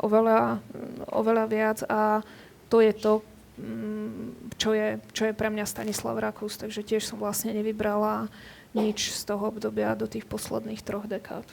oveľa, 0.00 0.56
mm, 0.56 1.12
oveľa 1.12 1.44
viac 1.52 1.78
a 1.84 2.24
to 2.72 2.80
je 2.80 2.96
to, 2.96 3.20
mm, 3.60 4.56
čo 4.56 4.72
je, 4.72 4.96
čo 5.12 5.28
je 5.28 5.36
pre 5.36 5.52
mňa 5.52 5.68
Stanislav 5.68 6.16
Rakús, 6.16 6.56
takže 6.56 6.80
tiež 6.80 7.04
som 7.04 7.20
vlastne 7.20 7.52
nevybrala 7.52 8.32
nič 8.72 9.12
z 9.12 9.20
toho 9.28 9.52
obdobia 9.52 9.92
do 9.92 10.08
tých 10.08 10.24
posledných 10.24 10.80
troch 10.80 11.04
dekád. 11.04 11.44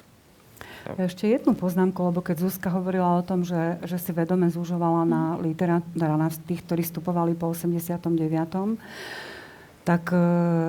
Ešte 0.95 1.27
jednu 1.27 1.51
poznámku, 1.51 1.99
lebo 1.99 2.23
keď 2.23 2.47
Zuzka 2.47 2.71
hovorila 2.71 3.19
o 3.19 3.25
tom, 3.25 3.43
že, 3.43 3.77
že 3.83 3.99
si 3.99 4.15
vedome 4.15 4.47
zúžovala 4.47 5.03
na, 5.03 5.35
literát, 5.37 5.83
na 5.93 6.31
tých, 6.31 6.63
ktorí 6.63 6.81
vstupovali 6.87 7.35
po 7.35 7.51
89 7.51 8.07
tak 9.87 10.11
uh, 10.11 10.19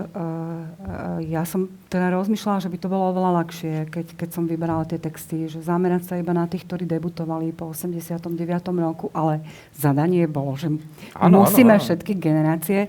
uh, 0.06 1.18
ja 1.26 1.42
som 1.42 1.66
teda 1.90 2.14
rozmýšľala, 2.14 2.62
že 2.62 2.70
by 2.70 2.78
to 2.78 2.86
bolo 2.86 3.10
oveľa 3.10 3.42
ľahšie, 3.42 3.90
keď, 3.90 4.14
keď 4.14 4.28
som 4.30 4.46
vybrala 4.46 4.86
tie 4.86 5.02
texty, 5.02 5.50
že 5.50 5.58
zamerať 5.58 6.06
sa 6.06 6.14
iba 6.22 6.30
na 6.30 6.46
tých, 6.46 6.62
ktorí 6.62 6.86
debutovali 6.86 7.50
po 7.50 7.74
89. 7.74 8.30
roku, 8.78 9.10
ale 9.10 9.42
zadanie 9.74 10.30
bolo, 10.30 10.54
že 10.54 10.70
ano, 11.18 11.42
musíme 11.42 11.74
ano, 11.74 11.82
ano. 11.82 11.86
všetky 11.90 12.14
generácie. 12.14 12.86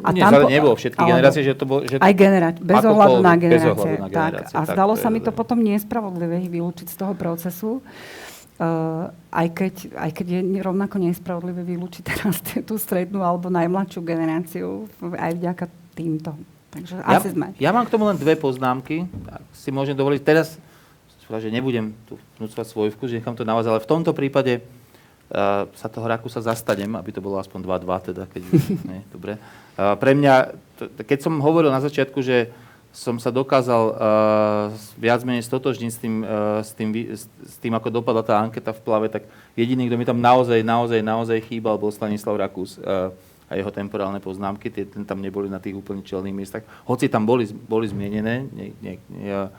A 0.00 0.16
Nie, 0.16 0.24
tam, 0.24 0.48
nebolo 0.48 0.80
všetky 0.80 0.96
alebo, 0.96 1.12
generácie, 1.12 1.42
že 1.44 1.52
to 1.52 1.64
bolo... 1.68 1.80
Že 1.84 2.00
aj 2.00 2.14
generácie, 2.16 2.62
bez 2.64 2.80
ohľadu 2.80 3.18
na 3.20 3.34
generácie. 3.36 3.92
na 4.00 4.08
generácie. 4.08 4.16
Tak, 4.16 4.32
a 4.56 4.60
zdalo 4.72 4.94
sa 4.96 5.12
mi 5.12 5.20
to 5.20 5.28
potom 5.28 5.60
nespravodlivé 5.60 6.40
vylúčiť 6.48 6.88
z 6.88 6.96
toho 6.96 7.12
procesu. 7.12 7.84
Uh, 8.56 9.12
aj, 9.28 9.52
keď, 9.52 9.74
aj 10.00 10.10
keď 10.16 10.26
je 10.32 10.40
rovnako 10.64 10.96
nespravodlivé 10.96 11.60
vylúčiť 11.60 12.02
teraz 12.08 12.40
tú 12.68 12.80
strednú 12.80 13.20
alebo 13.20 13.52
najmladšiu 13.52 14.00
generáciu 14.00 14.88
aj 15.00 15.32
vďaka 15.36 15.64
týmto. 15.92 16.32
Takže 16.72 16.94
ja, 16.96 17.20
asi 17.20 17.28
sme. 17.36 17.46
Ja 17.60 17.70
mám 17.76 17.84
k 17.84 17.92
tomu 17.92 18.08
len 18.08 18.16
dve 18.16 18.32
poznámky. 18.36 19.04
Tak 19.28 19.44
si 19.52 19.68
môžem 19.68 19.92
dovoliť 19.92 20.20
teraz, 20.24 20.56
že 21.28 21.48
nebudem 21.52 21.92
tu 22.08 22.16
vnúcovať 22.40 22.66
svoj 22.68 22.88
vkus, 22.96 23.12
že 23.12 23.18
nechám 23.20 23.36
to 23.36 23.44
na 23.44 23.56
vás, 23.56 23.68
ale 23.68 23.80
v 23.80 23.88
tomto 23.88 24.12
prípade 24.16 24.60
uh, 24.60 25.68
sa 25.76 25.88
toho 25.88 26.08
raku 26.08 26.28
sa 26.32 26.44
zastanem, 26.44 26.92
aby 26.96 27.10
to 27.12 27.24
bolo 27.24 27.40
aspoň 27.40 27.60
2-2, 27.60 28.08
teda, 28.12 28.22
keď... 28.28 28.42
nie, 28.88 29.00
dobre. 29.12 29.40
Uh, 29.76 29.96
pre 30.00 30.12
mňa, 30.16 30.34
to, 30.80 30.82
keď 31.04 31.18
som 31.24 31.40
hovoril 31.40 31.72
na 31.72 31.80
začiatku, 31.80 32.20
že 32.20 32.52
som 32.96 33.20
sa 33.20 33.28
dokázal 33.28 33.82
uh, 33.92 33.96
viac 34.96 35.20
menej 35.20 35.44
stotožniť 35.44 35.90
s 35.92 35.98
tým, 36.00 36.14
uh, 36.24 36.64
s, 36.64 36.72
tým, 36.72 36.88
s, 37.12 37.56
tým, 37.60 37.76
ako 37.76 37.92
dopadla 37.92 38.24
tá 38.24 38.40
anketa 38.40 38.72
v 38.72 38.80
plave, 38.80 39.12
tak 39.12 39.28
jediný, 39.52 39.84
kto 39.84 40.00
mi 40.00 40.08
tam 40.08 40.16
naozaj, 40.16 40.64
naozaj, 40.64 41.04
naozaj 41.04 41.44
chýbal, 41.44 41.76
bol 41.76 41.92
Stanislav 41.92 42.40
Rakus 42.40 42.80
uh, 42.80 43.12
a 43.46 43.52
jeho 43.52 43.68
temporálne 43.68 44.16
poznámky, 44.16 44.72
tie 44.72 44.88
tam 45.04 45.20
neboli 45.20 45.52
na 45.52 45.60
tých 45.60 45.76
úplne 45.76 46.00
čelných 46.00 46.32
miestach. 46.32 46.64
Hoci 46.88 47.12
tam 47.12 47.28
boli, 47.28 47.44
boli 47.68 47.84
zmienené 47.84 48.48
nie, 48.48 48.72
nie, 48.80 48.96
nie, 49.12 49.28
uh, 49.28 49.52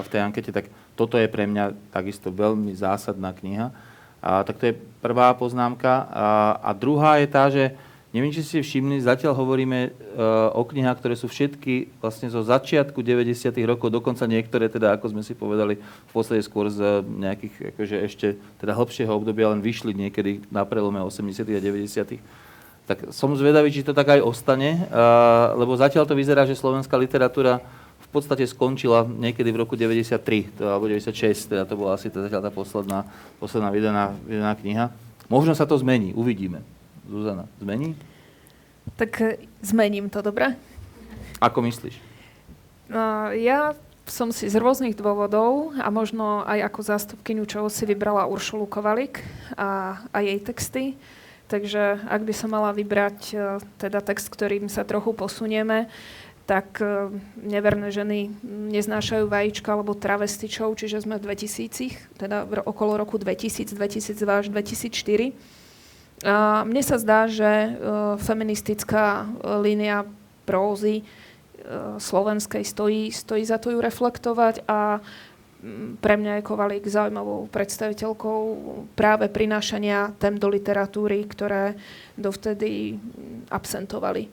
v 0.00 0.08
tej 0.08 0.20
ankete, 0.24 0.48
tak 0.48 0.72
toto 0.96 1.20
je 1.20 1.28
pre 1.28 1.44
mňa 1.44 1.76
takisto 1.92 2.32
veľmi 2.32 2.72
zásadná 2.72 3.36
kniha. 3.36 3.70
A, 4.18 4.42
tak 4.42 4.58
to 4.58 4.66
je 4.66 4.74
prvá 4.98 5.30
poznámka. 5.38 6.10
A, 6.10 6.26
a 6.58 6.70
druhá 6.74 7.22
je 7.22 7.28
tá, 7.30 7.46
že 7.46 7.70
neviem, 8.12 8.32
či 8.32 8.40
ste 8.40 8.64
všimli, 8.64 9.04
zatiaľ 9.04 9.36
hovoríme 9.36 9.78
uh, 9.88 10.56
o 10.56 10.64
knihách, 10.64 10.98
ktoré 11.04 11.14
sú 11.14 11.28
všetky 11.28 12.00
vlastne 12.00 12.32
zo 12.32 12.40
začiatku 12.40 13.04
90. 13.04 13.52
rokov, 13.68 13.92
dokonca 13.92 14.24
niektoré, 14.24 14.72
teda, 14.72 14.96
ako 14.96 15.12
sme 15.12 15.22
si 15.22 15.36
povedali, 15.36 15.76
v 15.80 16.12
podstate 16.12 16.40
skôr 16.40 16.72
z 16.72 17.04
nejakých 17.04 17.76
akože 17.76 17.96
ešte 18.08 18.26
teda 18.56 18.72
hlbšieho 18.72 19.12
obdobia 19.12 19.52
len 19.52 19.60
vyšli 19.60 19.92
niekedy 19.92 20.48
na 20.48 20.64
prelome 20.64 21.04
80. 21.04 21.44
a 21.44 21.60
90 21.60 22.48
tak 22.88 23.12
som 23.12 23.36
zvedavý, 23.36 23.68
či 23.68 23.84
to 23.84 23.92
tak 23.92 24.16
aj 24.16 24.24
ostane, 24.24 24.88
lebo 25.60 25.76
zatiaľ 25.76 26.08
to 26.08 26.16
vyzerá, 26.16 26.48
že 26.48 26.56
slovenská 26.56 26.96
literatúra 26.96 27.60
v 28.00 28.08
podstate 28.08 28.48
skončila 28.48 29.04
niekedy 29.04 29.52
v 29.52 29.60
roku 29.60 29.76
93, 29.76 30.56
to, 30.56 30.64
alebo 30.64 30.88
96, 30.88 31.52
teda 31.52 31.68
to 31.68 31.76
bola 31.76 32.00
asi 32.00 32.08
zatiaľ 32.08 32.40
tá 32.40 32.48
posledná, 32.48 33.04
posledná 33.36 33.68
vydaná, 33.68 34.16
vydaná 34.24 34.56
kniha. 34.56 34.88
Možno 35.28 35.52
sa 35.52 35.68
to 35.68 35.76
zmení, 35.76 36.16
uvidíme. 36.16 36.64
Zuzana, 37.08 37.48
zmení? 37.60 37.96
Tak 38.96 39.20
e, 39.20 39.40
zmením 39.64 40.12
to, 40.12 40.20
dobre? 40.20 40.60
Ako 41.40 41.64
myslíš? 41.64 41.96
Uh, 42.92 43.32
ja 43.36 43.72
som 44.08 44.32
si 44.32 44.48
z 44.48 44.56
rôznych 44.56 44.96
dôvodov 44.96 45.76
a 45.76 45.88
možno 45.88 46.44
aj 46.44 46.68
ako 46.68 46.80
zástupkyňu 46.84 47.44
čoho 47.48 47.68
si 47.68 47.84
vybrala 47.84 48.28
Uršulu 48.28 48.68
Kovalik 48.68 49.24
a, 49.56 50.00
a 50.12 50.18
jej 50.20 50.40
texty. 50.40 50.84
Takže 51.48 52.04
ak 52.04 52.28
by 52.28 52.34
som 52.36 52.52
mala 52.52 52.76
vybrať 52.76 53.18
uh, 53.32 53.40
teda 53.80 54.04
text, 54.04 54.28
ktorým 54.28 54.68
sa 54.68 54.84
trochu 54.84 55.16
posunieme, 55.16 55.88
tak 56.44 56.80
uh, 56.80 57.08
neverné 57.40 57.88
ženy 57.88 58.32
neznášajú 58.72 59.28
vajíčka 59.32 59.72
alebo 59.72 59.96
travestičov, 59.96 60.76
čiže 60.76 61.08
sme 61.08 61.16
v 61.16 61.24
2000, 61.24 62.20
teda 62.20 62.44
okolo 62.68 63.00
roku 63.00 63.16
2000, 63.16 63.72
2002 63.72 64.28
až 64.28 64.46
2004. 64.52 65.57
Mne 66.64 66.82
sa 66.82 66.98
zdá, 66.98 67.30
že 67.30 67.46
uh, 67.46 68.18
feministická 68.18 69.30
línia 69.62 70.02
prózy 70.48 71.06
slovenskej 71.98 72.64
stojí, 72.64 73.12
stojí 73.12 73.44
za 73.44 73.60
to 73.60 73.68
ju 73.76 73.78
reflektovať 73.84 74.64
a 74.64 75.04
pre 75.98 76.14
mňa 76.14 76.38
je 76.38 76.46
Kovalík 76.46 76.86
zaujímavou 76.86 77.50
predstaviteľkou 77.50 78.40
práve 78.94 79.26
prinášania 79.26 80.14
tém 80.22 80.38
do 80.38 80.46
literatúry, 80.46 81.26
ktoré 81.26 81.74
dovtedy 82.14 82.96
absentovali. 83.50 84.30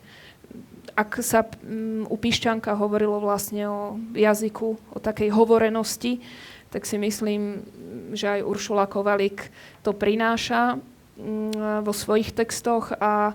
Ak 0.95 1.19
sa 1.25 1.43
u 2.07 2.15
Pišťanka 2.15 2.77
hovorilo 2.77 3.19
vlastne 3.19 3.67
o 3.67 3.97
jazyku, 4.13 4.67
o 4.95 4.99
takej 5.01 5.33
hovorenosti, 5.33 6.21
tak 6.69 6.86
si 6.86 7.01
myslím, 7.01 7.65
že 8.13 8.39
aj 8.39 8.47
Uršula 8.47 8.86
Kovalík 8.86 9.49
to 9.81 9.91
prináša 9.97 10.77
vo 11.82 11.93
svojich 11.95 12.36
textoch 12.36 12.91
a 12.99 13.34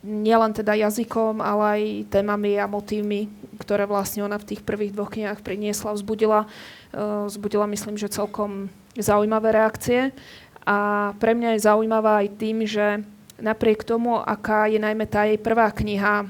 nielen 0.00 0.56
teda 0.56 0.72
jazykom, 0.74 1.44
ale 1.44 1.64
aj 1.76 1.82
témami 2.08 2.56
a 2.56 2.64
motívmi, 2.64 3.28
ktoré 3.60 3.84
vlastne 3.84 4.24
ona 4.24 4.40
v 4.40 4.54
tých 4.54 4.64
prvých 4.64 4.96
dvoch 4.96 5.12
knihách 5.12 5.44
priniesla, 5.44 5.92
vzbudila, 5.92 6.48
uh, 6.48 7.28
vzbudila 7.28 7.68
myslím, 7.68 8.00
že 8.00 8.08
celkom 8.08 8.72
zaujímavé 8.96 9.52
reakcie. 9.52 10.16
A 10.64 11.10
pre 11.20 11.36
mňa 11.36 11.56
je 11.56 11.66
zaujímavá 11.68 12.24
aj 12.24 12.28
tým, 12.40 12.64
že 12.64 13.04
napriek 13.40 13.84
tomu, 13.84 14.16
aká 14.16 14.68
je 14.68 14.80
najmä 14.80 15.04
tá 15.04 15.28
jej 15.28 15.36
prvá 15.36 15.68
kniha 15.68 16.24
uh, 16.24 16.28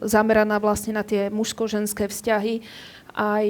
zameraná 0.00 0.56
vlastne 0.56 0.96
na 0.96 1.04
tie 1.04 1.28
mužsko-ženské 1.28 2.08
vzťahy, 2.08 2.64
aj 3.16 3.48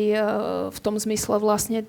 v 0.71 0.79
tom 0.79 0.95
zmysle 0.95 1.43
vlastne 1.43 1.83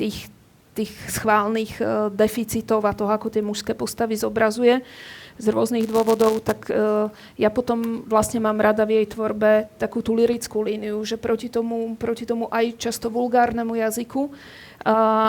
tých, 0.00 0.32
tých 0.70 0.94
schválnych 1.10 1.82
deficitov 2.14 2.86
a 2.86 2.94
toho, 2.94 3.10
ako 3.10 3.26
tie 3.26 3.42
mužské 3.42 3.74
postavy 3.74 4.14
zobrazuje, 4.14 4.80
z 5.40 5.46
rôznych 5.48 5.88
dôvodov, 5.88 6.44
tak 6.44 6.68
uh, 6.68 7.08
ja 7.40 7.48
potom 7.48 8.04
vlastne 8.04 8.44
mám 8.44 8.60
rada 8.60 8.84
v 8.84 9.00
jej 9.00 9.06
tvorbe 9.08 9.72
takú 9.80 10.04
tú 10.04 10.12
lirickú 10.12 10.60
líniu, 10.60 11.00
že 11.00 11.16
proti 11.16 11.48
tomu, 11.48 11.96
proti 11.96 12.28
tomu 12.28 12.52
aj 12.52 12.76
často 12.76 13.08
vulgárnemu 13.08 13.80
jazyku 13.80 14.28
uh, 14.28 14.32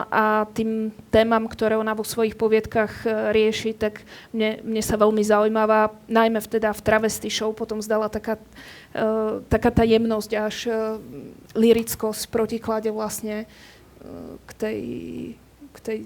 a 0.04 0.52
tým 0.52 0.92
témam, 1.08 1.48
ktoré 1.48 1.80
ona 1.80 1.96
vo 1.96 2.04
svojich 2.04 2.36
poviedkach 2.36 3.08
uh, 3.08 3.32
rieši, 3.32 3.72
tak 3.72 4.04
mne, 4.36 4.60
mne 4.68 4.84
sa 4.84 5.00
veľmi 5.00 5.24
zaujímavá, 5.24 5.96
najmä 6.12 6.44
v, 6.44 6.48
teda 6.60 6.76
v 6.76 6.84
Travesty 6.84 7.32
show 7.32 7.56
potom 7.56 7.80
zdala 7.80 8.12
taká, 8.12 8.36
taká 9.48 9.72
tá 9.72 9.88
jemnosť 9.88 10.32
až 10.36 10.58
lirickosť 11.56 12.28
v 12.28 12.32
protiklade 12.36 12.90
vlastne 12.92 13.48
k 14.46 14.52
tej, 14.54 14.80
k 15.72 15.78
tej 15.80 16.00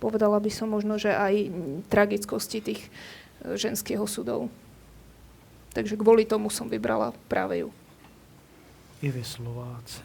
povedala 0.00 0.40
by 0.40 0.50
som 0.50 0.72
možno, 0.72 0.96
že 0.96 1.12
aj 1.12 1.52
tragickosti 1.92 2.64
tých 2.64 2.80
e, 2.88 2.90
ženských 3.54 4.00
osudov. 4.00 4.48
Takže 5.76 5.94
kvôli 5.94 6.26
tomu 6.26 6.50
som 6.50 6.66
vybrala 6.66 7.12
práve 7.28 7.62
ju. 7.62 7.70
I 9.00 9.08
vy 9.10 9.24
Slováci. 9.24 10.02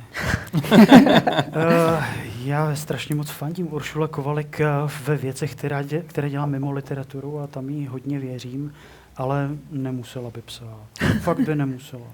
uh, 0.56 2.04
já 2.44 2.76
strašně 2.76 3.16
moc 3.16 3.30
fandím 3.30 3.74
Uršule 3.74 4.08
Kovalek 4.08 4.60
e, 4.60 4.68
ve 5.04 5.18
věcech, 5.18 5.56
která 5.56 5.82
dě, 5.82 6.04
které 6.08 6.30
dělá 6.30 6.46
mimo 6.46 6.72
literaturu 6.72 7.40
a 7.40 7.48
tam 7.48 7.70
jí 7.70 7.88
hodně 7.88 8.20
věřím, 8.20 8.74
ale 9.18 9.50
nemusela 9.72 10.30
by 10.30 10.42
psát. 10.42 10.88
Fakt 11.22 11.40
by 11.40 11.56
nemusela. 11.56 12.08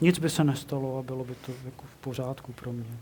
Nic 0.00 0.18
by 0.18 0.30
se 0.30 0.44
nestalo 0.44 0.98
a 0.98 1.02
bylo 1.02 1.24
by 1.24 1.34
to 1.46 1.52
jako 1.64 1.84
v 1.86 1.96
pořádku 2.00 2.52
pro 2.52 2.72
mě. 2.72 2.96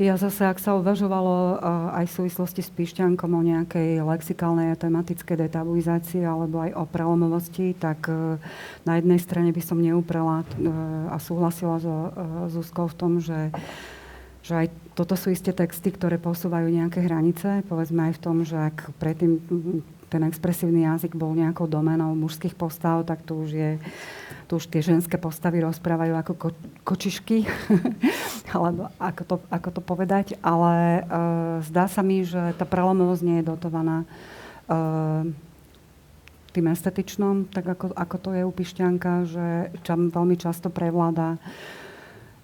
Ja 0.00 0.16
zase, 0.16 0.48
ak 0.48 0.56
sa 0.56 0.80
uvažovalo 0.80 1.60
uh, 1.60 1.92
aj 2.00 2.08
v 2.08 2.16
súvislosti 2.24 2.64
s 2.64 2.72
píšťankom 2.72 3.36
o 3.36 3.44
nejakej 3.44 4.00
lexikálnej 4.00 4.72
a 4.72 4.80
tematickej 4.80 5.44
detabuizácii 5.44 6.24
alebo 6.24 6.64
aj 6.64 6.72
o 6.72 6.88
prelomovosti, 6.88 7.76
tak 7.76 8.08
uh, 8.08 8.40
na 8.88 8.96
jednej 8.96 9.20
strane 9.20 9.52
by 9.52 9.60
som 9.60 9.76
neuprala 9.76 10.40
uh, 10.40 11.12
a 11.12 11.20
súhlasila 11.20 11.76
so 11.84 12.16
Zuzkou 12.48 12.88
v 12.88 12.96
tom, 12.96 13.12
že, 13.20 13.52
že 14.40 14.64
aj 14.64 14.66
toto 14.96 15.20
sú 15.20 15.36
isté 15.36 15.52
texty, 15.52 15.92
ktoré 15.92 16.16
posúvajú 16.16 16.72
nejaké 16.72 17.04
hranice. 17.04 17.60
Povedzme 17.68 18.08
aj 18.08 18.16
v 18.16 18.22
tom, 18.24 18.40
že 18.40 18.56
ak 18.56 18.96
predtým 18.96 19.36
ten 20.08 20.22
expresívny 20.24 20.88
jazyk 20.88 21.12
bol 21.12 21.36
nejakou 21.36 21.68
domenou 21.68 22.16
mužských 22.16 22.56
postav, 22.56 23.04
tak 23.04 23.20
tu 23.28 23.44
už 23.44 23.52
je 23.52 23.70
tu 24.50 24.58
už 24.58 24.66
tie 24.66 24.82
ženské 24.82 25.14
postavy 25.14 25.62
rozprávajú 25.62 26.18
ako 26.18 26.32
ko, 26.34 26.48
kočišky, 26.82 27.46
alebo 28.58 28.90
ako 28.98 29.22
to, 29.22 29.36
ako 29.46 29.68
to 29.78 29.80
povedať, 29.80 30.34
ale 30.42 31.06
uh, 31.06 31.62
zdá 31.62 31.86
sa 31.86 32.02
mi, 32.02 32.26
že 32.26 32.50
tá 32.58 32.66
prelomovosť 32.66 33.22
nie 33.22 33.38
je 33.38 33.46
dotovaná 33.46 34.02
uh, 34.02 35.22
tým 36.50 36.66
estetičnom, 36.66 37.46
tak 37.46 37.78
ako, 37.78 37.94
ako 37.94 38.16
to 38.18 38.30
je 38.34 38.42
u 38.42 38.50
Pišťanka, 38.50 39.12
že 39.30 39.46
čam 39.86 40.10
veľmi 40.10 40.34
často 40.34 40.66
prevláda 40.66 41.38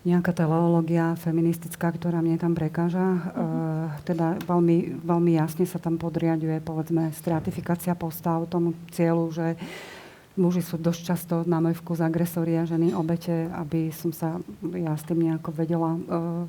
nejaká 0.07 0.31
teleológia 0.31 1.19
feministická, 1.19 1.91
ktorá 1.91 2.23
mne 2.23 2.39
tam 2.39 2.55
prekáža. 2.55 3.03
Mm-hmm. 3.03 3.35
Uh, 3.35 3.87
teda 4.07 4.39
veľmi, 4.47 5.03
veľmi 5.03 5.35
jasne 5.35 5.67
sa 5.67 5.83
tam 5.83 5.99
podriaduje, 5.99 6.63
povedzme, 6.63 7.11
stratifikácia 7.19 7.99
postav 7.99 8.47
tomu 8.47 8.79
cieľu, 8.95 9.27
že 9.35 9.59
uh, 9.59 9.96
muži 10.37 10.63
sú 10.63 10.77
dosť 10.77 11.01
často 11.03 11.35
na 11.49 11.59
môj 11.59 11.77
vkus 11.81 12.05
agresori 12.05 12.57
a 12.61 12.69
ženy 12.69 12.93
obete, 12.93 13.49
aby 13.57 13.89
som 13.91 14.13
sa 14.13 14.39
ja 14.63 14.93
s 14.95 15.05
tým 15.09 15.25
nejako 15.25 15.51
vedela 15.53 15.97
uh, 15.97 16.45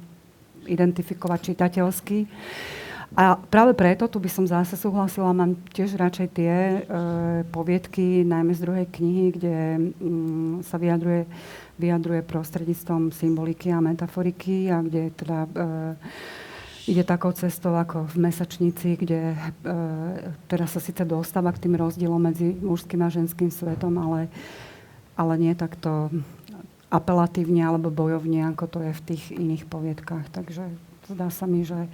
identifikovať 0.67 1.55
čitateľsky. 1.55 2.27
A 3.15 3.39
práve 3.39 3.71
preto, 3.71 4.11
tu 4.11 4.19
by 4.19 4.27
som 4.27 4.43
zase 4.43 4.75
súhlasila, 4.75 5.31
mám 5.31 5.55
tiež 5.71 5.95
radšej 5.95 6.27
tie 6.35 6.53
uh, 6.53 7.47
poviedky, 7.55 8.27
najmä 8.27 8.51
z 8.51 8.63
druhej 8.67 8.87
knihy, 8.91 9.25
kde 9.31 9.55
um, 10.03 10.59
sa 10.59 10.75
vyjadruje, 10.75 11.23
vyjadruje 11.79 12.21
prostredníctvom 12.27 13.15
symboliky 13.15 13.71
a 13.71 13.79
metaforiky 13.79 14.67
a 14.67 14.83
kde 14.83 15.15
teda 15.15 15.39
uh, 15.47 15.95
ide 16.87 17.03
takou 17.03 17.35
cestou 17.35 17.75
ako 17.75 18.07
v 18.07 18.15
mesačnici, 18.31 18.95
kde 18.95 19.35
e, 19.35 19.37
teraz 20.47 20.71
sa 20.71 20.81
síce 20.81 21.03
dostáva 21.03 21.51
k 21.51 21.67
tým 21.67 21.75
rozdielom 21.75 22.17
medzi 22.17 22.55
mužským 22.55 23.03
a 23.03 23.11
ženským 23.11 23.51
svetom, 23.51 23.91
ale, 23.99 24.31
ale 25.19 25.33
nie 25.35 25.53
takto 25.53 26.07
apelatívne 26.87 27.59
alebo 27.67 27.91
bojovne, 27.91 28.47
ako 28.55 28.65
to 28.71 28.79
je 28.87 28.91
v 28.95 29.05
tých 29.13 29.23
iných 29.35 29.67
poviedkách. 29.67 30.31
Takže 30.31 30.63
zdá 31.11 31.27
sa 31.27 31.43
mi, 31.43 31.67
že, 31.67 31.91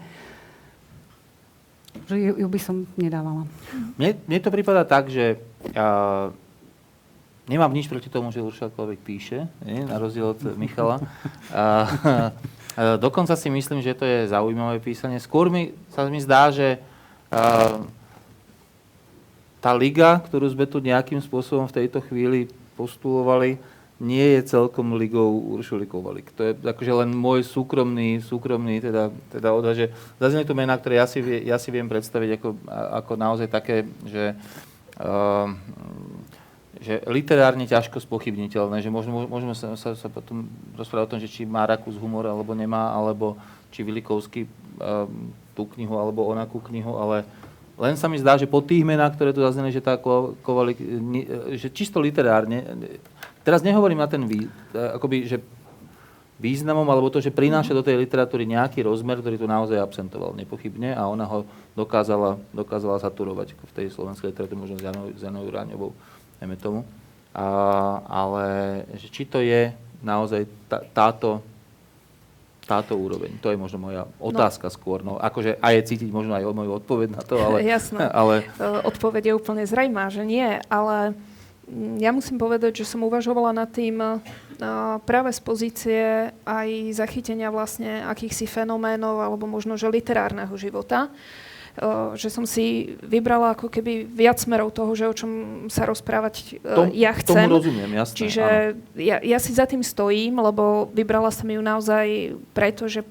že 2.06 2.16
ju, 2.22 2.46
ju 2.46 2.48
by 2.48 2.60
som 2.62 2.86
nedávala. 2.94 3.50
Mne, 3.98 4.22
mne 4.30 4.40
to 4.46 4.54
prípada 4.54 4.86
tak, 4.86 5.10
že 5.10 5.42
uh, 5.74 6.30
nemám 7.50 7.74
nič 7.74 7.90
proti 7.90 8.14
tomu, 8.14 8.30
že 8.30 8.46
Uršak 8.46 8.78
píše, 9.02 9.50
nie? 9.66 9.82
na 9.82 9.98
rozdiel 9.98 10.38
od 10.38 10.42
Michala. 10.54 11.02
Uh, 11.50 12.30
dokonca 12.98 13.38
si 13.38 13.50
myslím, 13.54 13.86
že 13.86 13.94
to 13.94 14.06
je 14.06 14.32
zaujímavé 14.34 14.82
písanie. 14.82 15.22
Skôr 15.22 15.50
mi, 15.50 15.74
sa 15.94 16.10
mi 16.10 16.18
zdá, 16.18 16.50
že 16.50 16.82
uh, 17.30 17.86
tá 19.62 19.72
liga, 19.72 20.20
ktorú 20.26 20.50
sme 20.50 20.66
tu 20.66 20.82
nejakým 20.82 21.22
spôsobom 21.22 21.70
v 21.70 21.86
tejto 21.86 22.02
chvíli 22.04 22.50
postulovali, 22.74 23.62
nie 24.04 24.36
je 24.36 24.52
celkom 24.52 25.00
ligou 25.00 25.56
Uršuli 25.56 25.88
Kovalik. 25.88 26.34
To 26.36 26.52
je 26.52 26.52
akože 26.60 27.06
len 27.06 27.16
môj 27.16 27.48
súkromný, 27.48 28.20
súkromný 28.20 28.84
teda, 28.84 29.14
teda 29.32 29.50
odhad, 29.56 29.80
že 29.80 29.88
zaznie 30.20 30.44
tu 30.44 30.52
mená, 30.52 30.76
ktoré 30.76 31.00
ja 31.00 31.08
si, 31.08 31.24
ja 31.24 31.56
si 31.56 31.70
viem 31.72 31.88
predstaviť 31.88 32.42
ako, 32.42 32.50
ako 33.00 33.14
naozaj 33.16 33.48
také, 33.48 33.88
že 34.04 34.36
uh, 35.00 35.48
že 36.84 37.00
literárne 37.08 37.64
ťažko 37.64 38.04
spochybniteľné, 38.04 38.84
že 38.84 38.92
môžeme, 38.92 39.56
sa, 39.56 39.80
sa, 39.80 39.96
sa 39.96 40.08
potom 40.12 40.52
rozprávať 40.76 41.06
o 41.08 41.12
tom, 41.16 41.22
že 41.24 41.32
či 41.32 41.48
má 41.48 41.64
Rakus 41.64 41.96
humor 41.96 42.28
alebo 42.28 42.52
nemá, 42.52 42.92
alebo 42.92 43.40
či 43.72 43.88
Vilikovský 43.88 44.44
um, 44.44 45.32
tú 45.56 45.64
knihu 45.80 45.96
alebo 45.96 46.28
onakú 46.28 46.60
knihu, 46.60 47.00
ale 47.00 47.24
len 47.80 47.98
sa 47.98 48.06
mi 48.12 48.22
zdá, 48.22 48.38
že 48.38 48.46
po 48.46 48.62
tých 48.62 48.86
menách, 48.86 49.18
ktoré 49.18 49.34
tu 49.34 49.42
zazneli, 49.42 49.74
že 49.74 49.82
tá 49.82 49.98
Kovalik, 49.98 50.78
že 51.58 51.74
čisto 51.74 51.98
literárne, 51.98 52.62
teraz 53.42 53.66
nehovorím 53.66 53.98
na 53.98 54.06
ten 54.06 54.22
vý, 54.30 54.46
akoby, 54.76 55.26
že 55.26 55.42
významom, 56.38 56.86
alebo 56.86 57.10
to, 57.10 57.24
že 57.24 57.34
prináša 57.34 57.74
do 57.74 57.82
tej 57.82 57.98
literatúry 57.98 58.46
nejaký 58.46 58.84
rozmer, 58.86 59.24
ktorý 59.24 59.42
tu 59.42 59.48
naozaj 59.50 59.80
absentoval 59.80 60.36
nepochybne 60.38 60.94
a 60.94 61.08
ona 61.08 61.26
ho 61.26 61.48
dokázala, 61.74 62.38
dokázala 62.54 63.02
saturovať 63.02 63.58
v 63.58 63.72
tej 63.74 63.88
slovenskej 63.90 64.36
literatúre, 64.36 64.60
možno 64.60 64.78
s 64.78 64.84
Janou, 64.84 65.06
Janou 65.16 65.46
Ráňovou 65.48 65.92
dajme 66.44 66.60
tomu. 66.60 66.84
A, 67.32 67.48
ale 68.04 68.46
že 69.00 69.08
či 69.08 69.24
to 69.24 69.40
je 69.40 69.72
naozaj 70.04 70.44
tá, 70.68 70.84
táto, 70.92 71.40
táto 72.68 73.00
úroveň. 73.00 73.40
To 73.40 73.48
je 73.48 73.56
možno 73.56 73.80
moja 73.80 74.04
no. 74.04 74.12
otázka 74.28 74.68
no. 74.68 74.76
skôr. 74.76 75.00
No, 75.08 75.16
akože 75.16 75.56
aj 75.64 75.74
je 75.80 75.88
cítiť 75.96 76.12
možno 76.12 76.36
aj 76.36 76.44
moju 76.52 76.84
odpoveď 76.84 77.10
na 77.16 77.24
to, 77.24 77.40
ale... 77.40 77.64
Jasné. 77.64 78.12
ale... 78.20 78.44
Odpoveď 78.84 79.32
je 79.32 79.38
úplne 79.40 79.64
zrejmá, 79.64 80.12
že 80.12 80.28
nie, 80.28 80.60
ale 80.68 81.16
ja 81.96 82.12
musím 82.12 82.36
povedať, 82.36 82.84
že 82.84 82.92
som 82.92 83.08
uvažovala 83.08 83.56
nad 83.56 83.72
tým 83.72 84.20
práve 85.08 85.32
z 85.32 85.40
pozície 85.40 86.04
aj 86.44 86.70
zachytenia 86.92 87.48
vlastne 87.56 88.04
akýchsi 88.04 88.52
fenoménov 88.52 89.24
alebo 89.24 89.48
možno, 89.48 89.80
že 89.80 89.88
literárneho 89.88 90.52
života 90.60 91.08
že 92.14 92.30
som 92.30 92.46
si 92.46 92.94
vybrala 93.02 93.58
ako 93.58 93.66
keby 93.66 94.06
viac 94.06 94.38
smerov 94.38 94.78
toho, 94.78 94.94
že 94.94 95.10
o 95.10 95.16
čom 95.16 95.32
sa 95.74 95.90
rozprávať 95.90 96.62
Tom, 96.62 96.94
ja 96.94 97.10
chcem. 97.18 97.50
Tomu 97.50 97.58
rozumiem, 97.58 97.90
jasné. 97.98 98.18
Čiže 98.18 98.46
ja, 98.94 99.18
ja 99.18 99.38
si 99.42 99.52
za 99.58 99.66
tým 99.66 99.82
stojím, 99.82 100.38
lebo 100.38 100.90
vybrala 100.94 101.34
som 101.34 101.50
ju 101.50 101.58
naozaj 101.58 102.38
preto, 102.54 102.86
že 102.86 103.02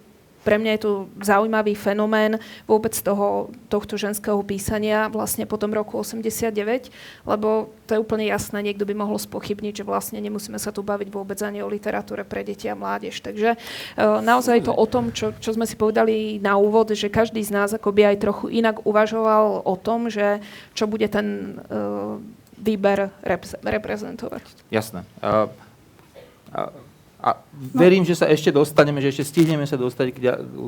pre 0.42 0.58
mňa 0.58 0.70
je 0.76 0.82
to 0.82 0.92
zaujímavý 1.22 1.78
fenomén 1.78 2.38
vôbec 2.66 2.92
toho, 2.98 3.50
tohto 3.70 3.94
ženského 3.94 4.38
písania 4.42 5.06
vlastne 5.06 5.46
po 5.46 5.56
tom 5.58 5.70
roku 5.70 5.98
89, 5.98 6.90
lebo 7.26 7.70
to 7.86 7.94
je 7.96 8.02
úplne 8.02 8.26
jasné, 8.26 8.58
niekto 8.62 8.82
by 8.82 8.94
mohol 8.94 9.18
spochybniť, 9.18 9.82
že 9.82 9.88
vlastne 9.88 10.18
nemusíme 10.18 10.58
sa 10.58 10.74
tu 10.74 10.82
baviť 10.82 11.08
vôbec 11.14 11.38
ani 11.40 11.62
o 11.62 11.70
literatúre 11.70 12.26
pre 12.26 12.42
deti 12.42 12.66
a 12.66 12.74
mládež. 12.74 13.22
Takže 13.22 13.54
uh, 13.54 14.18
naozaj 14.20 14.66
to 14.66 14.74
o 14.74 14.86
tom, 14.86 15.14
čo, 15.14 15.30
čo 15.38 15.54
sme 15.54 15.64
si 15.64 15.78
povedali 15.78 16.42
na 16.42 16.58
úvod, 16.58 16.90
že 16.92 17.06
každý 17.06 17.40
z 17.42 17.54
nás 17.54 17.70
akoby 17.70 18.14
aj 18.14 18.22
trochu 18.22 18.46
inak 18.50 18.82
uvažoval 18.82 19.62
o 19.62 19.74
tom, 19.78 20.10
že 20.10 20.42
čo 20.74 20.90
bude 20.90 21.06
ten 21.06 21.58
uh, 21.70 22.18
výber 22.58 23.14
rep- 23.22 23.58
reprezentovať. 23.62 24.42
Jasné. 24.74 25.06
Uh, 25.22 25.46
uh 26.50 26.81
a 27.22 27.38
verím, 27.74 28.02
no. 28.02 28.08
že 28.10 28.18
sa 28.18 28.26
ešte 28.26 28.50
dostaneme, 28.50 28.98
že 28.98 29.14
ešte 29.14 29.30
stihneme 29.30 29.62
sa 29.62 29.78
dostať 29.78 30.06
k, 30.10 30.18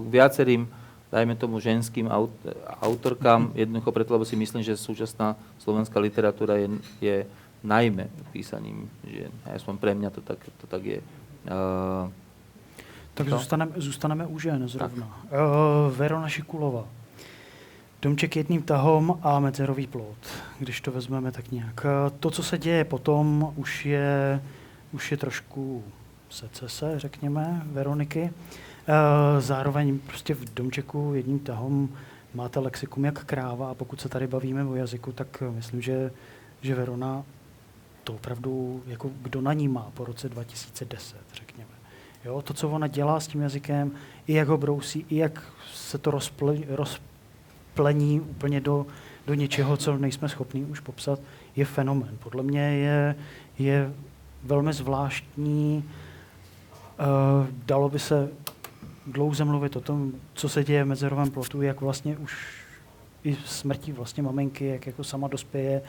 viacerým, 0.06 0.70
dajme 1.10 1.34
tomu, 1.34 1.58
ženským 1.58 2.06
aut, 2.06 2.30
autorkám, 2.78 3.50
jednoducho 3.58 3.90
preto, 3.90 4.14
lebo 4.14 4.22
si 4.22 4.38
myslím, 4.38 4.62
že 4.62 4.78
súčasná 4.78 5.34
slovenská 5.58 5.98
literatúra 5.98 6.54
je, 6.62 6.68
je 7.02 7.16
najmä 7.66 8.06
písaním 8.30 8.86
žien. 9.02 9.34
Aspoň 9.50 9.74
pre 9.82 9.92
mňa 9.98 10.10
to 10.14 10.20
tak, 10.22 10.38
to 10.62 10.66
tak 10.70 10.82
je. 10.84 11.00
Uh, 11.50 12.06
tak 13.14 13.28
zůstaneme, 13.28 13.72
zůstaneme 13.76 14.26
u 14.26 14.38
žen 14.38 14.68
zrovna. 14.68 15.06
Uh, 15.06 15.90
Verona 15.96 16.28
Šikulová. 16.28 16.86
Domček 18.02 18.36
jedným 18.36 18.62
tahom 18.62 19.18
a 19.22 19.40
medzerový 19.40 19.86
plot, 19.86 20.18
když 20.58 20.80
to 20.80 20.92
vezmeme 20.92 21.32
tak 21.32 21.50
nějak. 21.50 21.86
To, 22.20 22.30
co 22.30 22.42
se 22.42 22.58
děje 22.58 22.84
potom, 22.84 23.52
už 23.56 23.86
je, 23.86 24.40
už 24.92 25.10
je 25.10 25.16
trošku 25.16 25.84
secese, 26.34 26.98
řekněme, 26.98 27.62
Veroniky. 27.66 28.30
Eh, 28.88 29.40
zároveň 29.40 29.98
prostě 29.98 30.34
v 30.34 30.54
domčeku 30.54 31.12
jedním 31.14 31.38
tahom 31.38 31.88
máte 32.34 32.60
lexikum 32.60 33.04
jak 33.04 33.24
kráva 33.24 33.70
a 33.70 33.74
pokud 33.74 34.00
se 34.00 34.08
tady 34.08 34.26
bavíme 34.26 34.64
o 34.64 34.74
jazyku, 34.74 35.12
tak 35.12 35.42
myslím, 35.50 35.82
že, 35.82 36.10
že 36.62 36.74
Verona 36.74 37.24
to 38.04 38.12
opravdu, 38.14 38.82
jako 38.86 39.10
kdo 39.22 39.40
na 39.40 39.52
ní 39.52 39.68
má 39.68 39.90
po 39.94 40.04
roce 40.04 40.28
2010, 40.28 41.16
řekněme. 41.34 41.70
Jo, 42.24 42.42
to, 42.42 42.54
co 42.54 42.70
ona 42.70 42.86
dělá 42.86 43.20
s 43.20 43.26
tím 43.26 43.40
jazykem, 43.40 43.92
i 44.26 44.32
jak 44.32 44.48
ho 44.48 44.56
brousí, 44.56 45.06
i 45.08 45.16
jak 45.16 45.42
se 45.72 45.98
to 45.98 46.10
rozple, 46.10 46.56
rozplení 46.68 48.20
úplně 48.20 48.60
do, 48.60 48.86
do 49.26 49.34
něčeho, 49.34 49.76
co 49.76 49.96
nejsme 49.96 50.28
schopni 50.28 50.64
už 50.64 50.80
popsat, 50.80 51.20
je 51.56 51.64
fenomén. 51.64 52.18
Podle 52.22 52.42
mě 52.42 52.60
je, 52.60 53.16
je 53.58 53.92
velmi 54.42 54.72
zvláštní 54.72 55.84
dalo 57.66 57.88
by 57.88 57.98
se 57.98 58.28
dlouze 59.06 59.44
mluvit 59.44 59.76
o 59.76 59.80
tom, 59.80 60.12
co 60.34 60.48
se 60.48 60.64
děje 60.64 60.84
v 60.84 60.86
medzerovém 60.86 61.30
plotu, 61.30 61.62
jak 61.62 61.80
vlastně 61.80 62.16
už 62.16 62.64
i 63.24 63.36
smrtí 63.44 63.92
vlastně 63.92 64.22
maminky, 64.22 64.66
jak 64.66 64.86
jako 64.86 65.04
sama 65.04 65.28
dospěje, 65.28 65.82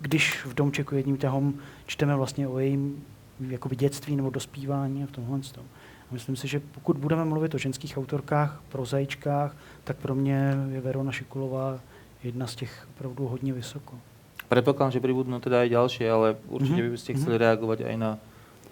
když 0.00 0.44
v 0.44 0.54
domčeku 0.54 0.94
jedním 0.94 1.16
tahom 1.16 1.54
čteme 1.86 2.16
vlastně 2.16 2.48
o 2.48 2.58
jejím 2.58 3.04
jakoby 3.40 3.76
dětství 3.76 4.16
nebo 4.16 4.30
dospívání 4.30 5.04
a 5.04 5.06
v 5.06 5.10
tomhle 5.10 5.40
tom. 5.40 5.64
Myslím 6.10 6.36
si, 6.36 6.48
že 6.48 6.60
pokud 6.60 6.98
budeme 6.98 7.24
mluvit 7.24 7.54
o 7.54 7.58
ženských 7.58 7.98
autorkách, 7.98 8.62
prozaičkách, 8.68 9.56
tak 9.84 9.96
pro 9.96 10.14
mě 10.14 10.54
je 10.70 10.80
Verona 10.80 11.12
Šikulová 11.12 11.80
jedna 12.22 12.46
z 12.46 12.54
těch 12.54 12.86
opravdu 12.96 13.28
hodně 13.28 13.52
vysoko. 13.52 13.98
Predpokladám, 14.46 14.94
že 14.94 15.02
pribudnú 15.02 15.42
teda 15.42 15.66
aj 15.66 15.74
ďalšie, 15.74 16.06
ale 16.06 16.38
určite 16.46 16.78
mm-hmm. 16.78 16.94
by 16.94 16.98
ste 17.02 17.16
chceli 17.18 17.34
reagovať 17.34 17.78
aj 17.82 17.96
na 17.98 18.10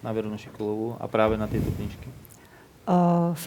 na 0.05 0.13
Veronu 0.13 0.37
Šikolovú 0.37 1.01
a 1.01 1.09
práve 1.09 1.41
na 1.41 1.49
tieto 1.49 1.73
knižky? 1.73 2.25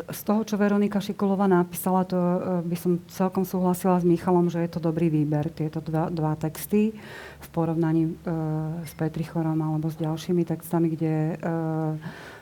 Z 0.09 0.21
toho, 0.25 0.41
čo 0.41 0.57
Veronika 0.57 0.97
Šikolová 0.97 1.45
napísala, 1.45 2.09
to 2.09 2.17
e, 2.17 2.39
by 2.65 2.73
som 2.73 2.97
celkom 3.05 3.45
súhlasila 3.45 4.01
s 4.01 4.05
Michalom, 4.05 4.49
že 4.49 4.65
je 4.65 4.69
to 4.73 4.81
dobrý 4.81 5.13
výber, 5.13 5.53
tieto 5.53 5.77
dva, 5.77 6.09
dva 6.09 6.33
texty 6.33 6.97
v 7.37 7.47
porovnaní 7.53 8.09
uh, 8.09 8.81
s 8.81 8.97
Petrichorom 8.97 9.61
alebo 9.61 9.93
s 9.93 10.01
ďalšími 10.01 10.41
textami, 10.41 10.89
kde 10.89 11.37
uh, 11.37 11.93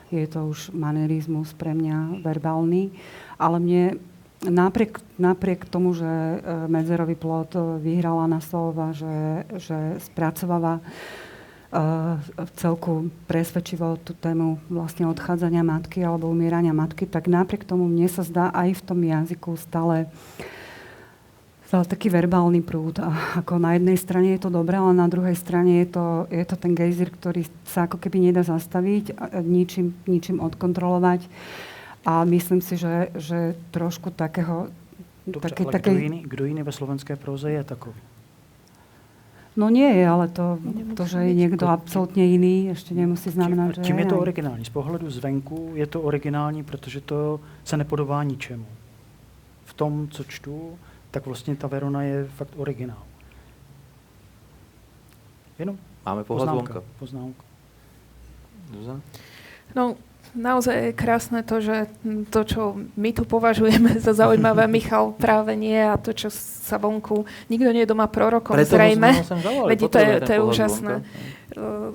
je 0.08 0.24
to 0.24 0.48
už 0.48 0.72
manerizmus 0.72 1.52
pre 1.52 1.76
mňa 1.76 2.24
verbálny. 2.24 2.96
Ale 3.36 3.60
mne 3.60 4.00
napriek, 4.40 4.96
napriek 5.20 5.68
tomu, 5.68 5.92
že 5.92 6.08
Medzerový 6.64 7.12
plot 7.12 7.60
vyhrala 7.84 8.24
na 8.24 8.40
slova, 8.40 8.96
že, 8.96 9.44
že 9.60 10.00
spracováva 10.00 10.80
uh, 10.80 11.25
v 12.24 12.50
celku 12.56 13.12
presvedčivo 13.28 14.00
tú 14.00 14.16
tému 14.16 14.56
vlastne 14.72 15.04
odchádzania 15.06 15.60
matky 15.60 16.00
alebo 16.00 16.32
umierania 16.32 16.72
matky, 16.72 17.04
tak 17.04 17.28
napriek 17.28 17.68
tomu 17.68 17.84
mne 17.84 18.08
sa 18.08 18.24
zdá 18.24 18.48
aj 18.54 18.80
v 18.80 18.82
tom 18.82 19.00
jazyku 19.04 19.50
stále, 19.60 20.08
stále 21.68 21.84
taký 21.84 22.08
verbálny 22.08 22.64
prúd. 22.64 22.96
A 23.04 23.42
ako 23.44 23.60
na 23.60 23.76
jednej 23.76 23.98
strane 24.00 24.32
je 24.36 24.40
to 24.40 24.50
dobré, 24.50 24.80
ale 24.80 24.96
na 24.96 25.04
druhej 25.04 25.36
strane 25.36 25.84
je 25.84 25.88
to, 25.92 26.06
je 26.32 26.44
to 26.48 26.56
ten 26.56 26.72
gejzir, 26.72 27.12
ktorý 27.12 27.44
sa 27.68 27.84
ako 27.84 28.00
keby 28.00 28.30
nedá 28.30 28.40
zastaviť, 28.40 29.12
ničím, 29.44 29.92
ničím 30.08 30.40
odkontrolovať. 30.40 31.28
A 32.06 32.22
myslím 32.24 32.62
si, 32.62 32.78
že, 32.78 33.10
že 33.18 33.58
trošku 33.74 34.14
takého... 34.14 34.70
Dobře, 35.26 35.48
také, 35.50 35.62
ale 35.66 35.72
také... 35.74 35.90
Kdo, 35.90 36.06
iný, 36.06 36.20
kdo 36.22 36.42
iný 36.46 36.62
ve 36.62 36.72
slovenské 36.72 37.18
proze 37.18 37.50
je 37.50 37.64
takový? 37.66 37.98
No 39.56 39.68
nie 39.68 39.88
je, 39.94 40.08
ale 40.08 40.28
to, 40.28 40.58
to 40.96 41.04
že 41.08 41.18
je 41.18 41.34
niekto 41.34 41.64
absolútne 41.64 42.20
iný, 42.20 42.68
ešte 42.76 42.92
nemusí 42.92 43.32
znamenať, 43.32 43.80
že 43.80 43.82
Tím 43.88 43.98
je 43.98 44.06
to 44.06 44.18
originální. 44.20 44.64
Z 44.64 44.68
pohledu 44.68 45.10
zvenku 45.10 45.72
je 45.74 45.86
to 45.86 46.00
originální, 46.02 46.64
protože 46.64 47.00
to 47.00 47.40
se 47.64 47.76
nepodobá 47.76 48.22
ničemu. 48.22 48.66
V 49.64 49.74
tom, 49.74 50.08
co 50.08 50.24
čtu, 50.24 50.78
tak 51.10 51.26
vlastně 51.26 51.56
ta 51.56 51.66
Verona 51.66 52.02
je 52.02 52.28
fakt 52.28 52.52
originál. 52.56 53.02
Jenom 55.58 55.78
Máme 56.06 56.24
poznámka. 56.24 56.82
poznámka. 56.98 57.42
No, 59.76 59.94
naozaj 60.34 60.76
je 60.90 60.90
krásne 60.96 61.40
to, 61.46 61.60
že 61.62 61.86
to, 62.32 62.40
čo 62.42 62.62
my 62.96 63.10
tu 63.12 63.22
považujeme 63.28 64.00
za 64.00 64.16
zaujímavé, 64.16 64.66
Michal 64.74 65.14
práve 65.14 65.54
nie 65.54 65.78
a 65.78 65.94
to, 66.00 66.16
čo 66.16 66.32
sa 66.32 66.80
vonku... 66.80 67.28
Nikto 67.52 67.70
nie 67.70 67.84
je 67.84 67.92
doma 67.92 68.10
prorokom, 68.10 68.56
Preto 68.56 68.74
zrejme. 68.74 69.22
Veď 69.70 69.78
to 69.86 69.98
je, 69.98 70.12
to 70.24 70.30
je 70.32 70.40
úžasné. 70.40 70.94
Uh, 71.54 71.94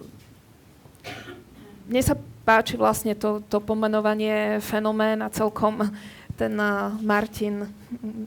mne 1.91 2.01
sa 2.05 2.15
páči 2.47 2.79
vlastne 2.79 3.17
to, 3.17 3.43
to 3.45 3.59
pomenovanie 3.59 4.63
fenomén 4.63 5.19
a 5.21 5.34
celkom 5.34 5.84
ten 6.39 6.55
uh, 6.55 6.95
Martin 7.03 7.67
mm, 7.67 8.25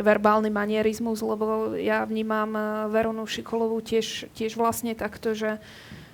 verbálny 0.00 0.48
manierizmus, 0.48 1.20
lebo 1.20 1.74
ja 1.76 2.06
vnímam 2.06 2.54
uh, 2.54 2.88
Veronu 2.88 3.26
Šikolovú 3.26 3.82
tiež, 3.82 4.30
tiež 4.32 4.54
vlastne 4.54 4.94
takto, 4.94 5.34
že 5.34 5.58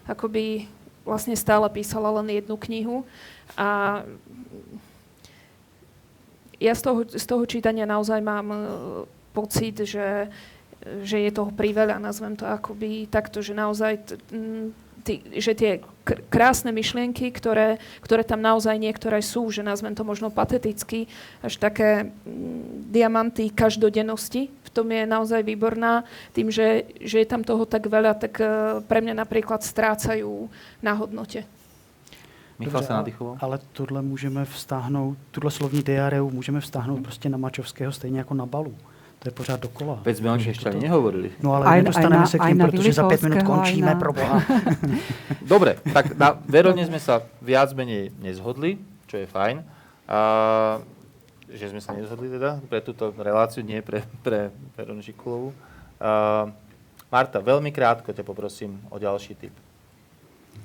akoby 0.06 0.70
vlastne 1.06 1.38
stále 1.38 1.70
písala 1.70 2.10
len 2.20 2.28
jednu 2.34 2.58
knihu 2.58 3.06
a 3.54 4.02
ja 6.58 6.72
z 6.74 6.82
toho, 6.82 7.00
z 7.06 7.24
toho 7.24 7.44
čítania 7.46 7.86
naozaj 7.86 8.20
mám 8.24 8.48
uh, 8.48 8.58
pocit, 9.36 9.84
že, 9.84 10.32
že 11.04 11.16
je 11.20 11.30
toho 11.30 11.52
priveľa, 11.52 12.00
nazvem 12.00 12.32
to 12.32 12.48
akoby 12.48 13.04
takto, 13.06 13.44
že 13.44 13.52
naozaj 13.52 13.92
t- 14.08 14.18
tí, 15.06 15.22
že 15.38 15.54
tie 15.54 15.72
krásne 16.32 16.74
myšlienky, 16.74 17.30
ktoré, 17.30 17.78
ktoré 18.02 18.26
tam 18.26 18.42
naozaj 18.42 18.74
niektoré 18.74 19.22
sú, 19.22 19.46
že 19.54 19.62
nazvem 19.62 19.94
to 19.94 20.02
možno 20.02 20.34
pateticky, 20.34 21.06
až 21.46 21.62
také 21.62 22.10
diamanty 22.90 23.54
každodennosti, 23.54 24.50
tom 24.76 24.92
je 24.92 25.08
naozaj 25.08 25.40
výborná. 25.40 26.04
Tým, 26.36 26.52
že, 26.52 26.84
že 27.00 27.24
je 27.24 27.26
tam 27.26 27.40
toho 27.40 27.64
tak 27.64 27.88
veľa, 27.88 28.12
tak 28.20 28.36
uh, 28.44 28.84
pre 28.84 29.00
mňa 29.00 29.16
napríklad 29.24 29.64
strácajú 29.64 30.52
na 30.84 30.92
hodnote. 30.92 31.48
Michal 32.58 32.82
se 32.82 32.92
nadýchoval. 32.92 33.36
Ale 33.40 33.58
tohle 33.72 34.02
můžeme 34.02 34.44
vstáhnout, 34.44 35.16
tuhle 35.30 35.50
slovní 35.50 35.82
diareu 35.82 36.30
můžeme 36.30 36.60
vstáhnout 36.60 37.02
prostě 37.02 37.28
na 37.28 37.38
Mačovského 37.38 37.92
stejně 37.92 38.18
jako 38.18 38.34
na 38.34 38.46
balu. 38.46 38.74
To 39.18 39.28
je 39.28 39.32
pořád 39.32 39.60
dokola. 39.60 39.98
Veď 40.04 40.16
sme 40.20 40.28
o 40.28 40.36
nich 40.36 40.52
ešte 40.52 40.68
ani 40.68 40.86
nehovorili. 40.86 41.32
No 41.40 41.56
ale 41.56 41.64
Aj- 41.66 41.80
nedostaneme 41.80 42.20
aj 42.20 42.28
na- 42.28 42.32
se 42.32 42.38
k 42.38 42.44
ním, 42.46 42.58
protože 42.58 42.92
za 42.92 43.08
pět 43.08 43.22
minut 43.22 43.42
končíme, 43.42 43.92
pro 43.96 44.12
boha. 44.12 44.42
Dobre, 45.52 45.80
tak 45.92 46.12
na 46.20 46.36
Verone 46.46 46.84
sme 46.84 47.00
sa 47.00 47.24
viac 47.40 47.72
menej 47.72 48.12
nezhodli, 48.20 48.76
čo 49.08 49.16
je 49.16 49.26
fajn. 49.26 49.56
A, 50.06 50.20
že 51.50 51.70
sme 51.70 51.80
sa 51.82 51.94
nezhodli 51.94 52.26
teda 52.26 52.58
pre 52.66 52.82
túto 52.82 53.14
reláciu, 53.14 53.62
nie 53.62 53.78
pre, 53.82 54.02
pre 54.22 54.50
Veronu 54.74 55.02
Žikulovu. 55.02 55.50
A, 56.02 56.50
Marta, 57.06 57.38
veľmi 57.38 57.70
krátko 57.70 58.10
ťa 58.10 58.26
poprosím 58.26 58.82
o 58.90 58.98
ďalší 58.98 59.38
tip. 59.38 59.54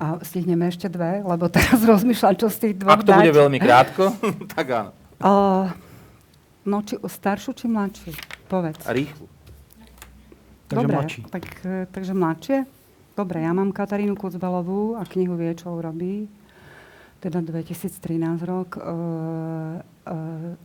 A 0.01 0.17
stihneme 0.25 0.65
ešte 0.65 0.89
dve, 0.89 1.21
lebo 1.21 1.45
teraz 1.51 1.77
rozmýšľam, 1.91 2.35
čo 2.37 2.47
z 2.49 2.57
tých 2.57 2.73
dvoch 2.81 2.97
Ak 2.97 3.05
to 3.05 3.13
bude 3.13 3.29
dať. 3.29 3.37
veľmi 3.37 3.59
krátko, 3.61 4.03
tak 4.57 4.65
áno. 4.73 4.91
Uh, 5.21 5.69
no, 6.65 6.81
či 6.81 6.97
staršiu, 6.97 7.53
či 7.53 7.69
mladšiu? 7.69 8.11
Povedz. 8.49 8.81
A 8.89 8.91
rýchlo. 8.97 9.29
Takže 10.71 10.87
Dobre, 10.87 10.95
mladší. 10.97 11.19
Tak, 11.27 11.45
e, 11.67 11.71
takže 11.91 12.13
mladšie? 12.15 12.57
Dobre, 13.11 13.43
ja 13.43 13.51
mám 13.51 13.75
Katarínu 13.75 14.15
Kucbalovú 14.15 14.95
a 14.95 15.03
knihu 15.03 15.35
Vie, 15.35 15.51
čo 15.51 15.75
urobí. 15.75 16.31
Teda 17.21 17.37
2013 17.37 18.41
rok. 18.49 18.75
E, 18.75 18.81
e, 18.81 20.15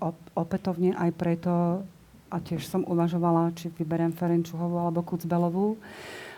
op, 0.01 0.17
opätovne 0.33 0.97
aj 0.97 1.11
preto, 1.13 1.85
a 2.27 2.37
tiež 2.43 2.67
som 2.67 2.83
uvažovala, 2.83 3.55
či 3.55 3.71
vyberiem 3.71 4.11
Ferenčuhovú 4.11 4.77
alebo 4.83 5.05
Kucbelovú. 5.07 5.79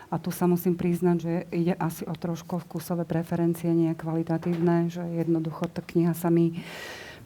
A 0.09 0.17
tu 0.17 0.33
sa 0.33 0.49
musím 0.49 0.73
priznať, 0.73 1.17
že 1.21 1.33
ide 1.53 1.73
asi 1.77 2.01
o 2.03 2.13
trošku 2.17 2.65
vkusové 2.65 3.05
preferencie, 3.05 3.69
nie 3.69 3.93
kvalitatívne, 3.93 4.89
že 4.89 5.05
jednoducho 5.05 5.69
tá 5.69 5.85
kniha 5.85 6.17
sa 6.17 6.33
mi 6.33 6.57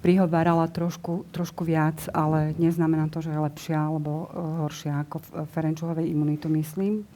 prihovárala 0.04 0.68
trošku, 0.68 1.24
trošku 1.32 1.64
viac, 1.64 2.12
ale 2.12 2.52
neznamená 2.60 3.08
to, 3.08 3.24
že 3.24 3.32
je 3.32 3.40
lepšia 3.40 3.88
alebo 3.88 4.28
uh, 4.28 4.68
horšia 4.68 5.08
ako 5.08 5.18
uh, 5.24 5.48
Ferenčuhovej 5.48 6.12
imunitu, 6.12 6.52
myslím. 6.52 7.08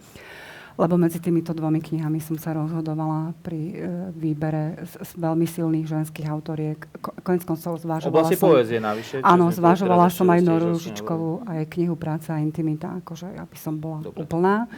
Lebo 0.78 0.93
medzi 0.93 1.17
týmito 1.17 1.57
dvomi 1.57 1.82
knihami 1.82 2.21
som 2.21 2.38
sa 2.38 2.53
rozhodovala 2.53 3.34
pri 3.41 3.61
uh, 3.73 4.13
výbere 4.13 4.78
z, 4.86 4.93
z 5.01 5.11
veľmi 5.17 5.49
silných 5.49 5.89
ženských 5.89 6.30
autoriek. 6.30 6.78
Ko, 7.01 7.17
konec 7.25 7.41
koncov 7.49 7.82
zvážovala 7.82 8.13
oblasti 8.13 8.38
som... 8.38 8.53
poezie 8.53 8.78
navyše. 8.78 9.25
Áno, 9.25 9.49
teraz 9.49 10.13
som 10.13 10.30
aj 10.30 10.41
Noru 10.45 10.78
Ružičkovú 10.78 11.49
a 11.49 11.57
jej 11.57 11.67
knihu 11.73 11.97
Práca 11.97 12.38
a 12.38 12.41
intimita, 12.45 12.93
akože 13.01 13.25
aby 13.25 13.57
som 13.57 13.82
bola 13.82 14.05
Dobre. 14.05 14.21
úplná. 14.21 14.69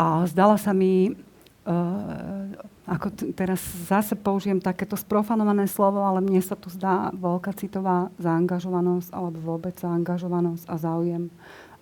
A 0.00 0.24
zdala 0.24 0.56
sa 0.56 0.72
mi, 0.72 1.12
uh, 1.12 2.48
ako 2.88 3.12
t- 3.12 3.28
teraz 3.36 3.60
zase 3.84 4.16
použijem 4.16 4.56
takéto 4.56 4.96
sprofanované 4.96 5.68
slovo, 5.68 6.00
ale 6.00 6.24
mne 6.24 6.40
sa 6.40 6.56
tu 6.56 6.72
zdá 6.72 7.12
veľká 7.12 7.52
citová 7.60 8.08
zaangažovanosť 8.16 9.12
alebo 9.12 9.36
vôbec 9.52 9.76
zaangažovanosť 9.76 10.64
a 10.64 10.74
záujem 10.80 11.28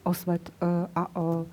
o 0.02 0.10
svet 0.10 0.42
uh, 0.58 0.90
a 0.90 1.06
o 1.14 1.46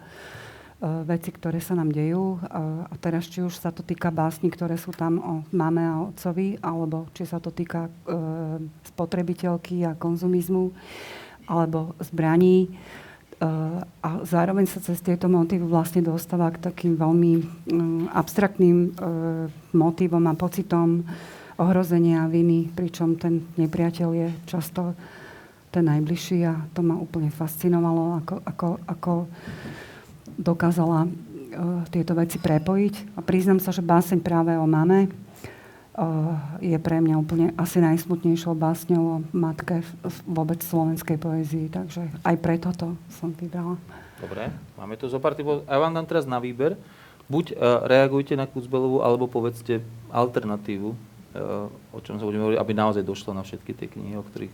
veci, 0.79 1.29
ktoré 1.35 1.59
sa 1.59 1.75
nám 1.75 1.91
dejú. 1.91 2.39
Uh, 2.39 2.87
a 2.87 2.95
teraz, 2.95 3.27
či 3.27 3.43
už 3.43 3.51
sa 3.59 3.67
to 3.67 3.83
týka 3.83 4.07
básni, 4.15 4.47
ktoré 4.47 4.79
sú 4.79 4.95
tam 4.95 5.19
o 5.19 5.33
mame 5.51 5.83
a 5.83 6.07
otcovi, 6.07 6.55
alebo 6.63 7.11
či 7.11 7.27
sa 7.27 7.43
to 7.43 7.51
týka 7.51 7.91
uh, 7.91 8.55
spotrebiteľky 8.87 9.83
a 9.83 9.99
konzumizmu, 9.99 10.71
alebo 11.47 11.95
zbraní. 11.99 12.71
A 14.03 14.19
zároveň 14.27 14.67
sa 14.67 14.83
cez 14.83 14.99
tieto 14.99 15.31
motívy 15.31 15.63
vlastne 15.63 16.03
dostáva 16.03 16.51
k 16.51 16.59
takým 16.59 16.99
veľmi 16.99 17.31
um, 17.39 18.03
abstraktným 18.11 18.91
motívom 19.71 20.27
a 20.27 20.35
pocitom 20.35 21.07
ohrozenia 21.55 22.27
a 22.27 22.31
viny, 22.31 22.67
pričom 22.67 23.15
ten 23.15 23.47
nepriateľ 23.55 24.09
je 24.11 24.27
často 24.43 24.91
ten 25.71 25.87
najbližší 25.87 26.43
a 26.51 26.67
to 26.75 26.83
ma 26.83 26.99
úplne 26.99 27.31
fascinovalo, 27.31 28.19
ako, 28.19 28.35
ako, 28.43 28.67
ako 28.83 29.11
dokázala 30.39 31.03
uh, 31.03 31.83
tieto 31.91 32.15
veci 32.15 32.39
prepojiť. 32.39 33.19
A 33.19 33.19
priznám 33.19 33.59
sa, 33.59 33.75
že 33.75 33.83
báseň 33.83 34.23
práve 34.23 34.55
o 34.55 34.63
mame 34.63 35.11
uh, 35.11 36.39
je 36.63 36.79
pre 36.79 37.03
mňa 37.03 37.15
úplne 37.19 37.51
asi 37.59 37.83
najsmutnejšou 37.83 38.55
básňou 38.55 39.03
o 39.03 39.15
matke 39.35 39.83
v, 39.83 40.15
vôbec 40.23 40.63
slovenskej 40.63 41.19
poézii. 41.19 41.67
Takže 41.67 42.07
aj 42.23 42.35
preto 42.39 42.71
to 42.71 42.95
som 43.11 43.35
vybrala. 43.35 43.75
Dobre, 44.23 44.47
máme 44.79 44.95
tu 44.95 45.11
zo 45.11 45.19
pár 45.19 45.35
typov. 45.35 45.67
Ja 45.67 45.83
vám 45.83 45.91
dám 45.91 46.07
teraz 46.07 46.23
na 46.23 46.39
výber. 46.39 46.79
Buď 47.27 47.59
uh, 47.59 47.83
reagujte 47.83 48.39
na 48.39 48.47
Kuzbelovú, 48.47 49.03
alebo 49.03 49.27
povedzte 49.27 49.83
alternatívu, 50.09 51.11
o 51.93 51.99
čom 52.01 52.17
sa 52.17 52.25
budeme 52.25 52.41
hovoriť, 52.41 52.57
aby 52.57 52.73
naozaj 52.73 53.05
došlo 53.05 53.37
na 53.37 53.45
všetky 53.45 53.77
tie 53.77 53.85
knihy, 53.85 54.17
o 54.17 54.25
ktorých 54.25 54.49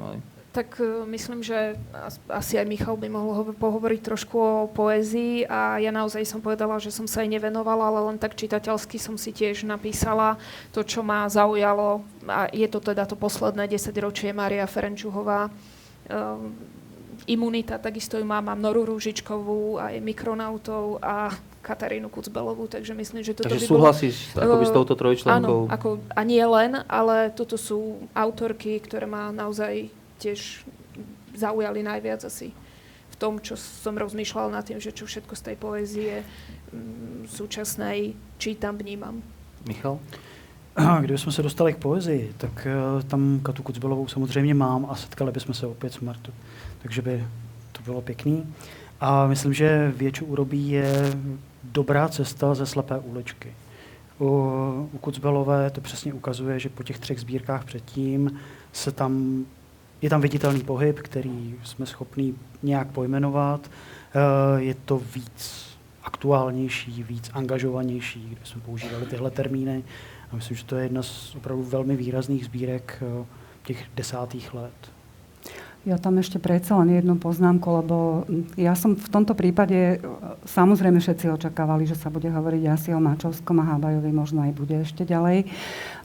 mali. 0.00 0.39
Tak 0.50 0.82
uh, 0.82 1.06
myslím, 1.06 1.46
že 1.46 1.78
as- 1.94 2.18
asi 2.26 2.58
aj 2.58 2.66
Michal 2.66 2.98
by 2.98 3.06
mohol 3.06 3.32
ho- 3.38 3.54
pohovoriť 3.54 4.00
trošku 4.02 4.34
o 4.34 4.66
poézii 4.66 5.46
a 5.46 5.78
ja 5.78 5.94
naozaj 5.94 6.26
som 6.26 6.42
povedala, 6.42 6.82
že 6.82 6.90
som 6.90 7.06
sa 7.06 7.22
jej 7.22 7.30
nevenovala, 7.30 7.86
ale 7.86 8.00
len 8.10 8.18
tak 8.18 8.34
čitateľsky 8.34 8.98
som 8.98 9.14
si 9.14 9.30
tiež 9.30 9.62
napísala 9.62 10.42
to, 10.74 10.82
čo 10.82 11.06
ma 11.06 11.30
zaujalo 11.30 12.02
a 12.26 12.50
je 12.50 12.66
to 12.66 12.82
teda 12.82 13.06
to 13.06 13.14
posledné 13.14 13.70
desaťročie 13.70 14.34
Mária 14.34 14.66
Ferenčuhová. 14.66 15.54
Um, 16.10 16.58
imunita, 17.30 17.78
takisto 17.78 18.18
ju 18.18 18.26
mám, 18.26 18.50
mám 18.50 18.58
Noru 18.58 18.82
Rúžičkovú, 18.90 19.78
aj 19.78 20.02
mikronautov 20.02 20.98
a 20.98 21.30
Katarínu 21.60 22.08
Kucbelovú, 22.08 22.66
takže 22.66 22.96
myslím, 22.96 23.20
že 23.22 23.36
toto 23.36 23.52
Takže 23.52 23.60
by 23.60 23.68
bolo... 23.68 23.76
súhlasíš 23.78 24.16
akoby 24.34 24.64
s 24.66 24.72
Eh, 24.72 24.76
touto 24.80 24.94
trojčlenkou? 24.96 25.58
Áno, 25.68 25.70
ako, 25.70 25.88
a 26.10 26.20
nie 26.24 26.40
len, 26.42 26.80
ale 26.88 27.28
toto 27.30 27.54
sú 27.54 28.02
autorky, 28.16 28.80
ktoré 28.80 29.04
ma 29.04 29.28
naozaj 29.30 29.92
tiež 30.20 30.68
zaujali 31.34 31.80
najviac 31.82 32.24
asi 32.28 32.52
v 33.10 33.16
tom, 33.16 33.40
čo 33.40 33.56
som 33.56 33.96
rozmýšľala 33.96 34.60
nad 34.60 34.64
tým, 34.68 34.76
že 34.76 34.92
čo 34.92 35.08
všetko 35.08 35.34
z 35.36 35.42
tej 35.42 35.56
poézie 35.56 36.12
mm, 36.20 37.32
súčasnej 37.32 38.12
čítam, 38.38 38.76
vnímam. 38.76 39.24
Michal? 39.66 39.98
Kdybychom 41.00 41.32
se 41.32 41.42
dostali 41.42 41.72
k 41.72 41.76
poezii, 41.76 42.34
tak 42.36 42.66
eh, 42.66 43.02
tam 43.02 43.40
Katu 43.42 43.62
Kucbelovou 43.62 44.08
samozřejmě 44.08 44.54
mám 44.54 44.86
a 44.90 44.94
setkali 44.94 45.32
bychom 45.32 45.54
se 45.54 45.66
opět 45.66 45.92
s 45.92 46.00
Martou. 46.00 46.32
Takže 46.82 47.02
by 47.02 47.24
to 47.72 47.82
bylo 47.82 48.02
pěkný. 48.02 48.54
A 49.00 49.26
myslím, 49.26 49.52
že 49.52 49.92
většu 49.96 50.24
urobí 50.24 50.70
je 50.70 51.16
dobrá 51.64 52.08
cesta 52.08 52.54
ze 52.54 52.66
slepé 52.66 52.98
uličky. 52.98 53.54
U, 54.20 54.26
u 54.92 54.98
Kucbelové 54.98 55.70
to 55.70 55.80
přesně 55.80 56.14
ukazuje, 56.14 56.58
že 56.58 56.68
po 56.68 56.82
těch 56.82 56.98
třech 56.98 57.20
sbírkách 57.20 57.64
předtím 57.64 58.40
se 58.72 58.92
tam, 58.92 59.44
je 60.02 60.10
tam 60.10 60.20
viditelný 60.20 60.60
pohyb, 60.60 60.98
který 60.98 61.54
jsme 61.62 61.86
schopni 61.86 62.34
nějak 62.62 62.88
pojmenovat. 62.88 63.70
Eh, 63.70 64.62
Je 64.62 64.74
to 64.74 64.98
víc 65.14 65.70
aktuálnější, 66.04 67.02
víc 67.02 67.30
angažovanější, 67.34 68.28
kde 68.28 68.46
jsme 68.46 68.60
používali 68.60 69.06
tyhle 69.06 69.30
termíny. 69.30 69.84
A 70.32 70.36
myslím, 70.36 70.56
že 70.56 70.64
to 70.64 70.76
je 70.76 70.82
jedna 70.82 71.02
z 71.02 71.34
opravdu 71.34 71.62
velmi 71.62 71.96
výrazných 71.96 72.44
sbírek 72.44 73.02
eh, 73.02 73.24
těch 73.62 73.84
desátých 73.94 74.54
let. 74.54 74.90
Ja 75.88 75.96
tam 75.96 76.20
ešte 76.20 76.36
predsa 76.36 76.76
len 76.76 76.92
jednu 76.92 77.16
poznámku, 77.16 77.64
lebo 77.80 77.96
mm, 78.28 78.60
ja 78.60 78.76
som 78.76 78.92
v 78.92 79.08
tomto 79.08 79.32
prípade, 79.32 79.96
e, 79.96 79.96
samozrejme 80.44 81.00
všetci 81.00 81.32
očakávali, 81.32 81.88
že 81.88 81.96
sa 81.96 82.12
bude 82.12 82.28
hovoriť 82.28 82.62
asi 82.68 82.92
o 82.92 83.00
Mačovskom 83.00 83.64
a 83.64 83.68
Hábajovi, 83.72 84.12
možno 84.12 84.44
aj 84.44 84.52
bude 84.52 84.76
ešte 84.84 85.08
ďalej, 85.08 85.48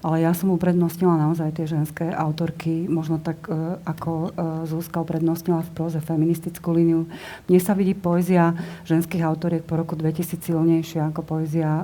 ale 0.05 0.21
ja 0.21 0.37
som 0.37 0.53
uprednostnila 0.53 1.17
naozaj 1.17 1.57
tie 1.57 1.65
ženské 1.65 2.13
autorky, 2.13 2.85
možno 2.85 3.17
tak 3.17 3.49
e, 3.49 3.81
ako 3.81 4.11
e, 4.13 4.29
Zúska 4.69 5.01
uprednostnila 5.01 5.65
v 5.65 5.73
proze 5.73 5.97
feministickú 5.97 6.69
líniu. 6.69 7.09
Mne 7.49 7.57
sa 7.57 7.73
vidí 7.73 7.97
poézia 7.97 8.53
ženských 8.85 9.25
autoriek 9.25 9.65
po 9.65 9.81
roku 9.81 9.97
2000 9.97 10.45
silnejšia 10.45 11.09
ako 11.09 11.25
poézia 11.25 11.81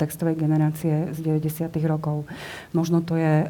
textovej 0.00 0.40
generácie 0.40 1.12
z 1.12 1.18
90. 1.20 1.68
rokov. 1.84 2.24
Možno 2.72 3.04
to 3.04 3.20
je 3.20 3.44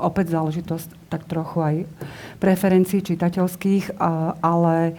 opäť 0.00 0.32
záležitosť 0.32 1.12
tak 1.12 1.28
trochu 1.28 1.58
aj 1.60 1.76
preferencií 2.40 3.04
čitateľských, 3.04 4.00
a, 4.00 4.32
ale 4.40 4.96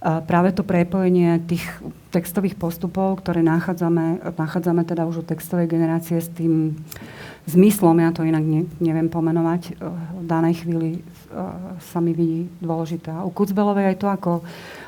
práve 0.00 0.56
to 0.56 0.64
prepojenie 0.64 1.44
tých 1.44 1.64
textových 2.08 2.56
postupov, 2.56 3.20
ktoré 3.20 3.44
nachádzame, 3.44 4.34
nachádzame 4.34 4.82
teda 4.88 5.04
už 5.04 5.22
od 5.22 5.28
textovej 5.28 5.68
generácie 5.68 6.18
s 6.18 6.32
tým 6.32 6.80
zmyslom, 7.48 7.96
ja 8.02 8.12
to 8.12 8.26
inak 8.26 8.44
ne, 8.44 8.68
neviem 8.80 9.08
pomenovať, 9.08 9.80
v 10.20 10.24
danej 10.28 10.64
chvíli 10.64 11.00
sa 11.92 12.02
mi 12.02 12.12
vidí 12.12 12.50
dôležité. 12.58 13.14
A 13.14 13.24
u 13.24 13.30
Kucbelovej 13.30 13.94
aj 13.94 13.96
to, 14.02 14.06
ako, 14.10 14.32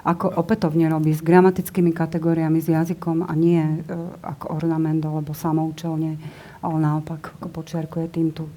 ako 0.03 0.27
opätovne 0.37 0.91
robí 0.91 1.15
s 1.15 1.23
gramatickými 1.23 1.95
kategóriami, 1.95 2.59
s 2.59 2.69
jazykom 2.69 3.25
a 3.25 3.33
nie 3.39 3.63
ako 4.21 4.59
ornament 4.59 5.01
alebo 5.07 5.33
samoučelne, 5.33 6.19
ale 6.61 6.77
naopak 6.83 7.33
počiarkuje 7.41 8.07
tým 8.11 8.35
tú 8.35 8.51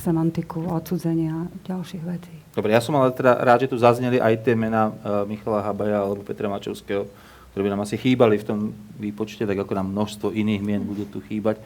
semantiku 0.00 0.64
odsudzenia 0.68 1.48
ďalších 1.68 2.04
vecí. 2.04 2.34
Dobre, 2.56 2.72
ja 2.72 2.80
som 2.80 2.96
ale 2.96 3.12
teda 3.12 3.36
rád, 3.40 3.68
že 3.68 3.70
tu 3.72 3.76
zazneli 3.76 4.16
aj 4.16 4.42
tie 4.42 4.56
mená 4.56 4.90
Michala 5.28 5.60
Habaja 5.60 6.00
alebo 6.00 6.24
Petra 6.24 6.48
Mačovského, 6.48 7.04
ktoré 7.52 7.62
by 7.66 7.70
nám 7.72 7.84
asi 7.84 8.00
chýbali 8.00 8.40
v 8.40 8.46
tom 8.46 8.58
výpočte, 8.96 9.44
tak 9.44 9.58
ako 9.58 9.72
nám 9.76 9.92
množstvo 9.92 10.32
iných 10.32 10.62
mien 10.64 10.82
budú 10.82 11.04
tu 11.08 11.18
chýbať. 11.24 11.60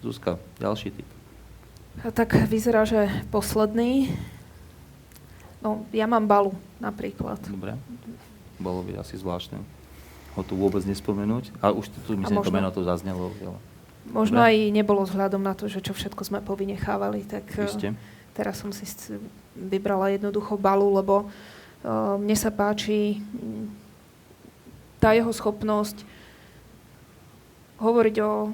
Zuzka, 0.00 0.38
ďalší 0.60 0.92
typ. 0.92 1.08
A 2.04 2.12
tak 2.12 2.36
vyzerá, 2.48 2.84
že 2.84 3.08
posledný. 3.32 4.12
No, 5.64 5.88
ja 5.90 6.04
mám 6.04 6.28
balu 6.28 6.52
napríklad. 6.76 7.40
Dobre. 7.48 7.74
Bolo 8.60 8.84
by 8.84 9.00
asi 9.00 9.16
zvláštne 9.16 9.76
ho 10.36 10.42
tu 10.44 10.52
vôbec 10.54 10.84
nespomenúť. 10.84 11.48
A 11.64 11.72
už 11.72 11.88
tu, 11.88 12.12
myslím, 12.12 12.44
možno, 12.44 12.52
to 12.52 12.52
meno 12.52 12.68
to 12.68 12.84
zaznelo. 12.84 13.32
Ale... 13.40 13.56
Možno 14.12 14.38
Dobre. 14.44 14.52
aj 14.52 14.56
nebolo 14.70 15.00
vzhľadom 15.08 15.40
na 15.40 15.56
to, 15.56 15.66
že 15.66 15.80
čo 15.80 15.96
všetko 15.96 16.22
sme 16.28 16.44
povynechávali. 16.44 17.24
Tak 17.24 17.56
Isté. 17.56 17.96
teraz 18.36 18.60
som 18.60 18.68
si 18.70 18.84
vybrala 19.56 20.12
jednoducho 20.12 20.60
balu, 20.60 20.92
lebo 20.92 21.26
uh, 21.26 22.20
mne 22.20 22.36
sa 22.36 22.52
páči 22.52 23.24
tá 25.00 25.16
jeho 25.16 25.32
schopnosť 25.32 26.04
hovoriť 27.80 28.16
o 28.20 28.52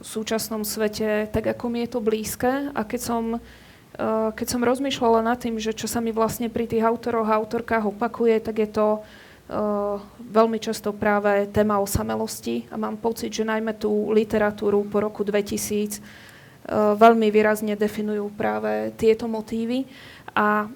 súčasnom 0.00 0.62
svete, 0.64 1.28
tak 1.32 1.56
ako 1.56 1.64
mi 1.72 1.84
je 1.84 1.96
to 1.96 2.00
blízke. 2.04 2.70
A 2.72 2.80
keď 2.84 3.00
som, 3.00 3.24
uh, 3.36 4.30
keď 4.32 4.46
som 4.46 4.66
rozmýšľala 4.66 5.24
nad 5.24 5.38
tým, 5.40 5.56
že 5.56 5.76
čo 5.76 5.88
sa 5.88 6.04
mi 6.04 6.12
vlastne 6.12 6.52
pri 6.52 6.68
tých 6.68 6.84
autoroch 6.84 7.28
a 7.28 7.38
autorkách 7.38 7.88
opakuje, 7.96 8.40
tak 8.40 8.56
je 8.60 8.68
to 8.68 8.86
uh, 9.00 9.96
veľmi 10.20 10.60
často 10.60 10.92
práve 10.92 11.48
téma 11.52 11.80
osamelosti. 11.80 12.68
A 12.68 12.76
mám 12.76 13.00
pocit, 13.00 13.32
že 13.32 13.48
najmä 13.48 13.76
tú 13.76 14.12
literatúru 14.12 14.84
po 14.88 15.00
roku 15.00 15.24
2000 15.24 16.00
uh, 16.00 16.96
veľmi 16.96 17.32
výrazne 17.32 17.78
definujú 17.78 18.32
práve 18.36 18.92
tieto 19.00 19.24
motívy. 19.24 19.88
A 20.36 20.68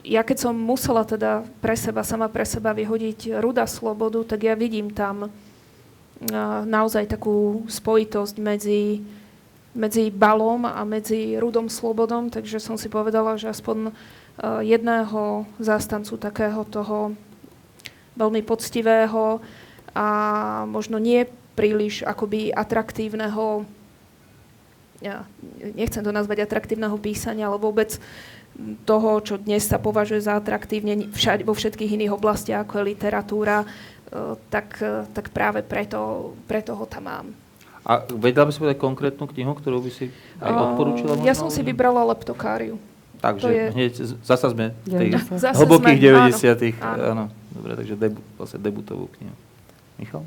ja 0.00 0.24
keď 0.24 0.48
som 0.48 0.54
musela 0.56 1.04
teda 1.04 1.44
pre 1.60 1.76
seba, 1.76 2.00
sama 2.00 2.32
pre 2.32 2.48
seba 2.48 2.72
vyhodiť 2.72 3.36
Ruda 3.36 3.68
Slobodu, 3.68 4.24
tak 4.24 4.48
ja 4.48 4.56
vidím 4.56 4.88
tam 4.88 5.28
naozaj 6.68 7.08
takú 7.08 7.64
spojitosť 7.64 8.36
medzi, 8.36 9.00
medzi 9.72 10.12
Balom 10.12 10.68
a 10.68 10.84
medzi 10.84 11.40
Rudom 11.40 11.72
Slobodom, 11.72 12.28
takže 12.28 12.60
som 12.60 12.76
si 12.76 12.92
povedala, 12.92 13.40
že 13.40 13.48
aspoň 13.48 13.88
uh, 13.88 14.60
jedného 14.60 15.48
zástancu 15.56 16.20
takého 16.20 16.60
toho 16.68 17.16
veľmi 18.20 18.44
poctivého 18.44 19.40
a 19.96 20.06
možno 20.68 21.00
nie 21.00 21.24
príliš 21.56 22.04
akoby 22.04 22.52
atraktívneho 22.52 23.64
ja 25.00 25.24
nechcem 25.56 26.04
to 26.04 26.12
nazvať 26.12 26.44
atraktívneho 26.44 26.92
písania, 27.00 27.48
ale 27.48 27.56
vôbec 27.56 27.96
toho, 28.84 29.24
čo 29.24 29.40
dnes 29.40 29.64
sa 29.64 29.80
považuje 29.80 30.20
za 30.20 30.36
atraktívne 30.36 31.08
všade, 31.08 31.48
vo 31.48 31.56
všetkých 31.56 31.96
iných 31.96 32.12
oblastiach, 32.12 32.68
ako 32.68 32.84
je 32.84 32.88
literatúra, 32.92 33.64
e, 33.64 33.66
tak, 34.50 34.82
e, 34.82 35.06
tak 35.14 35.30
práve 35.30 35.62
preto, 35.62 36.32
preto 36.50 36.74
ho 36.74 36.84
tam 36.86 37.06
mám. 37.06 37.26
A 37.86 38.04
vedela 38.12 38.44
by 38.44 38.52
si 38.52 38.60
povedať 38.60 38.78
konkrétnu 38.78 39.24
knihu, 39.24 39.56
ktorú 39.56 39.80
by 39.80 39.90
si 39.90 40.12
aj 40.42 40.52
odporúčila? 40.52 41.16
Ja 41.24 41.32
som 41.32 41.48
si 41.48 41.64
vybrala 41.64 42.04
Leptokáriu. 42.12 42.76
Takže 43.20 43.48
je... 43.52 43.64
hneď, 43.76 43.92
zasa 44.24 44.48
sme 44.48 44.72
v 44.88 45.12
tých 45.12 45.12
hlbokých 45.44 46.00
90 46.00 46.80
áno. 46.80 47.02
áno. 47.04 47.24
Dobre, 47.52 47.72
takže 47.76 47.94
debu, 48.00 48.20
vlastne 48.40 48.58
debutovú 48.64 49.12
knihu. 49.20 49.36
Michal? 50.00 50.24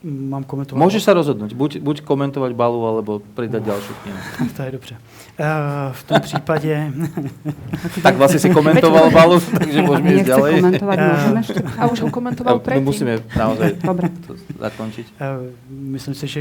Mám 0.00 0.48
komentovať? 0.48 0.80
Môžeš 0.80 1.04
sa 1.04 1.12
rozhodnúť. 1.12 1.52
Buď, 1.52 1.84
buď 1.84 1.96
komentovať 2.08 2.56
balu, 2.56 2.80
alebo 2.88 3.20
pridať 3.20 3.68
ďalšiu 3.68 3.92
knihu. 4.00 4.18
To 4.56 4.60
je 4.62 4.70
dobře. 4.72 4.94
Uh, 4.96 5.92
v 5.92 6.02
tom 6.04 6.20
případě... 6.20 6.92
tak 8.04 8.16
vlastne 8.16 8.40
si 8.40 8.48
komentoval 8.48 9.12
balu, 9.12 9.40
takže 9.40 9.80
môžeme 9.84 10.10
ísť 10.16 10.28
ďalej. 10.32 10.52
komentovať, 10.56 10.96
môžeme 11.00 11.40
ešte? 11.44 11.60
A 11.76 11.82
už 11.92 11.98
ho 12.00 12.08
komentoval 12.08 12.56
predtým. 12.64 12.84
Musíme 12.84 13.20
naozaj 13.36 13.76
Dobre. 13.84 14.08
to 14.24 14.40
zakončiť. 14.56 15.06
Uh, 15.20 15.52
myslím 15.68 16.14
si, 16.16 16.24
že 16.28 16.40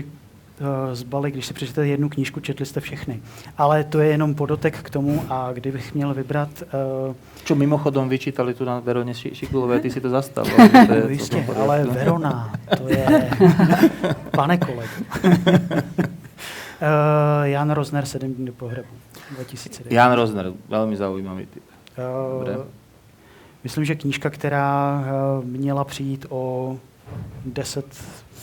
Eh, 0.61 0.95
z 0.95 1.03
Bali, 1.03 1.31
když 1.31 1.45
si 1.45 1.53
přečtete 1.53 1.87
jednu 1.87 2.09
knížku, 2.09 2.39
četli 2.39 2.65
jste 2.65 2.79
všechny. 2.79 3.21
Ale 3.57 3.83
to 3.83 3.99
je 3.99 4.09
jenom 4.09 4.35
podotek 4.35 4.77
k 4.81 4.89
tomu 4.89 5.23
a 5.29 5.53
kdybych 5.53 5.93
měl 5.93 6.13
vybrat... 6.13 6.49
Uh, 7.07 7.15
Čo 7.45 7.55
mimochodom 7.55 8.09
vyčítali 8.09 8.53
tu 8.53 8.65
na 8.65 8.79
Verone 8.79 9.13
Šikulové, 9.13 9.79
ty 9.79 9.91
si 9.91 10.01
to 10.01 10.09
zastal. 10.09 10.45
To 10.87 10.93
je 10.93 11.11
Jistě, 11.11 11.43
to 11.47 11.57
ale 11.61 11.83
Verona, 11.83 12.53
to 12.77 12.87
je... 12.87 13.31
Pane 14.31 14.57
kolego. 14.57 14.91
uh, 15.23 15.31
Jan 17.43 17.71
Rozner, 17.71 18.05
7 18.05 18.33
dní 18.33 18.45
do 18.45 18.53
pohrebu. 18.53 18.87
2009. 19.35 19.95
Jan 19.95 20.11
Rozner, 20.11 20.51
velmi 20.69 20.97
zaujímavý 20.97 21.45
typ. 21.45 21.63
Uh, 21.97 22.65
myslím, 23.63 23.85
že 23.85 23.95
knížka, 23.95 24.29
která 24.29 25.03
měla 25.43 25.83
přijít 25.83 26.25
o 26.29 26.75
10, 27.45 27.85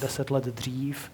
10 0.03 0.31
let 0.31 0.45
dřív, 0.45 1.11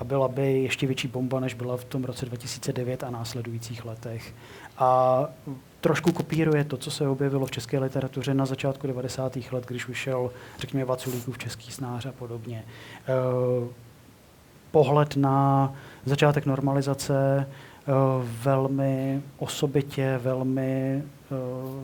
a 0.00 0.04
byla 0.04 0.28
by 0.28 0.62
ještě 0.62 0.86
větší 0.86 1.08
bomba, 1.08 1.40
než 1.40 1.54
byla 1.54 1.76
v 1.76 1.84
tom 1.84 2.04
roce 2.04 2.26
2009 2.26 3.04
a 3.04 3.10
následujících 3.10 3.84
letech. 3.84 4.34
A 4.78 5.24
trošku 5.80 6.12
kopíruje 6.12 6.64
to, 6.64 6.76
co 6.76 6.90
se 6.90 7.08
objevilo 7.08 7.46
v 7.46 7.50
české 7.50 7.78
literatuře 7.78 8.34
na 8.34 8.46
začátku 8.46 8.86
90. 8.86 9.36
let, 9.52 9.66
když 9.66 9.88
vyšel, 9.88 10.30
řekněme, 10.58 10.84
Vaculíkův 10.84 11.38
český 11.38 11.72
snář 11.72 12.06
a 12.06 12.12
podobně. 12.12 12.64
E, 12.64 13.12
pohled 14.70 15.16
na 15.16 15.72
začátek 16.04 16.46
normalizace 16.46 17.38
e, 17.38 17.46
velmi 18.42 19.22
osobitě, 19.38 20.20
velmi 20.22 20.72
e, 20.72 21.02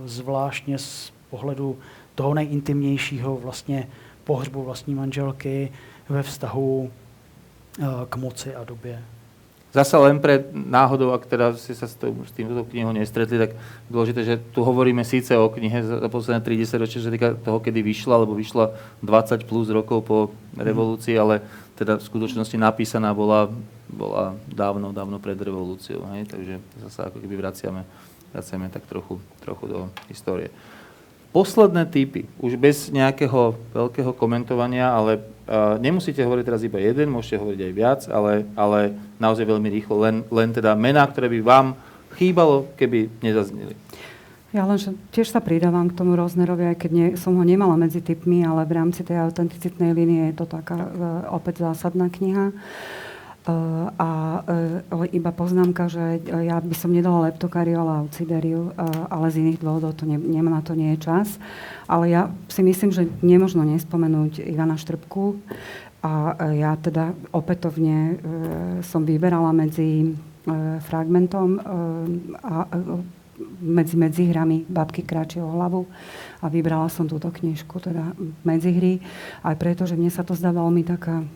zvláštně 0.05 0.79
z 0.79 1.13
pohledu 1.31 1.79
toho 2.15 2.35
nejintimnějšího 2.35 3.37
vlastně 3.37 3.89
pohřbu 4.25 4.63
vlastní 4.63 4.95
manželky 4.95 5.73
ve 6.09 6.23
vztahu 6.23 6.91
k 8.09 8.17
moci 8.17 8.55
a 8.55 8.65
době. 8.65 9.03
Zase 9.77 9.93
len 10.01 10.17
pre 10.25 10.41
náhodou, 10.49 11.13
ak 11.13 11.29
teda 11.29 11.53
si 11.53 11.77
sa 11.77 11.85
s, 11.85 12.01
tým, 12.01 12.25
s 12.25 12.33
týmto 12.33 12.65
knihou 12.65 12.97
nestretli, 12.97 13.37
tak 13.37 13.53
dôležité, 13.93 14.25
že 14.25 14.35
tu 14.57 14.65
hovoríme 14.65 15.05
síce 15.05 15.37
o 15.37 15.53
knihe 15.53 15.85
za 15.85 16.09
posledné 16.09 16.41
30 16.41 16.81
ročia, 16.81 17.05
že 17.05 17.13
týka 17.13 17.37
toho, 17.37 17.61
kedy 17.61 17.85
vyšla, 17.85 18.25
lebo 18.25 18.33
vyšla 18.33 18.73
20 19.05 19.45
plus 19.45 19.69
rokov 19.69 20.01
po 20.09 20.33
revolúcii, 20.57 21.19
mm. 21.19 21.21
ale 21.21 21.35
teda 21.77 22.01
v 22.01 22.09
skutočnosti 22.09 22.57
napísaná 22.57 23.13
bola, 23.13 23.53
bola 23.93 24.33
dávno, 24.49 24.97
dávno 24.97 25.21
pred 25.21 25.37
revolúciou. 25.37 26.09
Hej? 26.17 26.33
Takže 26.33 26.55
zase 26.89 26.99
ako 27.13 27.21
keby 27.21 27.37
vraciame, 27.37 27.85
vraciame 28.33 28.73
tak 28.73 28.89
trochu, 28.89 29.21
trochu 29.45 29.65
do 29.69 29.79
histórie. 30.09 30.49
Posledné 31.37 31.85
typy, 31.93 32.25
už 32.41 32.57
bez 32.57 32.89
nejakého 32.89 33.53
veľkého 33.77 34.17
komentovania, 34.17 34.89
ale 34.89 35.21
uh, 35.21 35.77
nemusíte 35.77 36.25
hovoriť 36.25 36.45
teraz 36.49 36.65
iba 36.65 36.81
jeden, 36.81 37.13
môžete 37.13 37.37
hovoriť 37.37 37.61
aj 37.61 37.73
viac, 37.77 38.01
ale, 38.09 38.49
ale 38.57 38.97
naozaj 39.21 39.45
veľmi 39.45 39.69
rýchlo, 39.69 40.01
len, 40.01 40.25
len 40.33 40.49
teda 40.57 40.73
mená, 40.73 41.05
ktoré 41.05 41.29
by 41.29 41.41
vám 41.45 41.67
chýbalo, 42.17 42.73
keby 42.81 43.13
nezazneli. 43.21 43.77
Ja 44.57 44.65
len 44.65 44.81
že 44.81 44.97
tiež 45.13 45.29
sa 45.29 45.45
pridávam 45.45 45.93
k 45.93 45.99
tomu 46.01 46.17
Roznerovi, 46.17 46.73
aj 46.73 46.77
keď 46.81 46.91
nie, 46.97 47.07
som 47.21 47.37
ho 47.37 47.45
nemala 47.45 47.77
medzi 47.77 48.01
typmi, 48.01 48.41
ale 48.41 48.65
v 48.65 48.73
rámci 48.73 49.05
tej 49.05 49.21
autenticitnej 49.21 49.93
línie 49.93 50.33
je 50.33 50.41
to 50.41 50.49
taká 50.49 50.89
uh, 50.89 50.89
opäť 51.37 51.69
zásadná 51.69 52.09
kniha. 52.09 52.57
Uh, 52.57 53.06
a 53.47 54.11
uh, 54.91 55.07
iba 55.15 55.31
poznámka, 55.31 55.87
že 55.87 56.19
ja 56.27 56.59
by 56.59 56.75
som 56.75 56.91
nedala 56.91 57.31
leptokáriu, 57.31 57.79
ale 57.79 58.03
aucideriu, 58.03 58.75
ale 59.07 59.31
z 59.31 59.47
iných 59.47 59.63
dôvodov 59.63 59.95
to 59.95 60.03
ne, 60.03 60.19
nemá 60.19 60.51
na 60.51 60.63
to 60.67 60.75
nie 60.75 60.99
je 60.99 61.07
čas. 61.07 61.39
Ale 61.87 62.11
ja 62.11 62.35
si 62.51 62.67
myslím, 62.67 62.91
že 62.91 63.07
nemožno 63.23 63.63
nespomenúť 63.63 64.43
Ivana 64.43 64.75
Štrbku. 64.75 65.39
A 66.07 66.39
ja 66.55 66.79
teda 66.79 67.19
opätovne 67.35 68.23
som 68.87 69.03
vyberala 69.03 69.51
medzi 69.51 70.15
fragmentom 70.87 71.59
a 72.47 72.71
medzi 73.61 73.99
medzihrami 73.99 74.65
Babky 74.71 75.03
kráčie 75.03 75.43
o 75.43 75.51
hlavu 75.51 75.85
a 76.41 76.47
vybrala 76.47 76.87
som 76.89 77.11
túto 77.11 77.29
knižku, 77.29 77.83
teda 77.83 78.15
medzihry, 78.47 79.03
aj 79.43 79.57
preto, 79.59 79.83
že 79.85 79.99
mne 79.99 80.09
sa 80.09 80.23
to 80.25 80.39
zdá 80.39 80.55
veľmi 80.55 80.87
taká 80.87 81.27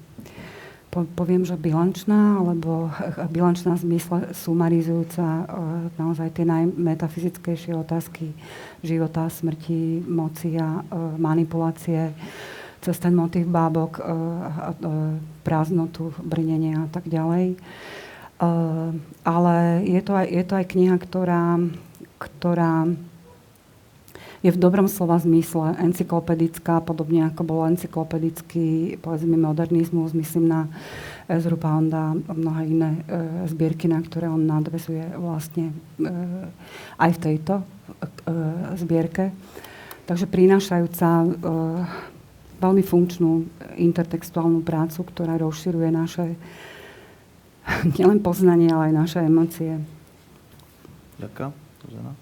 poviem, 0.91 1.47
že 1.47 1.55
bilančná, 1.55 2.43
alebo 2.43 2.91
bilančná 3.34 3.78
zmysle 3.78 4.34
sumarizujúca 4.34 5.22
e, 5.22 5.45
naozaj 5.97 6.34
tie 6.34 6.45
najmetafyzickejšie 6.45 7.78
otázky 7.78 8.34
života, 8.82 9.30
smrti, 9.30 10.03
moci 10.03 10.59
a 10.59 10.82
e, 10.82 10.95
manipulácie 11.16 12.11
cez 12.80 12.97
ten 12.97 13.12
motív 13.12 13.47
bábok, 13.53 14.01
e, 14.01 14.03
prázdnotu, 15.45 16.16
brnenie 16.24 16.74
a 16.80 16.88
tak 16.88 17.07
ďalej. 17.07 17.61
Ale 19.20 19.57
je 19.84 20.01
to 20.01 20.16
aj, 20.16 20.26
je 20.32 20.45
to 20.49 20.55
aj 20.57 20.66
kniha, 20.72 20.97
ktorá, 20.97 21.61
ktorá 22.16 22.88
je 24.41 24.49
v 24.49 24.57
dobrom 24.61 24.88
slova 24.88 25.20
zmysle 25.20 25.76
encyklopedická, 25.84 26.80
podobne 26.80 27.28
ako 27.28 27.43
bol 27.45 27.61
encyklopedický, 27.68 28.97
povedzme, 29.05 29.36
modernizmus, 29.36 30.16
myslím 30.16 30.49
na 30.49 30.61
Ezru 31.28 31.61
Pounda 31.61 32.16
a 32.16 32.32
mnohé 32.32 32.62
iné 32.72 32.91
e, 32.97 33.01
zbierky, 33.53 33.84
na 33.84 34.01
ktoré 34.01 34.32
on 34.32 34.41
nadvezuje 34.49 35.12
vlastne 35.20 35.76
e, 36.01 36.09
aj 36.97 37.11
v 37.16 37.22
tejto 37.22 37.55
e, 37.61 37.64
zbierke. 38.80 39.28
Takže 40.09 40.24
prinášajúca 40.24 41.09
e, 41.20 41.28
veľmi 42.64 42.82
funkčnú 42.84 43.45
intertextuálnu 43.76 44.64
prácu, 44.64 45.05
ktorá 45.05 45.36
rozširuje 45.36 45.88
naše 45.93 46.24
nielen 48.01 48.24
poznanie, 48.24 48.72
ale 48.72 48.88
aj 48.88 48.95
naše 48.97 49.18
emócie. 49.20 49.80
Ďakujem. 51.20 52.19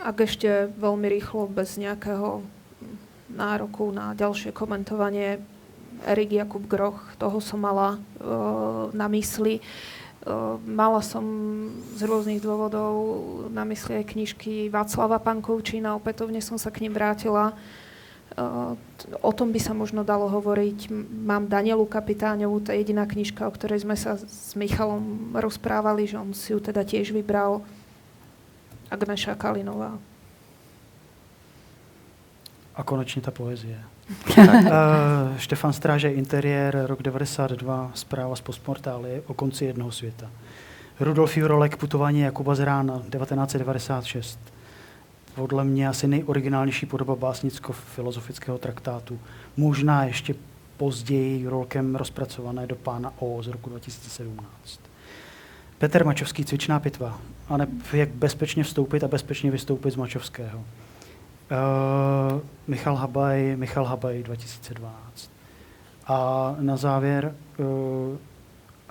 Ak 0.00 0.24
ešte 0.24 0.72
veľmi 0.80 1.12
rýchlo, 1.12 1.44
bez 1.44 1.76
nejakého 1.76 2.40
nároku 3.28 3.92
na 3.92 4.16
ďalšie 4.16 4.48
komentovanie, 4.48 5.44
Erik 6.08 6.32
Jakub 6.32 6.64
Groch, 6.64 6.96
toho 7.20 7.36
som 7.44 7.60
mala 7.60 8.00
uh, 8.00 8.88
na 8.96 9.04
mysli. 9.12 9.60
Uh, 10.24 10.56
mala 10.64 11.04
som 11.04 11.24
z 11.96 12.08
rôznych 12.08 12.40
dôvodov 12.40 12.92
na 13.52 13.68
mysli 13.68 14.00
aj 14.00 14.16
knižky 14.16 14.72
Václava 14.72 15.20
Pankovčína, 15.20 15.92
opätovne 15.96 16.40
som 16.40 16.56
sa 16.56 16.72
k 16.72 16.88
ním 16.88 16.96
vrátila. 16.96 17.52
Uh, 18.40 18.80
o 19.20 19.32
tom 19.36 19.52
by 19.52 19.60
sa 19.60 19.76
možno 19.76 20.00
dalo 20.00 20.32
hovoriť. 20.32 20.88
Mám 21.28 21.52
Danielu 21.52 21.84
Kapitáňovú, 21.84 22.64
to 22.64 22.72
je 22.72 22.80
jediná 22.80 23.04
knižka, 23.04 23.44
o 23.44 23.52
ktorej 23.52 23.84
sme 23.84 24.00
sa 24.00 24.16
s 24.16 24.56
Michalom 24.56 25.36
rozprávali, 25.36 26.08
že 26.08 26.16
on 26.16 26.32
si 26.32 26.56
ju 26.56 26.58
teda 26.64 26.88
tiež 26.88 27.12
vybral. 27.12 27.60
Agneša 28.90 29.34
Kalinová. 29.34 29.98
A 32.74 32.82
konečně 32.82 33.22
ta 33.22 33.30
poezie. 33.30 33.78
uh, 34.38 34.44
Štefan 35.36 35.72
Stráže, 35.72 36.12
interiér, 36.12 36.82
rok 36.86 37.02
92, 37.02 37.90
zpráva 37.94 38.36
z 38.36 38.40
postmortály 38.40 39.22
o 39.26 39.34
konci 39.34 39.64
jednoho 39.64 39.92
světa. 39.92 40.30
Rudolf 41.00 41.36
Jurolek, 41.36 41.76
putování 41.76 42.20
Jakuba 42.20 42.54
z 42.54 42.60
rána, 42.60 42.94
1996. 42.98 44.38
Podle 45.34 45.64
mě 45.64 45.88
asi 45.88 46.06
nejoriginálnější 46.06 46.86
podoba 46.86 47.14
básnicko-filozofického 47.14 48.58
traktátu. 48.58 49.18
Možná 49.56 50.04
ještě 50.04 50.34
později 50.76 51.42
Jurolkem 51.42 51.96
rozpracované 51.96 52.66
do 52.66 52.76
Pána 52.76 53.12
O 53.18 53.42
z 53.42 53.46
roku 53.46 53.70
2017. 53.70 54.89
Petr 55.80 56.04
Mačovský, 56.04 56.44
cvičná 56.44 56.80
pitva. 56.80 57.18
A 57.48 57.56
ne, 57.56 57.66
jak 57.92 58.08
bezpečně 58.08 58.64
vstoupit 58.64 59.04
a 59.04 59.08
bezpečně 59.08 59.50
vystoupit 59.50 59.90
z 59.90 59.96
Mačovského. 59.96 60.58
Uh, 60.58 62.40
Michal 62.66 62.96
Habaj, 62.96 63.56
Michal 63.56 63.84
Habaj 63.84 64.22
2012. 64.22 65.30
A 66.06 66.56
na 66.60 66.76
závěr 66.76 67.34
uh, 67.58 67.66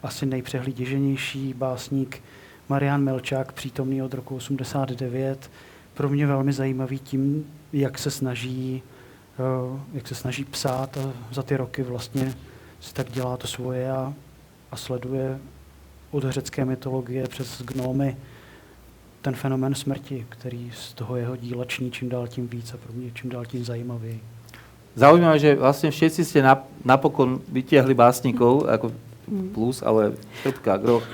asi 0.04 0.26
nejpřehlíděženější 0.26 1.54
básník 1.54 2.24
Marian 2.70 3.04
Melčák, 3.04 3.52
přítomný 3.52 4.02
od 4.02 4.14
roku 4.14 4.36
89, 4.36 5.52
pro 5.94 6.10
mě 6.10 6.28
velmi 6.28 6.54
zajímavý 6.54 7.00
tím, 7.00 7.46
jak 7.74 7.98
se 7.98 8.12
snaží, 8.12 8.84
uh, 9.72 9.80
jak 9.94 10.08
se 10.08 10.16
snaží 10.16 10.46
psát 10.46 10.98
a 10.98 11.14
za 11.32 11.44
ty 11.44 11.58
roky 11.58 11.84
vlastně 11.84 12.34
si 12.80 12.94
tak 12.94 13.12
dělá 13.12 13.38
to 13.38 13.48
svoje 13.48 13.92
a, 13.92 14.14
a 14.72 14.76
sleduje 14.76 15.40
od 16.12 16.24
řecké 16.30 16.66
mytologie 16.66 17.28
přes 17.28 17.62
gnomy 17.62 18.18
ten 19.22 19.36
fenomén 19.36 19.76
smrti, 19.76 20.26
který 20.30 20.72
z 20.76 20.94
toho 20.94 21.16
jeho 21.16 21.36
díla 21.36 21.66
ční 21.66 21.92
čím 21.92 22.10
dál 22.10 22.28
tím 22.28 22.48
víc 22.48 22.74
a 22.74 22.78
pro 22.78 22.94
mě 22.94 23.12
čím 23.14 23.30
dál 23.30 23.46
tím 23.46 23.66
zajímavěji. 23.66 24.22
Zaujímavé, 25.00 25.40
že 25.40 25.56
vlastne 25.56 25.94
všetci 25.96 26.22
ste 26.28 26.44
napokon 26.84 27.40
vytiahli 27.48 27.94
básnikov, 27.94 28.68
ako 28.68 28.92
plus, 29.56 29.80
ale 29.86 30.18
Šepka, 30.44 30.76
Groch 30.76 31.06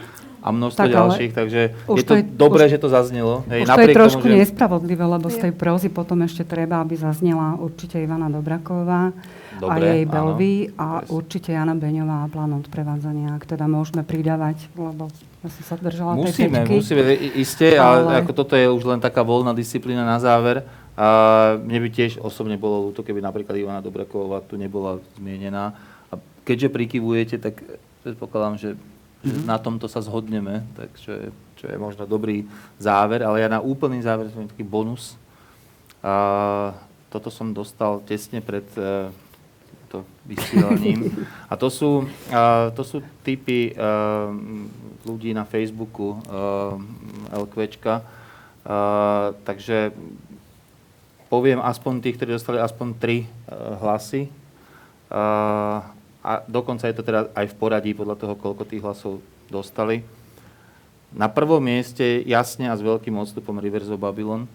a 0.46 0.54
množstvo 0.54 0.86
tak, 0.86 0.94
ďalších, 0.94 1.32
takže 1.34 1.62
je 1.74 2.04
to, 2.06 2.14
to 2.14 2.14
je, 2.14 2.24
dobré, 2.38 2.70
už, 2.70 2.78
že 2.78 2.78
to 2.78 2.90
zaznelo. 2.94 3.42
Hej, 3.50 3.66
už 3.66 3.70
to 3.74 3.82
je 3.82 3.98
trošku 3.98 4.26
tomu, 4.30 4.38
že... 4.38 4.42
nespravodlivé, 4.46 5.04
lebo 5.10 5.28
z 5.34 5.38
tej 5.50 5.54
prózy 5.58 5.90
potom 5.90 6.22
ešte 6.22 6.46
treba, 6.46 6.86
aby 6.86 6.94
zaznela 6.94 7.58
určite 7.58 7.98
Ivana 7.98 8.30
Dobraková, 8.30 9.10
Dobre, 9.58 9.74
a 9.74 9.94
jej 9.98 10.06
Belvy 10.06 10.56
a 10.78 11.02
Presne. 11.02 11.10
určite 11.18 11.50
Jana 11.50 11.74
Beňová 11.74 12.18
a 12.24 12.30
plán 12.30 12.54
odprevádzania, 12.62 13.34
ak 13.34 13.50
teda 13.50 13.66
môžeme 13.66 14.06
pridávať, 14.06 14.70
lebo 14.78 15.10
ja 15.42 15.50
som 15.50 15.64
sa 15.66 15.76
držala 15.82 16.14
musíme, 16.14 16.62
tej 16.62 16.78
Musíme, 16.78 17.02
iste, 17.34 17.74
ale... 17.78 18.06
ale 18.06 18.14
ako 18.22 18.32
toto 18.38 18.54
je 18.54 18.70
už 18.70 18.84
len 18.86 19.02
taká 19.02 19.26
voľná 19.26 19.54
disciplína 19.58 20.06
na 20.06 20.22
záver. 20.22 20.62
A 20.96 21.60
mne 21.60 21.84
by 21.84 21.90
tiež 21.92 22.24
osobne 22.24 22.56
bolo 22.56 22.88
ľúto, 22.88 23.04
keby 23.04 23.20
napríklad 23.20 23.60
Ivana 23.60 23.84
Dobraková 23.84 24.40
tu 24.48 24.56
nebola 24.56 25.04
zmienená. 25.20 25.76
A 26.08 26.16
keďže 26.48 26.72
prikyvujete, 26.72 27.36
tak 27.36 27.60
predpokladám, 28.08 28.56
že, 28.56 28.70
mm-hmm. 29.26 29.42
mhm. 29.42 29.50
na 29.50 29.58
tomto 29.58 29.90
sa 29.90 30.06
zhodneme, 30.06 30.62
takže 30.78 31.34
čo 31.58 31.66
je 31.66 31.78
možno 31.82 32.06
dobrý 32.06 32.46
záver, 32.78 33.26
ale 33.26 33.42
ja 33.42 33.50
na 33.50 33.58
úplný 33.58 33.98
záver 34.06 34.30
som 34.30 34.46
taký 34.46 34.62
bonus. 34.62 35.18
A 36.06 36.78
toto 37.10 37.34
som 37.34 37.50
dostal 37.50 38.04
tesne 38.06 38.44
pred 38.44 38.68
eh, 38.78 39.10
to 39.90 40.06
vysielaním. 40.28 41.10
A 41.52 41.56
to 41.56 41.72
sú, 41.72 42.04
uh, 42.34 42.68
to 42.76 42.84
sú 42.84 43.00
typy 43.24 43.72
uh, 43.72 44.34
ľudí 45.08 45.32
na 45.32 45.48
Facebooku 45.48 46.20
uh, 46.20 46.76
LQčka. 47.32 48.04
Uh, 48.66 49.38
takže 49.46 49.94
poviem 51.30 51.62
aspoň 51.62 52.02
tých, 52.02 52.18
ktorí 52.18 52.36
dostali 52.36 52.58
aspoň 52.60 52.88
tri 52.98 53.18
uh, 53.24 53.80
hlasy. 53.80 54.28
Uh, 55.08 55.95
a 56.26 56.42
dokonca 56.50 56.90
je 56.90 56.98
to 56.98 57.06
teda 57.06 57.30
aj 57.38 57.54
v 57.54 57.58
poradí 57.62 57.94
podľa 57.94 58.18
toho, 58.18 58.34
koľko 58.34 58.66
tých 58.66 58.82
hlasov 58.82 59.22
dostali. 59.46 60.02
Na 61.14 61.30
prvom 61.30 61.62
mieste 61.62 62.26
jasne 62.26 62.66
a 62.66 62.74
s 62.74 62.82
veľkým 62.82 63.14
odstupom 63.14 63.62
Rivers 63.62 63.94
of 63.94 64.02
Babylon. 64.02 64.50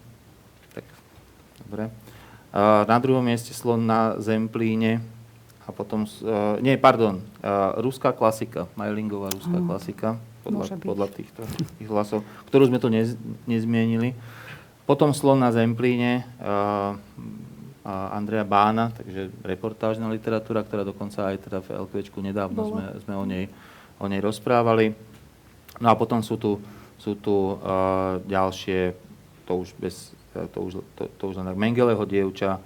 Tak, 0.75 0.83
dobre. 1.63 1.95
Na 2.91 2.99
druhom 2.99 3.23
mieste 3.23 3.55
Slon 3.55 3.87
na 3.87 4.19
Zemplíne 4.19 4.99
a 5.63 5.71
potom, 5.71 6.03
uh, 6.03 6.59
nie, 6.59 6.75
pardon, 6.75 7.23
uh, 7.23 7.79
ruská 7.79 8.11
klasika, 8.11 8.67
Majlingová 8.75 9.31
ruská 9.31 9.63
uh, 9.63 9.63
klasika, 9.63 10.09
podľa, 10.43 10.83
podľa 10.83 11.07
týchto 11.15 11.47
tých 11.79 11.87
hlasov, 11.87 12.27
ktorú 12.51 12.67
sme 12.67 12.83
tu 12.83 12.91
nez, 12.91 13.15
nezmienili. 13.47 14.19
Potom 14.91 15.15
Slon 15.15 15.39
na 15.39 15.55
Zemplíne, 15.55 16.27
uh, 17.85 17.85
uh, 17.85 18.17
Andrea 18.17 18.45
Bána, 18.45 18.93
takže 18.93 19.33
reportážna 19.45 20.09
literatúra, 20.13 20.65
ktorá 20.65 20.85
dokonca 20.85 21.33
aj 21.33 21.37
teda 21.49 21.59
v 21.65 21.69
LKVčku 21.89 22.19
nedávno 22.21 22.69
sme, 22.69 22.85
sme 23.01 23.15
o, 23.17 23.25
nej, 23.25 23.49
o 23.97 24.07
nej 24.09 24.21
rozprávali. 24.21 24.93
No 25.81 25.89
a 25.89 25.95
potom 25.97 26.21
sú 26.21 26.37
tu, 26.37 26.61
sú 27.01 27.17
tu 27.17 27.57
uh, 27.57 28.21
ďalšie, 28.29 28.93
to 29.49 29.53
už 29.57 29.73
bez, 29.81 30.13
to 30.53 30.59
už, 30.61 30.73
to, 30.97 31.03
to 31.17 31.23
už 31.33 31.41
len 31.41 31.49
tak 31.49 31.57
Mengeleho 31.57 32.05
dievča, 32.05 32.61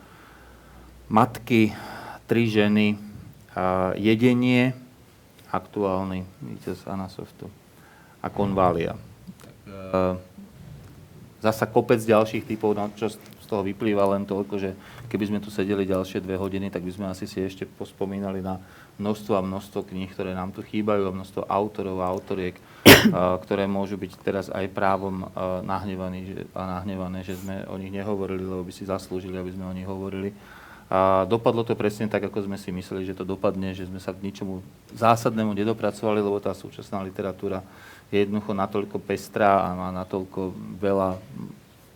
matky, 1.06 1.70
tri 2.26 2.50
ženy, 2.50 2.98
a 3.54 3.94
jedenie, 3.94 4.74
aktuálny 5.54 6.26
víťaz 6.42 6.90
Anasoftu 6.90 7.46
a 8.18 8.26
konvália. 8.26 8.98
Tak, 9.38 9.54
uh, 9.70 10.14
zasa 11.38 11.70
kopec 11.70 12.02
ďalších 12.02 12.50
typov, 12.50 12.74
no, 12.74 12.90
čo 12.98 13.14
z 13.44 13.46
toho 13.46 13.60
vyplýva 13.60 14.16
len 14.16 14.24
toľko, 14.24 14.56
že 14.56 14.72
keby 15.08 15.24
sme 15.28 15.38
tu 15.40 15.52
sedeli 15.52 15.84
ďalšie 15.84 16.24
dve 16.24 16.38
hodiny, 16.38 16.72
tak 16.72 16.82
by 16.82 16.92
sme 16.92 17.06
asi 17.10 17.28
si 17.28 17.42
ešte 17.42 17.68
pospomínali 17.68 18.40
na 18.40 18.60
množstvo 18.98 19.32
a 19.34 19.42
množstvo 19.42 19.90
kníh, 19.90 20.10
ktoré 20.10 20.32
nám 20.32 20.54
tu 20.54 20.62
chýbajú 20.62 21.10
a 21.10 21.16
množstvo 21.16 21.50
autorov 21.50 21.98
a 22.00 22.10
autoriek, 22.10 22.54
ktoré 23.42 23.66
môžu 23.66 23.98
byť 23.98 24.12
teraz 24.22 24.46
aj 24.48 24.70
právom 24.70 25.26
nahnevaní 25.66 26.46
a 26.54 26.78
nahnevané, 26.78 27.26
že 27.26 27.38
sme 27.38 27.66
o 27.66 27.76
nich 27.76 27.90
nehovorili, 27.90 28.46
lebo 28.46 28.62
by 28.62 28.72
si 28.72 28.86
zaslúžili, 28.86 29.34
aby 29.34 29.50
sme 29.50 29.66
o 29.66 29.76
nich 29.76 29.88
hovorili. 29.88 30.30
A 30.92 31.24
dopadlo 31.24 31.64
to 31.64 31.74
presne 31.74 32.12
tak, 32.12 32.28
ako 32.28 32.44
sme 32.44 32.60
si 32.60 32.68
mysleli, 32.68 33.08
že 33.08 33.16
to 33.16 33.24
dopadne, 33.24 33.72
že 33.72 33.88
sme 33.88 33.98
sa 33.98 34.12
k 34.12 34.20
ničomu 34.20 34.60
zásadnému 34.94 35.56
nedopracovali, 35.56 36.20
lebo 36.20 36.38
tá 36.38 36.52
súčasná 36.52 37.00
literatúra 37.00 37.64
je 38.12 38.22
jednoducho 38.22 38.52
natoľko 38.52 38.96
pestrá 39.00 39.64
a 39.64 39.74
má 39.74 39.88
natoľko 39.90 40.54
veľa 40.78 41.18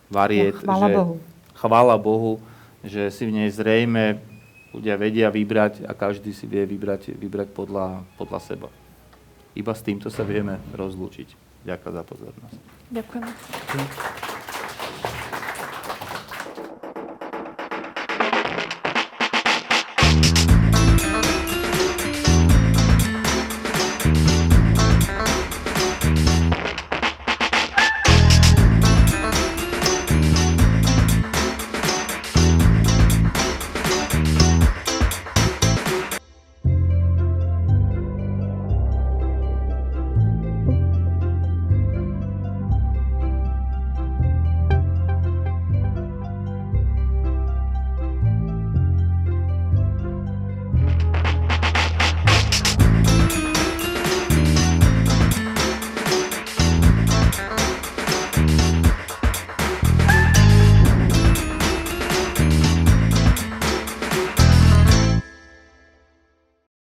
variet, 0.09 0.57
no, 0.65 0.73
chvála 0.73 0.87
že 0.89 0.95
Bohu. 0.97 1.15
chvála 1.53 1.95
Bohu, 2.01 2.33
že 2.83 3.11
si 3.11 3.27
v 3.27 3.35
nej 3.35 3.49
zrejme 3.51 4.19
ľudia 4.71 4.95
vedia 4.95 5.27
vybrať 5.33 5.85
a 5.85 5.91
každý 5.97 6.31
si 6.31 6.45
vie 6.45 6.63
vybrať, 6.63 7.17
vybrať 7.17 7.49
podľa, 7.51 8.05
podľa 8.15 8.39
seba. 8.39 8.69
Iba 9.57 9.73
s 9.73 9.81
týmto 9.81 10.07
sa 10.13 10.21
vieme 10.23 10.61
rozlúčiť. 10.77 11.33
Ďakujem 11.65 11.93
za 11.93 12.03
pozornosť. 12.05 12.57
Ďakujem. 12.93 14.48